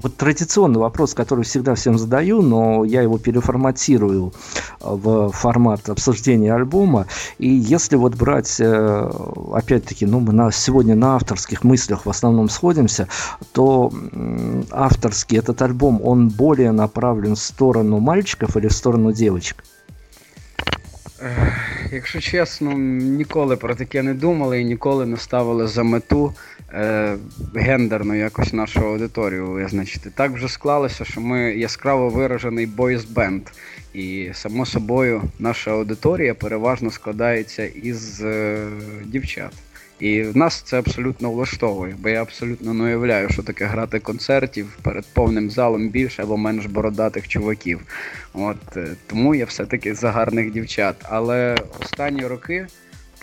вот 0.02 0.16
традиционный 0.16 0.80
вопрос, 0.80 1.14
который 1.14 1.44
всегда 1.44 1.74
всем 1.76 1.98
задаю, 1.98 2.42
но 2.42 2.86
я 2.86 3.02
его 3.02 3.18
переформатирую 3.18 4.28
э, 4.28 4.32
в 4.80 5.32
формат 5.32 5.90
обсуждения 5.90 6.54
альбома. 6.54 7.08
И 7.40 7.50
если 7.50 7.96
вот 7.96 8.16
брать, 8.16 8.60
э, 8.60 9.12
опять-таки, 9.54 10.06
ну, 10.06 10.20
мы 10.20 10.34
на, 10.34 10.52
сегодня 10.52 10.96
на 10.96 11.16
авторских 11.16 11.64
мыслях 11.64 12.06
в 12.06 12.10
основном 12.10 12.50
сходимся, 12.50 13.08
то 13.54 13.92
авторский 14.72 15.40
этот 15.40 15.62
альбом, 15.62 16.00
он 16.04 16.30
более 16.30 16.72
направлен 16.72 17.36
в 17.36 17.40
сторону 17.40 18.00
мальчиков 18.00 18.56
или 18.58 18.68
в 18.68 18.74
сторону 18.74 19.12
девочек? 19.12 19.64
Якщо 21.92 22.22
чесно, 22.22 22.74
ніколи 22.74 23.56
про 23.56 23.76
таке 23.76 24.04
не 24.04 24.14
думали 24.14 24.62
і 24.62 24.66
ніколи 24.66 25.06
не 25.06 25.18
ставили 25.18 25.68
за 25.68 25.84
мету 25.84 26.34
е, 26.75 27.17
гендерно 27.55 28.15
якось 28.15 28.53
нашу 28.53 28.87
аудиторію 28.87 29.47
визначити. 29.51 30.11
Так 30.15 30.31
вже 30.31 30.49
склалося, 30.49 31.05
що 31.05 31.21
ми 31.21 31.41
яскраво 31.41 32.09
виражений 32.09 32.67
бойс-бенд. 32.67 33.43
І 33.95 34.31
само 34.33 34.67
собою 34.67 35.23
наша 35.39 35.71
аудиторія 35.71 36.35
переважно 36.35 36.91
складається 36.91 37.65
із 37.65 38.23
е, 38.23 38.59
дівчат. 39.05 39.53
І 40.03 40.23
в 40.23 40.37
нас 40.37 40.63
це 40.63 40.79
абсолютно 40.79 41.31
влаштовує, 41.31 41.97
бо 41.99 42.09
я 42.09 42.23
абсолютно 42.23 42.75
не 42.75 42.85
уявляю, 42.85 43.29
що 43.31 43.43
таке 43.43 43.65
грати 43.65 43.99
концертів 44.01 44.79
перед 44.83 45.05
повним 45.13 45.51
залом 45.51 45.89
більше 45.89 46.23
або 46.23 46.37
менш 46.37 46.67
бородатих 46.67 47.29
чуваків. 47.29 47.81
От 48.33 48.77
е, 48.77 48.87
Тому 49.07 49.35
я 49.35 49.45
все-таки 49.45 49.95
за 49.95 50.11
гарних 50.11 50.53
дівчат. 50.53 50.97
Але 51.03 51.57
останні 51.81 52.27
роки 52.27 52.67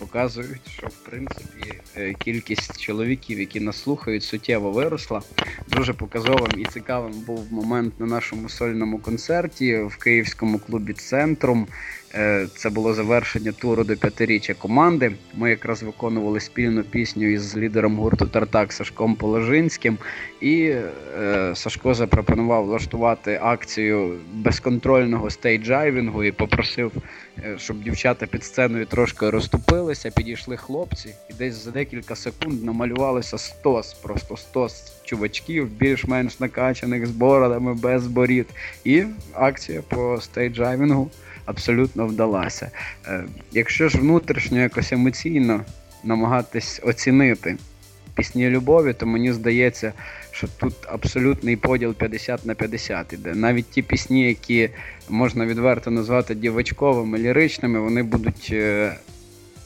показують, 0.00 0.68
що 0.68 0.86
в 0.86 0.96
принципі 1.10 1.74
е, 1.96 2.14
кількість 2.14 2.80
чоловіків, 2.80 3.40
які 3.40 3.60
нас 3.60 3.82
слухають, 3.82 4.22
суттєво 4.22 4.70
виросла. 4.70 5.22
Дуже 5.68 5.92
показовим 5.92 6.60
і 6.60 6.64
цікавим 6.64 7.12
був 7.12 7.52
момент 7.52 8.00
на 8.00 8.06
нашому 8.06 8.48
сольному 8.48 8.98
концерті 8.98 9.78
в 9.78 9.96
київському 9.96 10.58
клубі 10.58 10.92
Центрум. 10.92 11.66
Е, 12.14 12.46
це 12.56 12.70
було 12.70 12.94
завершення 12.94 13.52
туру 13.52 13.84
до 13.84 13.96
п'ятиріччя 13.96 14.54
команди. 14.54 15.12
Ми 15.34 15.50
якраз 15.50 15.82
виконували 15.82 16.40
спільну 16.40 16.82
пісню 16.82 17.28
із 17.28 17.56
лідером 17.56 17.96
гурту 17.96 18.26
Тартак 18.26 18.72
Сашком 18.72 19.14
Положинським. 19.14 19.98
І 20.40 20.74
е, 21.20 21.52
Сашко 21.54 21.94
запропонував 21.94 22.64
влаштувати 22.64 23.38
акцію 23.42 24.18
безконтрольного 24.32 25.30
стейдждайвінгу 25.30 26.24
і 26.24 26.32
попросив, 26.32 26.92
е, 27.38 27.56
щоб 27.58 27.82
дівчата 27.82 28.26
під 28.26 28.44
сценою 28.44 28.86
трошки 28.86 29.30
розступилися, 29.30 30.10
підійшли 30.10 30.56
хлопці, 30.56 31.14
і 31.30 31.32
десь 31.32 31.54
за 31.54 31.70
декілька 31.70 32.16
секунд 32.16 32.64
намалювалося 32.64 33.38
стос, 33.38 33.94
просто 33.94 34.36
стос 34.36 34.92
чувачків, 35.04 35.68
більш-менш 35.68 36.40
накачаних 36.40 37.06
з 37.06 37.10
бородами, 37.10 37.74
без 37.74 38.06
борід. 38.06 38.46
І 38.84 39.04
акція 39.34 39.82
по 39.88 40.20
стейдждайвінгу 40.20 41.10
абсолютно 41.50 42.06
вдалася. 42.06 42.70
Е, 43.06 43.24
якщо 43.52 43.88
ж 43.88 43.98
внутрішньо 43.98 44.58
якось 44.60 44.92
емоційно 44.92 45.64
намагатись 46.04 46.80
оцінити 46.84 47.56
пісні 48.14 48.50
любові, 48.50 48.92
то 48.92 49.06
мені 49.06 49.32
здається, 49.32 49.92
що 50.30 50.48
тут 50.60 50.74
абсолютний 50.86 51.56
поділ 51.56 51.94
50 51.94 52.46
на 52.46 52.54
50 52.54 53.12
іде. 53.12 53.34
Навіть 53.34 53.70
ті 53.70 53.82
пісні, 53.82 54.26
які 54.26 54.70
можна 55.08 55.46
відверто 55.46 55.90
назвати 55.90 56.34
дівочковими, 56.34 57.18
ліричними, 57.18 57.80
вони 57.80 58.02
будуть 58.02 58.48
е, 58.52 58.96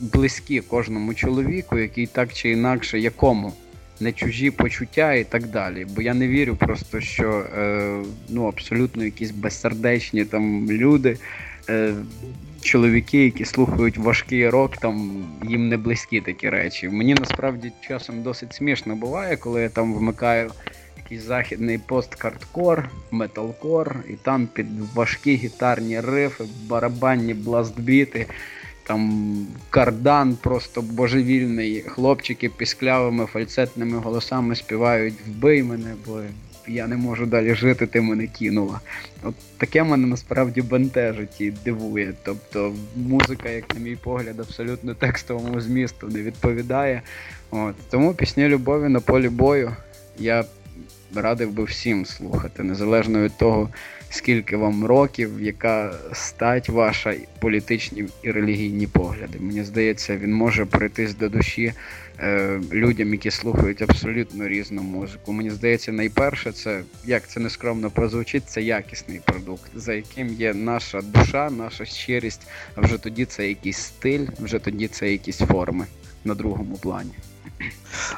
близькі 0.00 0.60
кожному 0.60 1.14
чоловіку, 1.14 1.78
який 1.78 2.06
так 2.06 2.32
чи 2.32 2.50
інакше 2.50 2.98
якому. 2.98 3.52
Не 4.00 4.12
чужі 4.12 4.50
почуття 4.50 5.14
і 5.14 5.24
так 5.24 5.46
далі. 5.46 5.86
Бо 5.96 6.02
я 6.02 6.14
не 6.14 6.28
вірю 6.28 6.56
просто, 6.56 7.00
що 7.00 7.46
е, 7.58 8.02
ну, 8.28 8.46
абсолютно 8.46 9.04
якісь 9.04 9.30
безсердечні 9.30 10.24
там 10.24 10.70
люди 10.70 11.16
е, 11.68 11.94
чоловіки, 12.62 13.24
які 13.24 13.44
слухають 13.44 13.98
важкий 13.98 14.48
рок, 14.48 14.76
там 14.76 15.24
їм 15.48 15.68
не 15.68 15.76
близькі 15.76 16.20
такі 16.20 16.50
речі. 16.50 16.88
Мені 16.88 17.14
насправді 17.14 17.72
часом 17.88 18.22
досить 18.22 18.54
смішно 18.54 18.96
буває, 18.96 19.36
коли 19.36 19.62
я 19.62 19.68
там 19.68 19.94
вмикаю 19.94 20.50
якийсь 20.96 21.22
західний 21.22 21.78
посткардкор, 21.78 22.90
металкор, 23.10 23.96
і 24.08 24.12
там 24.12 24.46
під 24.46 24.66
важкі 24.94 25.36
гітарні 25.36 26.00
рифи, 26.00 26.44
барабанні 26.66 27.34
бластбіти. 27.34 28.26
Там 28.86 29.36
кардан 29.70 30.36
просто 30.36 30.82
божевільний. 30.82 31.80
Хлопчики 31.80 32.48
пісклявими 32.48 33.26
фальцетними 33.26 33.98
голосами 33.98 34.56
співають 34.56 35.14
Вбий 35.26 35.62
мене, 35.62 35.94
бо 36.06 36.20
я 36.66 36.86
не 36.86 36.96
можу 36.96 37.26
далі 37.26 37.54
жити, 37.54 37.86
ти 37.86 38.00
мене 38.00 38.26
кинула. 38.26 38.80
От 39.22 39.34
таке 39.58 39.84
мене 39.84 40.06
насправді 40.06 40.62
бентежить 40.62 41.40
і 41.40 41.50
дивує. 41.50 42.12
Тобто 42.22 42.74
музика, 42.96 43.48
як 43.48 43.74
на 43.74 43.80
мій 43.80 43.96
погляд, 43.96 44.40
абсолютно 44.40 44.94
текстовому 44.94 45.60
змісту 45.60 46.08
не 46.08 46.22
відповідає. 46.22 47.02
От. 47.50 47.74
Тому 47.90 48.14
пісні 48.14 48.48
любові 48.48 48.88
на 48.88 49.00
полі 49.00 49.28
бою 49.28 49.76
я 50.18 50.44
радив 51.14 51.52
би 51.52 51.64
всім 51.64 52.06
слухати, 52.06 52.62
незалежно 52.62 53.22
від 53.22 53.36
того, 53.36 53.70
скільки 54.10 54.56
вам 54.56 54.84
років, 54.84 55.42
яка 55.42 55.94
стать 56.12 56.68
ваша 56.68 57.14
політичні 57.38 58.04
і 58.22 58.30
релігійні 58.30 58.86
погляди. 58.86 59.38
Мені 59.40 59.64
здається, 59.64 60.16
він 60.16 60.34
може 60.34 60.64
прийтись 60.64 61.14
до 61.14 61.28
душі 61.28 61.72
е, 62.18 62.60
людям, 62.72 63.12
які 63.12 63.30
слухають 63.30 63.82
абсолютно 63.82 64.48
різну 64.48 64.82
музику. 64.82 65.32
Мені 65.32 65.50
здається, 65.50 65.92
найперше, 65.92 66.52
це 66.52 66.82
як 67.04 67.28
це 67.28 67.40
нескромно 67.40 67.90
прозвучить, 67.90 68.48
це 68.48 68.62
якісний 68.62 69.20
продукт, 69.24 69.70
за 69.74 69.94
яким 69.94 70.28
є 70.28 70.54
наша 70.54 71.00
душа, 71.02 71.50
наша 71.50 71.84
щирість. 71.84 72.46
А 72.74 72.80
вже 72.80 72.98
тоді 72.98 73.24
це 73.24 73.48
якийсь 73.48 73.78
стиль, 73.78 74.26
вже 74.38 74.58
тоді 74.58 74.88
це 74.88 75.12
якісь 75.12 75.38
форми 75.38 75.86
на 76.24 76.34
другому 76.34 76.76
плані. 76.76 77.12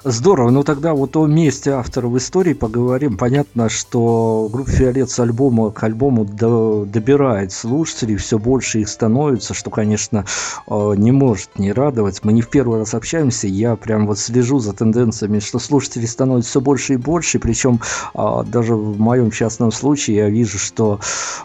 Здорово. 0.04 0.50
Ну 0.50 0.62
тогда 0.62 0.94
вот 0.94 1.16
о 1.16 1.26
месте 1.26 1.72
автора 1.72 2.08
в 2.08 2.16
истории 2.16 2.54
поговорим. 2.54 3.16
Понятно, 3.16 3.68
что 3.68 4.48
группа 4.52 4.70
Фиолет 4.70 5.10
с 5.10 5.18
альбома 5.18 5.70
к 5.70 5.82
альбому 5.82 6.24
до, 6.24 6.84
добирает 6.84 7.52
слушателей, 7.52 8.16
все 8.16 8.38
больше 8.38 8.80
их 8.80 8.88
становится, 8.88 9.54
что, 9.54 9.70
конечно, 9.70 10.24
э, 10.68 10.94
не 10.96 11.12
может 11.12 11.58
не 11.58 11.72
радовать. 11.72 12.20
Мы 12.24 12.32
не 12.32 12.42
в 12.42 12.48
первый 12.48 12.80
раз 12.80 12.94
общаемся, 12.94 13.46
я 13.46 13.76
прям 13.76 14.06
вот 14.06 14.18
слежу 14.18 14.58
за 14.58 14.72
тенденциями, 14.72 15.40
что 15.40 15.58
слушателей 15.58 16.08
становится 16.08 16.50
все 16.50 16.60
больше 16.60 16.94
и 16.94 16.96
больше, 16.96 17.38
причем 17.38 17.80
э, 18.14 18.44
даже 18.46 18.74
в 18.74 18.98
моем 19.00 19.30
частном 19.30 19.72
случае 19.72 20.16
я 20.16 20.30
вижу, 20.30 20.58
что 20.58 21.00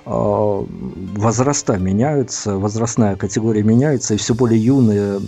э, 0.05 0.65
возраста 1.17 1.77
меняются, 1.77 2.57
возрастная 2.57 3.15
категория 3.15 3.63
меняется, 3.63 4.13
и 4.13 4.17
все 4.17 4.33
более 4.33 4.63
юные 4.63 5.19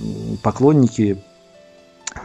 поклонники 0.41 1.23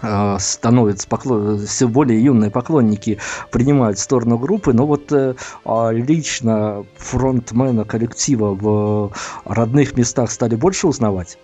Э, 0.01 0.37
становятся 0.39 1.07
поклон... 1.07 1.65
все 1.65 1.87
более 1.87 2.23
юные 2.23 2.51
поклонники 2.51 3.19
принимают 3.51 3.99
сторону 3.99 4.37
группы, 4.37 4.73
но 4.73 4.85
вот 4.85 5.11
э, 5.11 5.35
а 5.65 5.91
лично 5.91 6.85
фронтмена 6.97 7.85
коллектива 7.85 8.53
в 8.53 9.13
родных 9.45 9.97
местах 9.97 10.31
стали 10.31 10.55
больше 10.55 10.87
узнавать? 10.87 11.37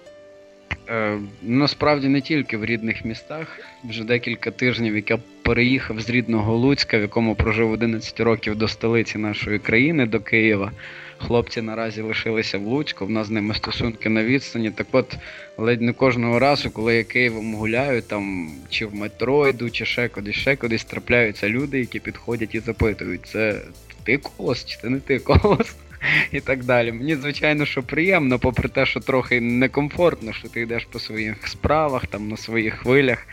Е, 0.90 1.20
насправді 1.42 2.08
не 2.08 2.22
тільки 2.22 2.58
в 2.58 2.66
рідних 2.66 3.06
містах. 3.06 3.48
Вже 3.84 4.04
декілька 4.04 4.52
тижнів, 4.52 4.96
як 4.96 5.10
я 5.10 5.20
переїхав 5.42 6.00
з 6.00 6.10
рідного 6.10 6.58
Луцька, 6.58 6.98
в 6.98 7.02
якому 7.02 7.36
прожив 7.36 7.72
11 7.72 8.20
років 8.20 8.56
до 8.56 8.68
столиці 8.68 9.18
нашої 9.18 9.60
країни, 9.60 10.06
до 10.06 10.20
Києва. 10.20 10.72
Хлопці 11.19 11.63
наразі 11.63 12.03
лишилися 12.03 12.59
в 12.59 12.63
Луцьку, 12.63 13.07
в 13.07 13.11
нас 13.11 13.27
з 13.27 13.31
ними 13.31 13.55
стосунки 13.55 14.09
на 14.09 14.25
відстані. 14.25 14.71
Так 14.71 14.87
от 14.93 15.17
ледь 15.59 15.83
не 15.83 15.93
кожного 15.93 16.39
разу, 16.39 16.71
коли 16.71 16.97
я 16.97 17.05
Києвом 17.05 17.55
гуляю, 17.55 18.03
там 18.03 18.51
чи 18.71 18.87
в 18.87 18.95
метро 18.95 19.49
йду, 19.49 19.71
чи 19.71 19.85
ще 19.85 20.09
кудись, 20.09 20.37
ще 20.37 20.57
кудись 20.57 20.85
трапляються 20.85 21.49
люди, 21.49 21.79
які 21.79 22.01
підходять 22.01 22.55
і 22.55 22.61
запитують, 22.61 23.27
це 23.27 23.61
ти 24.05 24.19
колос, 24.19 24.65
чи 24.65 24.79
це 24.81 24.89
не 24.89 25.01
ти 25.01 25.19
колос? 25.19 25.75
І 26.33 26.41
так 26.41 26.65
далі. 26.65 26.93
Мені, 26.93 27.17
звичайно, 27.17 27.67
що 27.67 27.83
приємно, 27.83 28.39
попри 28.39 28.69
те, 28.69 28.87
що 28.87 29.01
трохи 29.01 29.41
некомфортно, 29.41 30.33
що 30.33 30.49
ти 30.49 30.61
йдеш 30.61 30.85
по 30.85 30.99
своїх 30.99 31.49
справах, 31.49 32.07
там 32.07 32.29
на 32.29 32.37
своїх 32.37 32.75
хвилях. 32.75 33.27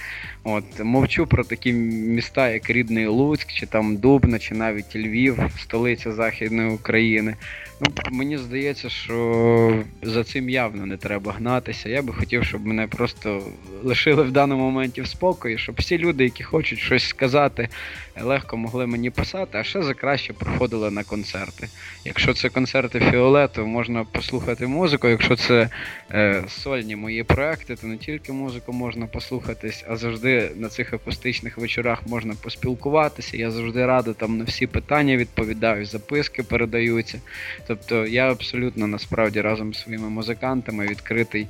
От, 0.44 0.64
Мовчу 0.84 1.28
про 1.28 1.44
такі 1.44 1.74
міста, 1.74 2.50
як 2.50 2.70
рідний 2.70 3.08
Луцьк, 3.08 3.54
чи 3.54 3.66
там 3.66 3.98
Дубна, 3.98 4.40
чи 4.40 4.56
навіть 4.56 4.96
Львів, 4.96 5.40
столиця 5.62 6.12
Західної 6.12 6.70
України. 6.70 7.36
Ну, 7.84 7.88
Мені 8.12 8.38
здається, 8.38 8.90
що 8.90 9.84
за 10.02 10.24
цим 10.24 10.50
явно 10.50 10.86
не 10.86 10.98
треба 10.98 11.32
гнатися. 11.32 11.90
Я 11.90 12.02
би 12.02 12.14
хотів, 12.14 12.44
щоб 12.46 12.66
мене 12.66 12.88
просто 12.88 13.44
лишили 13.84 14.24
в 14.24 14.32
даному 14.32 14.64
моменті 14.64 15.02
в 15.02 15.08
спокої, 15.08 15.58
щоб 15.58 15.76
всі 15.80 15.98
люди, 15.98 16.24
які 16.24 16.44
хочуть 16.44 16.80
щось 16.80 17.08
сказати, 17.08 17.70
легко 18.22 18.58
могли 18.58 18.88
мені 18.88 19.10
писати, 19.10 19.58
а 19.58 19.64
ще 19.64 19.84
за 19.84 19.94
краще 19.94 20.34
приходили 20.34 20.92
на 20.92 21.04
концерти. 21.04 21.68
Якщо 22.06 22.34
це 22.34 22.50
концерти 22.50 23.00
Фіолету, 23.00 23.68
можна 23.68 24.04
послухати 24.04 24.68
музику. 24.68 25.08
Якщо 25.08 25.36
це 25.36 25.70
е, 26.12 26.44
сольні 26.48 26.96
мої 26.96 27.24
проекти, 27.24 27.76
то 27.76 27.88
не 27.88 27.98
тільки 27.98 28.32
музику 28.32 28.74
можна 28.74 29.06
послухатись, 29.06 29.86
а 29.88 29.96
завжди 29.96 30.52
на 30.56 30.70
цих 30.70 30.94
акустичних 30.94 31.58
вечорах 31.58 32.08
можна 32.08 32.34
поспілкуватися. 32.44 33.38
Я 33.38 33.52
завжди 33.52 33.86
радий 33.86 34.14
там 34.14 34.38
на 34.38 34.44
всі 34.44 34.68
питання 34.68 35.18
відповідаю, 35.18 35.86
записки 35.86 36.44
передаються. 36.44 37.20
Тобто 37.72 38.08
я 38.08 38.32
абсолютно 38.32 38.88
насправді 38.88 39.42
разом 39.42 39.74
з 39.74 39.82
своїми 39.82 40.10
музикантами 40.10 40.88
відкритий 40.88 41.48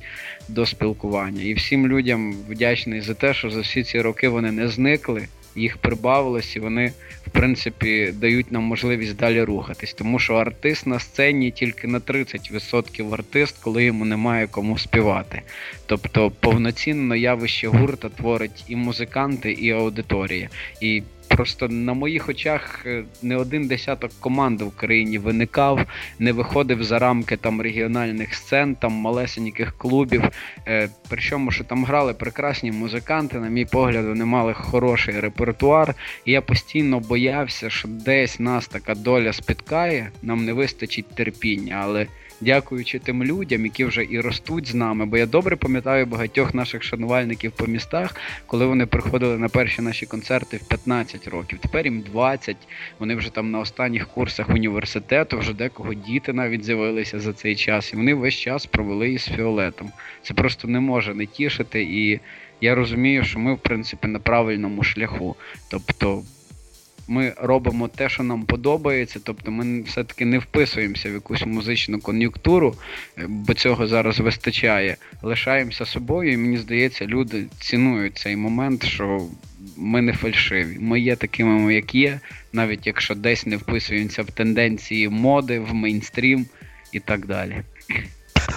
до 0.48 0.66
спілкування. 0.66 1.42
І 1.42 1.54
всім 1.54 1.86
людям 1.86 2.34
вдячний 2.48 3.00
за 3.00 3.14
те, 3.14 3.34
що 3.34 3.50
за 3.50 3.60
всі 3.60 3.82
ці 3.82 4.00
роки 4.00 4.28
вони 4.28 4.52
не 4.52 4.68
зникли 4.68 5.28
їх 5.56 5.76
прибавилось, 5.76 6.56
і 6.56 6.60
вони, 6.60 6.92
в 7.26 7.30
принципі, 7.30 8.12
дають 8.14 8.52
нам 8.52 8.62
можливість 8.62 9.16
далі 9.16 9.42
рухатись. 9.42 9.94
Тому 9.94 10.18
що 10.18 10.34
артист 10.34 10.86
на 10.86 10.98
сцені 10.98 11.50
тільки 11.50 11.86
на 11.86 11.98
30% 11.98 13.14
артист, 13.14 13.58
коли 13.62 13.84
йому 13.84 14.04
немає 14.04 14.46
кому 14.46 14.78
співати. 14.78 15.42
Тобто 15.86 16.30
повноцінно 16.30 17.16
явище 17.16 17.68
гурта 17.68 18.08
творить 18.08 18.64
і 18.68 18.76
музиканти, 18.76 19.52
і 19.52 19.70
аудиторія. 19.70 20.48
І 20.80 21.02
Просто 21.36 21.68
на 21.68 21.94
моїх 21.94 22.28
очах 22.28 22.82
е, 22.86 23.04
не 23.22 23.36
один 23.36 23.68
десяток 23.68 24.10
команд 24.20 24.62
в 24.62 24.66
Україні 24.66 25.18
виникав, 25.18 25.86
не 26.18 26.32
виходив 26.32 26.84
за 26.84 26.98
рамки 26.98 27.36
там 27.36 27.60
регіональних 27.62 28.34
сцен, 28.34 28.74
там 28.74 28.92
малесеньких 28.92 29.78
клубів. 29.78 30.22
Е, 30.66 30.88
Причому, 31.08 31.50
що 31.50 31.64
там 31.64 31.84
грали 31.84 32.14
прекрасні 32.14 32.72
музиканти, 32.72 33.38
на 33.38 33.48
мій 33.48 33.64
погляд, 33.64 34.06
вони 34.06 34.24
мали 34.24 34.54
хороший 34.54 35.20
репертуар. 35.20 35.94
І 36.24 36.32
я 36.32 36.42
постійно 36.42 37.00
боявся, 37.00 37.70
що 37.70 37.88
десь 37.88 38.40
нас 38.40 38.68
така 38.68 38.94
доля 38.94 39.32
спіткає, 39.32 40.10
нам 40.22 40.44
не 40.44 40.52
вистачить 40.52 41.14
терпіння. 41.14 41.80
але 41.84 42.06
дякуючи 42.42 42.98
тим 42.98 43.24
людям, 43.24 43.64
які 43.64 43.84
вже 43.84 44.06
і 44.10 44.20
ростуть 44.20 44.68
з 44.68 44.74
нами. 44.74 45.06
Бо 45.06 45.16
я 45.16 45.26
добре 45.26 45.56
пам'ятаю 45.56 46.06
багатьох 46.06 46.54
наших 46.54 46.82
шанувальників 46.82 47.52
по 47.52 47.66
містах, 47.66 48.16
коли 48.46 48.66
вони 48.66 48.86
приходили 48.86 49.38
на 49.38 49.48
перші 49.48 49.82
наші 49.82 50.06
концерти 50.06 50.56
в 50.56 50.68
15 50.68 51.28
років. 51.28 51.58
Тепер 51.58 51.86
їм 51.86 52.00
20, 52.00 52.56
Вони 52.98 53.14
вже 53.14 53.30
там 53.30 53.50
на 53.50 53.60
останніх 53.60 54.08
курсах 54.08 54.48
університету, 54.48 55.38
вже 55.38 55.54
декого 55.54 55.94
діти 55.94 56.32
навіть 56.32 56.64
з'явилися 56.64 57.20
за 57.20 57.32
цей 57.32 57.56
час, 57.56 57.92
і 57.92 57.96
вони 57.96 58.14
весь 58.14 58.34
час 58.34 58.66
провели 58.66 59.12
із 59.12 59.24
фіолетом. 59.24 59.90
Це 60.22 60.34
просто 60.34 60.68
не 60.68 60.80
може 60.80 61.14
не 61.14 61.26
тішити, 61.26 61.82
і 61.82 62.20
я 62.60 62.74
розумію, 62.74 63.24
що 63.24 63.38
ми, 63.38 63.54
в 63.54 63.58
принципі, 63.58 64.08
на 64.08 64.18
правильному 64.18 64.82
шляху. 64.82 65.36
Тобто 65.70 66.22
ми 67.12 67.32
робимо 67.36 67.88
те, 67.88 68.08
що 68.08 68.22
нам 68.22 68.42
подобається, 68.42 69.20
тобто 69.24 69.50
ми 69.50 69.82
все-таки 69.82 70.24
не 70.24 70.38
вписуємося 70.38 71.10
в 71.10 71.12
якусь 71.12 71.46
музичну 71.46 72.00
кон'юнктуру, 72.00 72.74
е, 73.18 73.24
бо 73.28 73.54
цього 73.54 73.86
зараз 73.86 74.20
вистачає. 74.20 74.96
Лишаємося 75.22 75.86
собою, 75.86 76.32
і 76.32 76.36
мені 76.36 76.56
здається, 76.56 77.06
люди 77.06 77.44
цінують 77.60 78.18
цей 78.18 78.36
момент, 78.36 78.84
що 78.84 79.26
ми 79.76 80.02
не 80.02 80.12
фальшиві. 80.12 80.76
Ми 80.80 81.00
є 81.00 81.16
такими, 81.16 81.74
як 81.74 81.94
є, 81.94 82.20
навіть 82.52 82.86
якщо 82.86 83.14
десь 83.14 83.46
не 83.46 83.56
вписуємося 83.56 84.22
в 84.22 84.30
тенденції 84.30 85.08
моди, 85.08 85.60
в 85.60 85.74
мейнстрім 85.74 86.46
і 86.92 87.00
так 87.00 87.26
далі. 87.26 87.62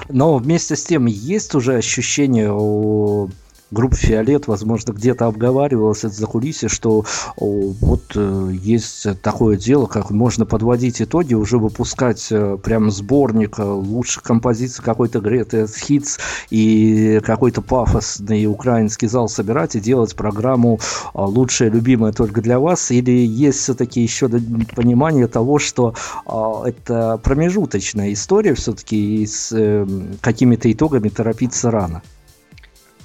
Но 0.10 0.38
вместе 0.38 0.76
с 0.76 0.84
тем 0.84 1.08
есть 1.08 1.56
уже 1.56 1.78
ощущение 1.78 2.51
у 2.51 3.30
группа 3.72 3.95
«Фиолет», 3.95 4.47
возможно, 4.47 4.93
где-то 4.93 5.26
обговаривалось 5.26 6.03
это 6.03 6.13
за 6.13 6.28
кулисье, 6.28 6.70
что 6.70 7.05
о, 7.38 7.74
вот 7.82 8.03
э, 8.16 8.51
есть 8.53 9.07
такое 9.22 9.57
дело, 9.57 9.86
как 9.88 10.11
можно 10.11 10.45
подводить 10.45 11.01
итоги, 11.01 11.34
уже 11.34 11.57
выпускать 11.57 12.28
э, 12.32 12.57
прям 12.63 12.91
сборник 12.91 13.59
э, 13.59 13.63
лучших 13.63 14.24
композиций, 14.24 14.84
какой-то 14.84 15.20
Greatest 15.20 15.76
Hits 15.88 16.20
и 16.49 17.20
какой-то 17.24 17.61
пафосный 17.61 18.45
украинский 18.45 19.07
зал 19.07 19.28
собирать 19.30 19.76
и 19.76 19.80
делать 19.80 20.16
программу 20.16 20.80
э, 21.13 21.20
«Лучшее, 21.20 21.70
любимое 21.70 22.11
только 22.11 22.41
для 22.41 22.59
вас», 22.59 22.91
или 22.91 23.11
есть 23.11 23.59
все-таки 23.59 24.01
еще 24.01 24.30
понимание 24.76 25.28
того, 25.28 25.59
что 25.59 25.95
э, 26.26 26.70
это 26.70 27.20
промежуточная 27.24 28.13
история 28.13 28.53
все-таки 28.53 29.24
и 29.24 29.26
с 29.26 29.51
э, 29.51 29.88
какими-то 30.22 30.72
итогами 30.72 31.09
торопиться 31.09 31.72
рано? 31.72 32.01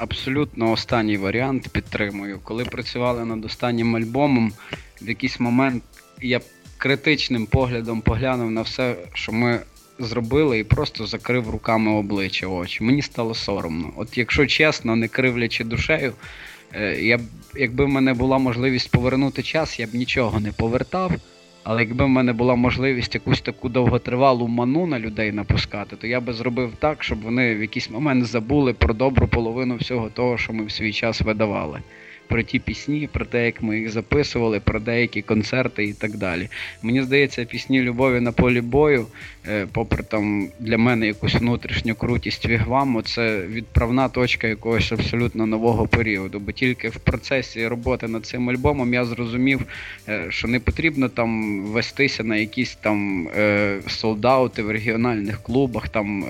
Абсолютно 0.00 0.72
останній 0.72 1.16
варіант 1.16 1.68
підтримую. 1.68 2.40
Коли 2.44 2.64
працювали 2.64 3.24
над 3.24 3.44
останнім 3.44 3.96
альбомом, 3.96 4.52
в 5.02 5.08
якийсь 5.08 5.40
момент 5.40 5.82
я 6.22 6.40
критичним 6.78 7.46
поглядом 7.46 8.00
поглянув 8.00 8.50
на 8.50 8.62
все, 8.62 8.96
що 9.14 9.32
ми 9.32 9.60
зробили, 9.98 10.58
і 10.58 10.64
просто 10.64 11.06
закрив 11.06 11.50
руками 11.50 11.92
обличчя 11.92 12.46
очі. 12.46 12.84
Мені 12.84 13.02
стало 13.02 13.34
соромно. 13.34 13.92
От 13.96 14.18
якщо 14.18 14.46
чесно, 14.46 14.96
не 14.96 15.08
кривлячи 15.08 15.64
душею, 15.64 16.12
е, 16.72 17.02
я 17.02 17.18
б, 17.18 17.20
якби 17.54 17.84
в 17.84 17.88
мене 17.88 18.14
була 18.14 18.38
можливість 18.38 18.90
повернути 18.90 19.42
час, 19.42 19.80
я 19.80 19.86
б 19.86 19.94
нічого 19.94 20.40
не 20.40 20.52
повертав. 20.52 21.12
Але 21.62 21.82
якби 21.82 22.04
в 22.04 22.08
мене 22.08 22.32
була 22.32 22.54
можливість 22.54 23.14
якусь 23.14 23.40
таку 23.40 23.68
довготривалу 23.68 24.48
ману 24.48 24.86
на 24.86 24.98
людей 24.98 25.32
напускати, 25.32 25.96
то 25.96 26.06
я 26.06 26.20
би 26.20 26.32
зробив 26.32 26.72
так, 26.78 27.04
щоб 27.04 27.20
вони 27.20 27.54
в 27.54 27.60
якийсь 27.60 27.90
момент 27.90 28.24
забули 28.24 28.72
про 28.72 28.94
добру 28.94 29.28
половину 29.28 29.76
всього 29.76 30.10
того, 30.10 30.38
що 30.38 30.52
ми 30.52 30.64
в 30.64 30.70
свій 30.70 30.92
час 30.92 31.20
видавали. 31.20 31.80
Про 32.30 32.42
ті 32.42 32.58
пісні, 32.58 33.08
про 33.12 33.24
те, 33.24 33.46
як 33.46 33.62
ми 33.62 33.78
їх 33.78 33.90
записували, 33.90 34.60
про 34.60 34.80
деякі 34.80 35.22
концерти 35.22 35.84
і 35.84 35.92
так 35.92 36.16
далі. 36.16 36.48
Мені 36.82 37.02
здається, 37.02 37.44
пісні 37.44 37.82
любові 37.82 38.20
на 38.20 38.32
полі 38.32 38.60
бою, 38.60 39.06
е, 39.48 39.66
попри 39.72 40.02
там 40.02 40.48
для 40.60 40.78
мене 40.78 41.06
якусь 41.06 41.34
внутрішню 41.34 41.94
крутість 41.94 42.46
вігваму, 42.46 43.02
це 43.02 43.40
відправна 43.40 44.08
точка 44.08 44.46
якогось 44.46 44.92
абсолютно 44.92 45.46
нового 45.46 45.86
періоду. 45.86 46.40
Бо 46.40 46.52
тільки 46.52 46.88
в 46.88 46.96
процесі 46.96 47.66
роботи 47.66 48.08
над 48.08 48.26
цим 48.26 48.50
альбомом 48.50 48.94
я 48.94 49.04
зрозумів, 49.04 49.60
е, 50.08 50.26
що 50.28 50.48
не 50.48 50.60
потрібно 50.60 51.08
там 51.08 51.62
вестися 51.62 52.24
на 52.24 52.36
якісь 52.36 52.74
там 52.74 53.28
солдаути 53.86 54.62
в 54.62 54.70
регіональних 54.70 55.42
клубах. 55.42 55.88
там 55.88 56.24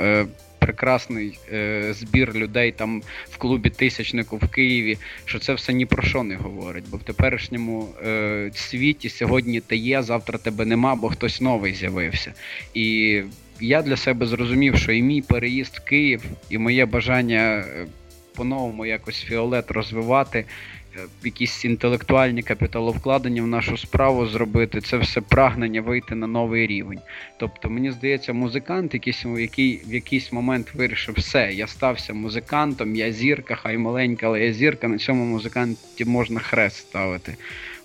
прекрасний 0.61 1.39
е, 1.53 1.93
збір 1.93 2.35
людей 2.35 2.73
там 2.73 3.03
в 3.31 3.37
клубі 3.37 3.71
тисячнику 3.71 4.37
в 4.37 4.49
Києві, 4.49 4.99
що 5.25 5.39
це 5.39 5.55
все 5.55 5.73
ні 5.73 5.87
про 5.87 6.03
що 6.03 6.23
не 6.23 6.37
говорить. 6.37 6.85
Бо 6.91 6.97
в 6.97 7.03
теперішньому 7.03 7.89
е, 8.07 8.51
світі 8.55 9.09
сьогодні 9.09 9.61
ти 9.61 9.77
є, 9.77 10.03
завтра 10.03 10.39
тебе 10.39 10.65
нема, 10.65 10.95
бо 10.95 11.09
хтось 11.09 11.41
новий 11.41 11.75
з'явився. 11.75 12.35
І 12.75 13.23
я 13.61 13.83
для 13.83 13.97
себе 13.97 14.27
зрозумів, 14.27 14.77
що 14.77 14.93
і 14.93 15.03
мій 15.03 15.23
переїзд 15.23 15.77
в 15.77 15.85
Київ, 15.85 16.23
і 16.51 16.59
моє 16.59 16.87
бажання 16.87 17.41
е, 17.41 17.87
по-новому 18.35 18.87
якось 18.87 19.23
фіолет 19.23 19.71
розвивати. 19.71 20.45
Е, 20.97 21.01
якісь 21.25 21.65
інтелектуальні 21.65 22.43
капіталовкладення 22.43 23.43
в 23.43 23.47
нашу 23.47 23.77
справу 23.77 24.27
зробити, 24.27 24.81
це 24.81 24.97
все 24.97 25.21
прагнення 25.21 25.81
вийти 25.81 26.15
на 26.15 26.27
новий 26.27 26.67
рівень. 26.67 26.99
Тобто, 27.39 27.71
мені 27.71 27.91
здається, 27.91 28.33
музикант, 28.33 28.95
який 28.95 29.83
в 29.87 29.95
якийсь 29.95 30.33
момент 30.33 30.75
вирішив, 30.75 31.15
все, 31.19 31.53
я 31.53 31.67
стався 31.67 32.15
музикантом, 32.15 32.97
я 32.97 33.13
зірка, 33.13 33.55
хай 33.55 33.79
маленька, 33.79 34.27
але 34.27 34.41
я 34.41 34.53
зірка, 34.53 34.89
на 34.89 34.99
цьому 34.99 35.25
музиканті 35.25 36.05
можна 36.05 36.41
хрест 36.41 36.77
ставити. 36.77 37.37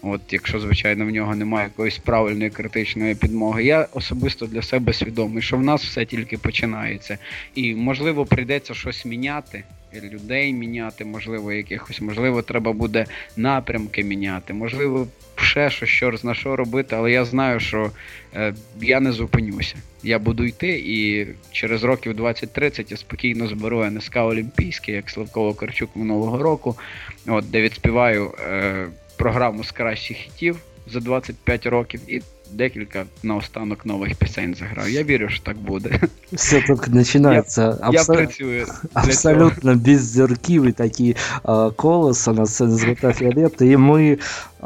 От, 0.01 0.22
Якщо, 0.34 0.60
звичайно, 0.60 1.06
в 1.06 1.10
нього 1.10 1.36
немає 1.36 1.68
якоїсь 1.68 1.97
правильної 1.97 2.49
критичної 2.49 3.16
підмоги. 3.16 3.64
Я 3.64 3.88
особисто 3.93 4.45
для 4.45 4.62
себе 4.62 4.93
свідомий, 4.93 5.43
що 5.43 5.58
в 5.58 5.64
нас 5.64 5.84
все 5.84 6.06
тільки 6.06 6.38
починається. 6.38 7.18
І, 7.56 7.76
можливо, 7.76 8.26
прийдеться 8.26 8.74
щось 8.74 9.06
міняти 9.06 9.64
людей 10.01 10.53
міняти, 10.53 11.05
можливо, 11.05 11.51
якихось, 11.51 12.01
можливо, 12.01 12.41
треба 12.41 12.73
буде 12.73 13.05
напрямки 13.37 14.03
міняти, 14.03 14.53
можливо, 14.53 15.07
ще 15.35 15.69
що, 15.69 15.85
що 15.85 16.13
на 16.23 16.33
що 16.33 16.55
робити, 16.55 16.95
але 16.95 17.11
я 17.11 17.25
знаю, 17.25 17.59
що 17.59 17.91
е, 18.35 18.53
я 18.81 18.99
не 18.99 19.11
зупинюся. 19.11 19.75
Я 20.03 20.19
буду 20.19 20.43
йти 20.43 20.83
і 20.85 21.27
через 21.51 21.83
років 21.83 22.13
20-30 22.13 22.85
я 22.91 22.97
спокійно 22.97 23.47
зберу 23.47 23.85
НСК 23.85 24.15
Олімпійський, 24.17 24.95
як 24.95 25.09
Славково 25.09 25.53
Карчук 25.53 25.95
минулого 25.95 26.43
року, 26.43 26.75
от, 27.27 27.51
де 27.51 27.61
відспіваю 27.61 28.31
е, 28.39 28.87
програму 29.17 29.63
з 29.63 29.71
кращих 29.71 30.17
хітів 30.17 30.57
за 30.87 30.99
25 30.99 31.65
років. 31.65 32.01
і 32.07 32.21
декілька 32.53 33.05
наостанок 33.22 33.86
нових 33.86 34.14
пісень 34.14 34.55
заграю. 34.55 34.92
Я 34.92 35.03
вірю, 35.03 35.28
що 35.28 35.42
так 35.42 35.57
буде. 35.57 36.01
Все 36.32 36.61
только 36.61 36.90
начинается. 36.90 37.62
Я, 37.62 37.76
абсо... 37.80 38.12
я 38.12 38.18
працюю. 38.18 38.66
Абсолютно 38.94 39.74
без 39.74 40.01
зерків 40.01 40.64
і 40.64 40.72
такі 40.72 41.16
а, 41.42 41.70
колоси 41.70 42.32
на 42.32 42.46
сцені 42.46 42.78
«Золота 42.78 43.12
фіолета. 43.12 43.64
І 43.64 43.76
ми 43.76 44.18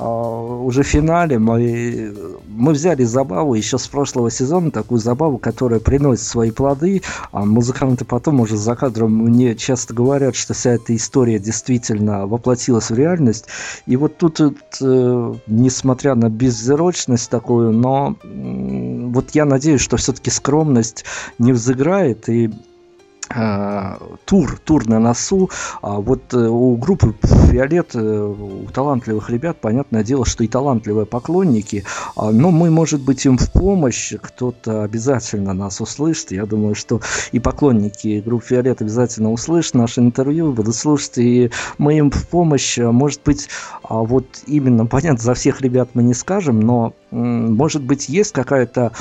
уже 0.08 0.84
в 0.84 0.88
финале 0.88 1.40
мы, 1.40 2.14
мы 2.48 2.74
взяли 2.74 3.04
забаву 3.04 3.54
еще 3.54 3.78
с 3.78 3.88
прошлого 3.88 4.32
сезона, 4.32 4.72
такую 4.72 5.00
забаву, 5.00 5.38
которая 5.38 5.80
приносит 5.80 6.26
свои 6.26 6.52
плоды, 6.52 7.02
а 7.32 7.46
музыканты 7.46 8.06
потом 8.06 8.40
уже 8.40 8.58
за 8.58 8.76
кадром 8.76 9.14
мне 9.14 9.56
часто 9.56 9.94
говорят, 9.94 10.36
что 10.36 10.54
вся 10.54 10.72
эта 10.72 10.96
история 10.96 11.40
действительно 11.40 12.28
воплотилась 12.28 12.90
в 12.90 12.96
реальность. 12.96 13.46
И 13.86 13.96
вот 13.96 14.18
тут, 14.18 14.40
э, 14.40 15.34
несмотря 15.48 16.16
на 16.16 16.30
беззерочность 16.30 17.30
такую, 17.30 17.72
но 17.72 18.16
вот 18.24 19.32
я 19.32 19.46
надеюсь, 19.46 19.82
что 19.82 19.98
все-таки 19.98 20.30
скромность 20.30 21.06
не 21.38 21.52
взыграет, 21.52 22.30
и 22.30 22.52
тур, 24.26 24.60
тур 24.64 24.88
на 24.88 25.00
носу. 25.00 25.50
А 25.82 26.00
вот 26.00 26.34
э, 26.34 26.38
у 26.38 26.76
группы 26.78 27.16
Фиолет, 27.52 27.92
э, 27.94 28.00
у 28.00 28.66
талантливых 28.74 29.30
ребят, 29.30 29.62
понятное 29.62 30.04
дело, 30.04 30.26
что 30.26 30.44
и 30.44 30.48
талантливые 30.48 31.06
поклонники, 31.06 31.86
а, 32.16 32.32
но 32.32 32.52
мы, 32.52 32.72
может 32.72 33.02
быть, 33.02 33.26
им 33.26 33.38
в 33.38 33.52
помощь, 33.52 34.14
кто-то 34.20 34.84
обязательно 34.84 35.54
нас 35.54 35.80
услышит. 35.82 36.32
Я 36.32 36.46
думаю, 36.46 36.76
что 36.76 37.02
и 37.32 37.40
поклонники 37.40 38.22
группы 38.26 38.48
Фиолет 38.48 38.82
обязательно 38.82 39.32
услышат 39.32 39.76
наше 39.76 40.02
интервью, 40.02 40.52
будут 40.52 40.76
слушать, 40.76 41.18
и 41.18 41.52
мы 41.78 41.98
им 41.98 42.12
в 42.12 42.28
помощь, 42.28 42.78
может 42.78 43.22
быть, 43.24 43.48
а 43.84 43.96
вот 44.00 44.26
именно, 44.48 44.86
понятно, 44.86 45.20
за 45.20 45.34
всех 45.34 45.62
ребят 45.62 45.90
мы 45.94 46.04
не 46.04 46.14
скажем, 46.14 46.60
но, 46.60 46.94
может 47.12 47.84
быть, 47.84 48.10
есть 48.10 48.32
какая-то 48.32 48.92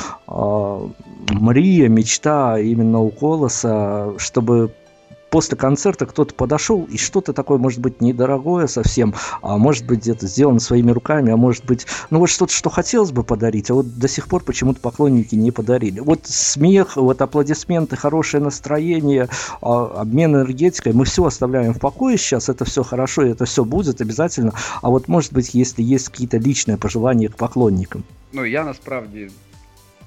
мрия, 1.30 1.88
мечта 1.88 2.58
именно 2.58 3.00
у 3.00 3.10
Колоса, 3.10 4.14
чтобы 4.18 4.72
после 5.30 5.56
концерта 5.56 6.06
кто-то 6.06 6.34
подошел 6.34 6.84
и 6.90 6.96
что-то 6.96 7.32
такое, 7.32 7.58
может 7.58 7.80
быть, 7.80 8.00
недорогое 8.00 8.66
совсем, 8.66 9.14
а 9.42 9.58
может 9.58 9.86
быть, 9.86 10.00
где-то 10.00 10.26
сделано 10.26 10.60
своими 10.60 10.90
руками, 10.90 11.32
а 11.32 11.36
может 11.36 11.64
быть, 11.64 11.86
ну 12.10 12.18
вот 12.18 12.28
что-то, 12.30 12.52
что 12.52 12.70
хотелось 12.70 13.12
бы 13.12 13.22
подарить, 13.24 13.70
а 13.70 13.74
вот 13.74 13.98
до 13.98 14.08
сих 14.08 14.28
пор 14.28 14.42
почему-то 14.42 14.80
поклонники 14.80 15.34
не 15.34 15.50
подарили. 15.50 16.00
Вот 16.00 16.20
смех, 16.24 16.96
вот 16.96 17.20
аплодисменты, 17.20 17.96
хорошее 17.96 18.42
настроение, 18.42 19.28
а, 19.60 20.00
обмен 20.00 20.34
энергетикой, 20.34 20.92
мы 20.92 21.04
все 21.04 21.24
оставляем 21.24 21.74
в 21.74 21.80
покое 21.80 22.16
сейчас, 22.16 22.48
это 22.48 22.64
все 22.64 22.82
хорошо, 22.82 23.22
это 23.22 23.44
все 23.44 23.64
будет 23.64 24.00
обязательно, 24.00 24.52
а 24.82 24.90
вот, 24.90 25.08
может 25.08 25.32
быть, 25.32 25.54
если 25.54 25.82
есть 25.82 26.08
какие-то 26.08 26.38
личные 26.38 26.76
пожелания 26.76 27.28
к 27.28 27.36
поклонникам. 27.36 28.04
Ну, 28.32 28.44
я 28.44 28.64
насправді 28.64 29.30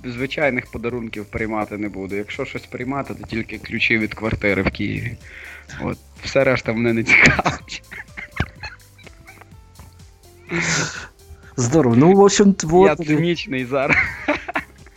звичайних 0.04 0.72
подарунків 0.72 1.26
приймати 1.26 1.78
не 1.78 1.90
буду. 1.90 2.16
Якщо 2.16 2.46
щось 2.46 2.66
приймати, 2.66 3.14
то 3.14 3.28
тільки 3.28 3.58
ключі 3.58 3.98
від 3.98 4.14
квартири 4.14 4.62
в 4.62 4.72
Києві. 4.72 5.18
От. 5.82 5.98
Все 6.24 6.44
решта 6.44 6.74
мене 6.74 6.94
не 6.94 7.04
цікавить. 7.04 7.84
Здорово. 11.58 11.96
Ну, 11.96 12.14
в 12.14 12.20
общем, 12.20 12.56
вот... 12.64 13.00
Я 13.00 13.06
цинічний 13.06 13.66
зараз. 13.66 13.98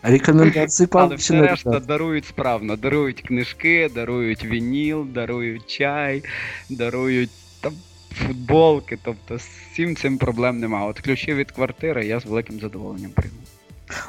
Рекомендації 0.03 0.89
Але 0.93 1.15
все 1.15 1.41
решта 1.41 1.81
дарують 1.81 2.25
справно. 2.25 2.77
Дарують 2.77 3.21
книжки, 3.21 3.91
дарують 3.95 4.45
вініл, 4.45 5.07
дарують 5.07 5.67
чай, 5.67 6.23
дарують 6.71 7.31
там 7.61 7.73
футболки. 8.15 8.99
Тобто 9.05 9.39
з 9.39 9.49
всім 9.73 9.97
цим 9.97 10.19
проблем 10.19 10.61
нема. 10.61 10.87
От 10.87 11.01
ключі 11.01 11.35
від 11.35 11.51
квартири 11.51 12.07
я 12.07 12.21
з 12.21 12.27
великим 12.27 12.61
задоволенням 12.61 13.11
прийму. 13.11 13.37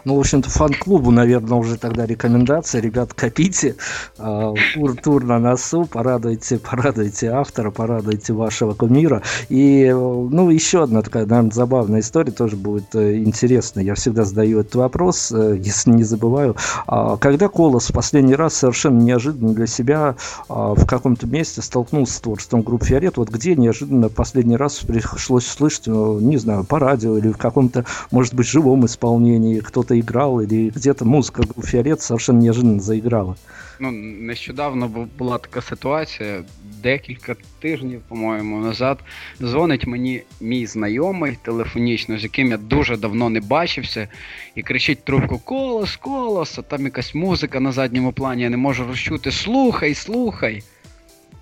Ну, 0.04 0.16
в 0.16 0.20
общем-то, 0.20 0.50
фан-клубу, 0.50 1.12
наверное, 1.12 1.58
уже 1.58 1.78
тогда 1.78 2.06
рекомендация. 2.06 2.82
Ребят, 2.82 3.14
копите. 3.14 3.76
А, 4.18 4.54
тур, 4.74 4.96
тур 4.96 5.24
на 5.24 5.40
носу. 5.40 5.86
Порадуйте, 5.86 6.60
порадуйте 6.60 7.30
автора, 7.30 7.72
порадуйте 7.72 8.34
вашего 8.34 8.74
кумира. 8.74 9.22
И, 9.50 9.92
ну, 9.92 10.50
еще 10.50 10.84
одна 10.84 11.02
такая, 11.02 11.26
наверное, 11.26 11.52
забавная 11.52 12.00
история 12.00 12.32
тоже 12.32 12.56
будет 12.56 12.96
э, 12.96 13.18
интересна. 13.18 13.80
Я 13.80 13.96
всегда 13.96 14.24
задаю 14.24 14.62
этот 14.62 14.76
вопрос, 14.76 15.32
э, 15.32 15.58
если 15.60 15.92
не 15.92 16.04
забываю. 16.04 16.56
А, 16.88 17.18
когда 17.18 17.48
Колос 17.48 17.90
в 17.90 17.94
последний 17.94 18.36
раз 18.36 18.56
совершенно 18.56 19.00
неожиданно 19.02 19.54
для 19.54 19.68
себя 19.68 20.16
а, 20.50 20.74
в 20.76 20.86
каком-то 20.86 21.28
месте 21.28 21.62
столкнулся 21.62 22.14
с 22.14 22.20
творчеством 22.20 22.62
группы 22.62 22.86
Фиорет, 22.86 23.18
вот 23.18 23.30
где 23.30 23.56
неожиданно 23.56 24.10
последний 24.10 24.58
раз 24.58 24.80
пришлось 24.80 25.46
слышать, 25.46 25.88
э, 25.88 25.92
не 25.92 26.38
знаю, 26.38 26.64
по 26.64 26.80
радио 26.80 27.18
или 27.18 27.32
в 27.32 27.38
каком-то, 27.38 27.86
может 28.12 28.34
быть, 28.34 28.48
живом 28.48 28.86
исполнении, 28.86 29.60
кто-то 29.66 30.00
играл, 30.00 30.42
или 30.42 30.70
где-то 30.70 31.06
музыка 31.06 31.44
Фіолет 31.64 32.02
совершенно 32.02 32.42
неожиданно 32.42 32.80
заіграла. 32.80 33.36
Ну, 33.80 33.92
нещодавно 33.92 35.08
була 35.18 35.38
така 35.38 35.62
ситуація, 35.62 36.44
декілька 36.84 37.36
тижнів, 37.60 38.02
по-моєму, 38.08 38.60
назад. 38.60 39.00
Дзвонить 39.42 39.88
мені 39.88 40.22
мій 40.42 40.66
знайомий 40.66 41.38
телефонічно, 41.42 42.18
з 42.18 42.24
яким 42.24 42.48
я 42.48 42.58
дуже 42.58 42.98
давно 42.98 43.30
не 43.30 43.40
бачився, 43.40 44.08
і 44.56 44.62
кричить 44.62 45.04
трубку: 45.04 45.40
Колос, 45.40 45.96
колос, 45.96 46.60
а 46.60 46.62
там 46.62 46.86
якась 46.86 47.16
музика 47.16 47.60
на 47.60 47.72
задньому 47.72 48.14
плані, 48.14 48.44
я 48.44 48.50
не 48.50 48.58
можу 48.58 48.88
розчути. 48.88 49.32
Слухай, 49.32 49.94
слухай. 49.94 50.64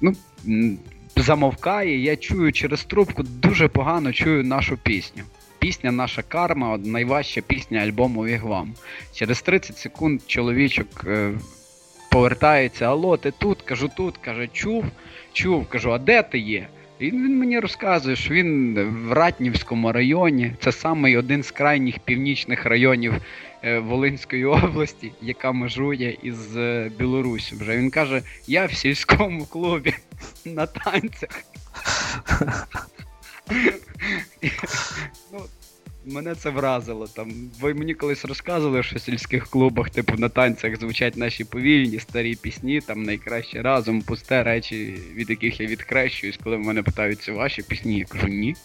Ну, 0.01 0.13
Замовкає, 1.15 1.99
я 1.99 2.15
чую 2.15 2.51
через 2.51 2.83
трубку, 2.83 3.23
дуже 3.23 3.67
погано 3.67 4.13
чую 4.13 4.43
нашу 4.43 4.77
пісню 4.77 5.23
пісня 5.63 5.91
Наша 5.91 6.21
карма 6.21 6.77
найважча 6.77 7.41
пісня 7.41 7.79
альбому 7.79 8.25
Вігвам. 8.25 8.73
Через 9.13 9.41
30 9.41 9.77
секунд 9.77 10.21
чоловічок 10.27 10.87
е, 11.07 11.31
повертається, 12.11 12.85
алло, 12.85 13.17
ти 13.17 13.31
тут, 13.31 13.61
кажу, 13.61 13.89
тут, 13.97 14.17
каже, 14.17 14.47
чув, 14.47 14.85
чув, 15.33 15.67
кажу, 15.69 15.91
а 15.91 15.97
де 15.97 16.23
ти 16.23 16.39
є? 16.39 16.67
І 16.99 17.05
він 17.11 17.39
мені 17.39 17.59
розказує, 17.59 18.15
що 18.15 18.33
він 18.33 18.79
в 19.07 19.13
Ратнівському 19.13 19.91
районі, 19.91 20.53
це 20.59 20.71
саме 20.71 21.17
один 21.17 21.43
з 21.43 21.51
крайніх 21.51 21.99
північних 21.99 22.65
районів 22.65 23.13
е, 23.63 23.79
Волинської 23.79 24.45
області, 24.65 25.11
яка 25.21 25.51
межує 25.51 26.17
із 26.23 26.57
е, 26.57 26.91
Білорусі. 26.99 27.55
Вже 27.55 27.77
він 27.77 27.89
каже: 27.89 28.21
я 28.47 28.65
в 28.65 28.73
сільському 28.73 29.45
клубі 29.45 29.93
на 30.45 30.65
танцях. 30.65 31.43
ну, 35.31 35.39
Мене 36.05 36.35
це 36.35 36.49
вразило. 36.49 37.07
Там 37.07 37.31
Ви 37.59 37.73
мені 37.73 37.93
колись 37.93 38.25
розказували, 38.25 38.83
що 38.83 38.95
в 38.95 39.01
сільських 39.01 39.47
клубах, 39.47 39.89
типу, 39.89 40.13
на 40.17 40.29
танцях 40.29 40.79
звучать 40.79 41.17
наші 41.17 41.43
повільні 41.43 41.99
старі 41.99 42.35
пісні, 42.35 42.81
там 42.81 43.03
найкраще 43.03 43.61
разом, 43.61 44.01
пусте 44.01 44.43
речі, 44.43 44.99
від 45.15 45.29
яких 45.29 45.59
я 45.59 45.67
відкрещуюсь, 45.67 46.39
коли 46.43 46.57
мене 46.57 46.83
питають, 46.83 47.21
це 47.21 47.31
ваші 47.31 47.61
пісні, 47.61 47.99
я 47.99 48.05
кажу, 48.05 48.27
ні. 48.27 48.55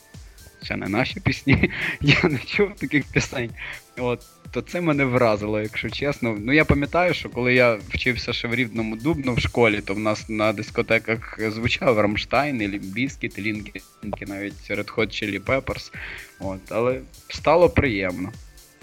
Це 0.62 0.76
не 0.76 0.88
наші 0.88 1.20
пісні. 1.20 1.70
Я 2.00 2.22
не 2.22 2.38
чув 2.38 2.74
таких 2.74 3.04
пісень. 3.12 3.50
От 3.96 4.20
то 4.50 4.62
це 4.62 4.80
мене 4.80 5.04
вразило, 5.04 5.60
якщо 5.60 5.90
чесно. 5.90 6.36
Ну 6.40 6.52
я 6.52 6.64
пам'ятаю, 6.64 7.14
що 7.14 7.28
коли 7.28 7.54
я 7.54 7.78
вчився 7.88 8.32
ще 8.32 8.48
в 8.48 8.54
рівному 8.54 8.96
дубну 8.96 9.34
в 9.34 9.40
школі, 9.40 9.80
то 9.80 9.94
в 9.94 9.98
нас 9.98 10.28
на 10.28 10.52
дискотеках 10.52 11.38
звучав 11.50 12.00
Рамштайн, 12.00 12.60
Лімбіскіт, 12.60 13.38
Лінкі, 13.38 13.82
навіть 14.26 14.70
Red 14.70 14.94
Hot 14.94 15.06
Chili 15.06 15.40
Peppers. 15.40 15.92
От, 16.40 16.60
але 16.68 17.00
стало 17.28 17.70
приємно. 17.70 18.32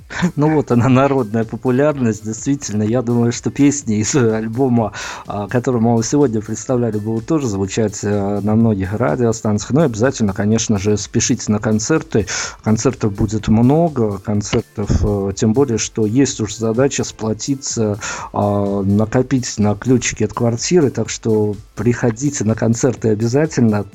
Ну 0.35 0.53
вот 0.53 0.71
она, 0.71 0.89
народная 0.89 1.43
популярность, 1.43 2.23
действительно. 2.23 2.83
Я 2.83 3.01
думаю, 3.01 3.31
что 3.31 3.51
песни 3.51 3.97
из 3.97 4.15
альбома, 4.15 4.93
а, 5.27 5.47
который 5.47 5.81
мы 5.81 6.01
сегодня 6.03 6.41
представляли, 6.41 6.97
будут 6.97 7.25
тоже 7.25 7.47
звучать 7.47 7.99
э, 8.03 8.39
на 8.41 8.55
многих 8.55 8.93
радиостанциях. 8.93 9.71
Ну 9.71 9.81
и 9.81 9.85
обязательно, 9.85 10.33
конечно 10.33 10.77
же, 10.77 10.97
спешите 10.97 11.51
на 11.51 11.59
концерты. 11.59 12.27
Концертов 12.63 13.13
будет 13.13 13.47
много, 13.47 14.17
концертов, 14.17 14.89
э, 15.03 15.31
тем 15.35 15.53
более, 15.53 15.77
что 15.77 16.05
есть 16.05 16.39
уж 16.41 16.55
задача 16.55 17.03
сплотиться, 17.03 17.99
а, 18.33 18.81
накопить 18.83 19.57
на 19.57 19.75
ключики 19.75 20.23
от 20.23 20.33
квартиры, 20.33 20.89
так 20.89 21.09
что 21.09 21.55
приходите 21.75 22.43
на 22.43 22.55
концерты 22.55 23.09
обязательно. 23.09 23.85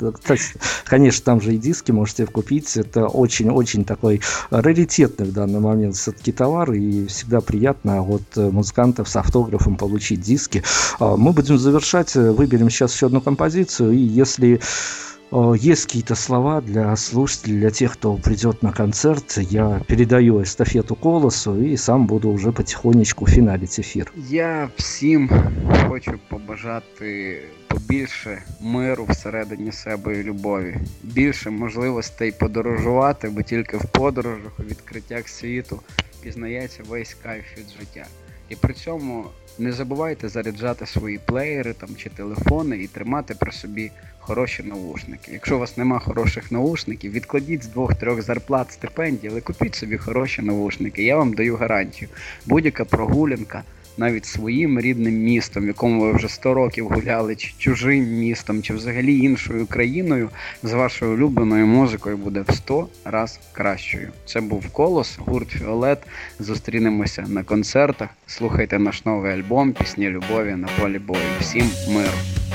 Конечно, 0.84 1.24
там 1.24 1.40
же 1.40 1.54
и 1.54 1.58
диски 1.58 1.92
можете 1.92 2.26
купить. 2.26 2.76
Это 2.76 3.06
очень-очень 3.06 3.84
такой 3.84 4.20
раритетный 4.50 5.26
в 5.26 5.32
данный 5.32 5.60
момент 5.60 5.96
все-таки 5.99 6.31
товар, 6.31 6.71
и 6.73 7.05
всегда 7.07 7.41
приятно 7.41 8.01
от 8.01 8.23
э, 8.35 8.49
музыкантов 8.49 9.09
с 9.09 9.15
автографом 9.15 9.75
получить 9.75 10.21
диски. 10.21 10.63
А, 10.99 11.15
мы 11.17 11.31
будем 11.33 11.57
завершать, 11.57 12.15
э, 12.15 12.31
выберем 12.31 12.69
сейчас 12.69 12.93
еще 12.93 13.07
одну 13.07 13.21
композицию, 13.21 13.91
и 13.91 13.97
если 13.97 14.55
э, 14.55 14.59
есть 15.32 15.86
какие-то 15.86 16.14
слова 16.14 16.60
для 16.60 16.96
слушателей, 16.96 17.60
для 17.60 17.70
тех, 17.70 17.92
кто 17.92 18.16
придет 18.16 18.62
на 18.62 18.72
концерт, 18.72 19.38
я 19.38 19.80
передаю 19.86 20.42
эстафету 20.42 20.94
Колосу 20.94 21.60
и 21.60 21.76
сам 21.76 22.06
буду 22.06 22.30
уже 22.30 22.52
потихонечку 22.52 23.26
финалить 23.26 23.78
ефір. 23.78 24.12
Я 24.28 24.68
всім 24.76 25.30
хочу 25.88 26.18
побажати 26.28 27.42
побільше 27.68 28.42
миру 28.60 29.06
всередині 29.08 29.72
себе 29.72 30.20
і 30.20 30.22
любові, 30.22 30.76
більше 31.02 31.50
можливостей 31.50 32.32
подорожувати, 32.32 33.28
бо 33.28 33.42
тільки 33.42 33.76
в 33.76 33.84
подорожах, 33.84 34.52
у 34.58 34.62
відкриттях 34.62 35.28
світу 35.28 35.80
пізнається 36.22 36.82
весь 36.88 37.16
кайф 37.22 37.44
від 37.58 37.66
життя. 37.80 38.06
І 38.48 38.56
при 38.56 38.74
цьому 38.74 39.24
не 39.58 39.72
забувайте 39.72 40.28
заряджати 40.28 40.86
свої 40.86 41.18
плеєри 41.26 41.72
там 41.72 41.88
чи 41.96 42.10
телефони 42.10 42.76
і 42.76 42.86
тримати 42.86 43.34
при 43.34 43.52
собі 43.52 43.90
хороші 44.20 44.62
наушники. 44.62 45.32
Якщо 45.32 45.56
у 45.56 45.58
вас 45.58 45.76
нема 45.76 45.98
хороших 45.98 46.52
наушників, 46.52 47.12
відкладіть 47.12 47.62
з 47.62 47.66
двох-трьох 47.66 48.22
зарплат 48.22 48.72
стипендій, 48.72 49.28
але 49.28 49.40
купіть 49.40 49.74
собі 49.74 49.96
хороші 49.96 50.42
наушники. 50.42 51.02
Я 51.02 51.16
вам 51.16 51.32
даю 51.32 51.56
гарантію. 51.56 52.08
Будь-яка 52.46 52.84
прогулянка 52.84 53.62
навіть 53.96 54.26
своїм 54.26 54.80
рідним 54.80 55.14
містом, 55.14 55.64
в 55.64 55.66
якому 55.66 56.00
ви 56.00 56.12
вже 56.12 56.28
100 56.28 56.54
років 56.54 56.88
гуляли, 56.88 57.36
чи 57.36 57.52
чужим 57.58 58.04
містом, 58.04 58.62
чи 58.62 58.74
взагалі 58.74 59.18
іншою 59.18 59.66
країною, 59.66 60.30
з 60.62 60.72
вашою 60.72 61.12
улюбленою 61.12 61.66
музикою 61.66 62.16
буде 62.16 62.44
в 62.48 62.54
100 62.54 62.88
раз 63.04 63.40
кращою. 63.52 64.08
Це 64.26 64.40
був 64.40 64.68
колос, 64.68 65.18
гурт 65.18 65.48
Фіолет. 65.50 65.98
Зустрінемося 66.38 67.24
на 67.28 67.44
концертах. 67.44 68.08
Слухайте 68.26 68.78
наш 68.78 69.04
новий 69.04 69.32
альбом 69.32 69.72
Пісні 69.72 70.08
любові 70.08 70.54
на 70.54 70.68
полі 70.80 70.98
бою. 70.98 71.22
Всім 71.40 71.70
миру! 71.88 72.49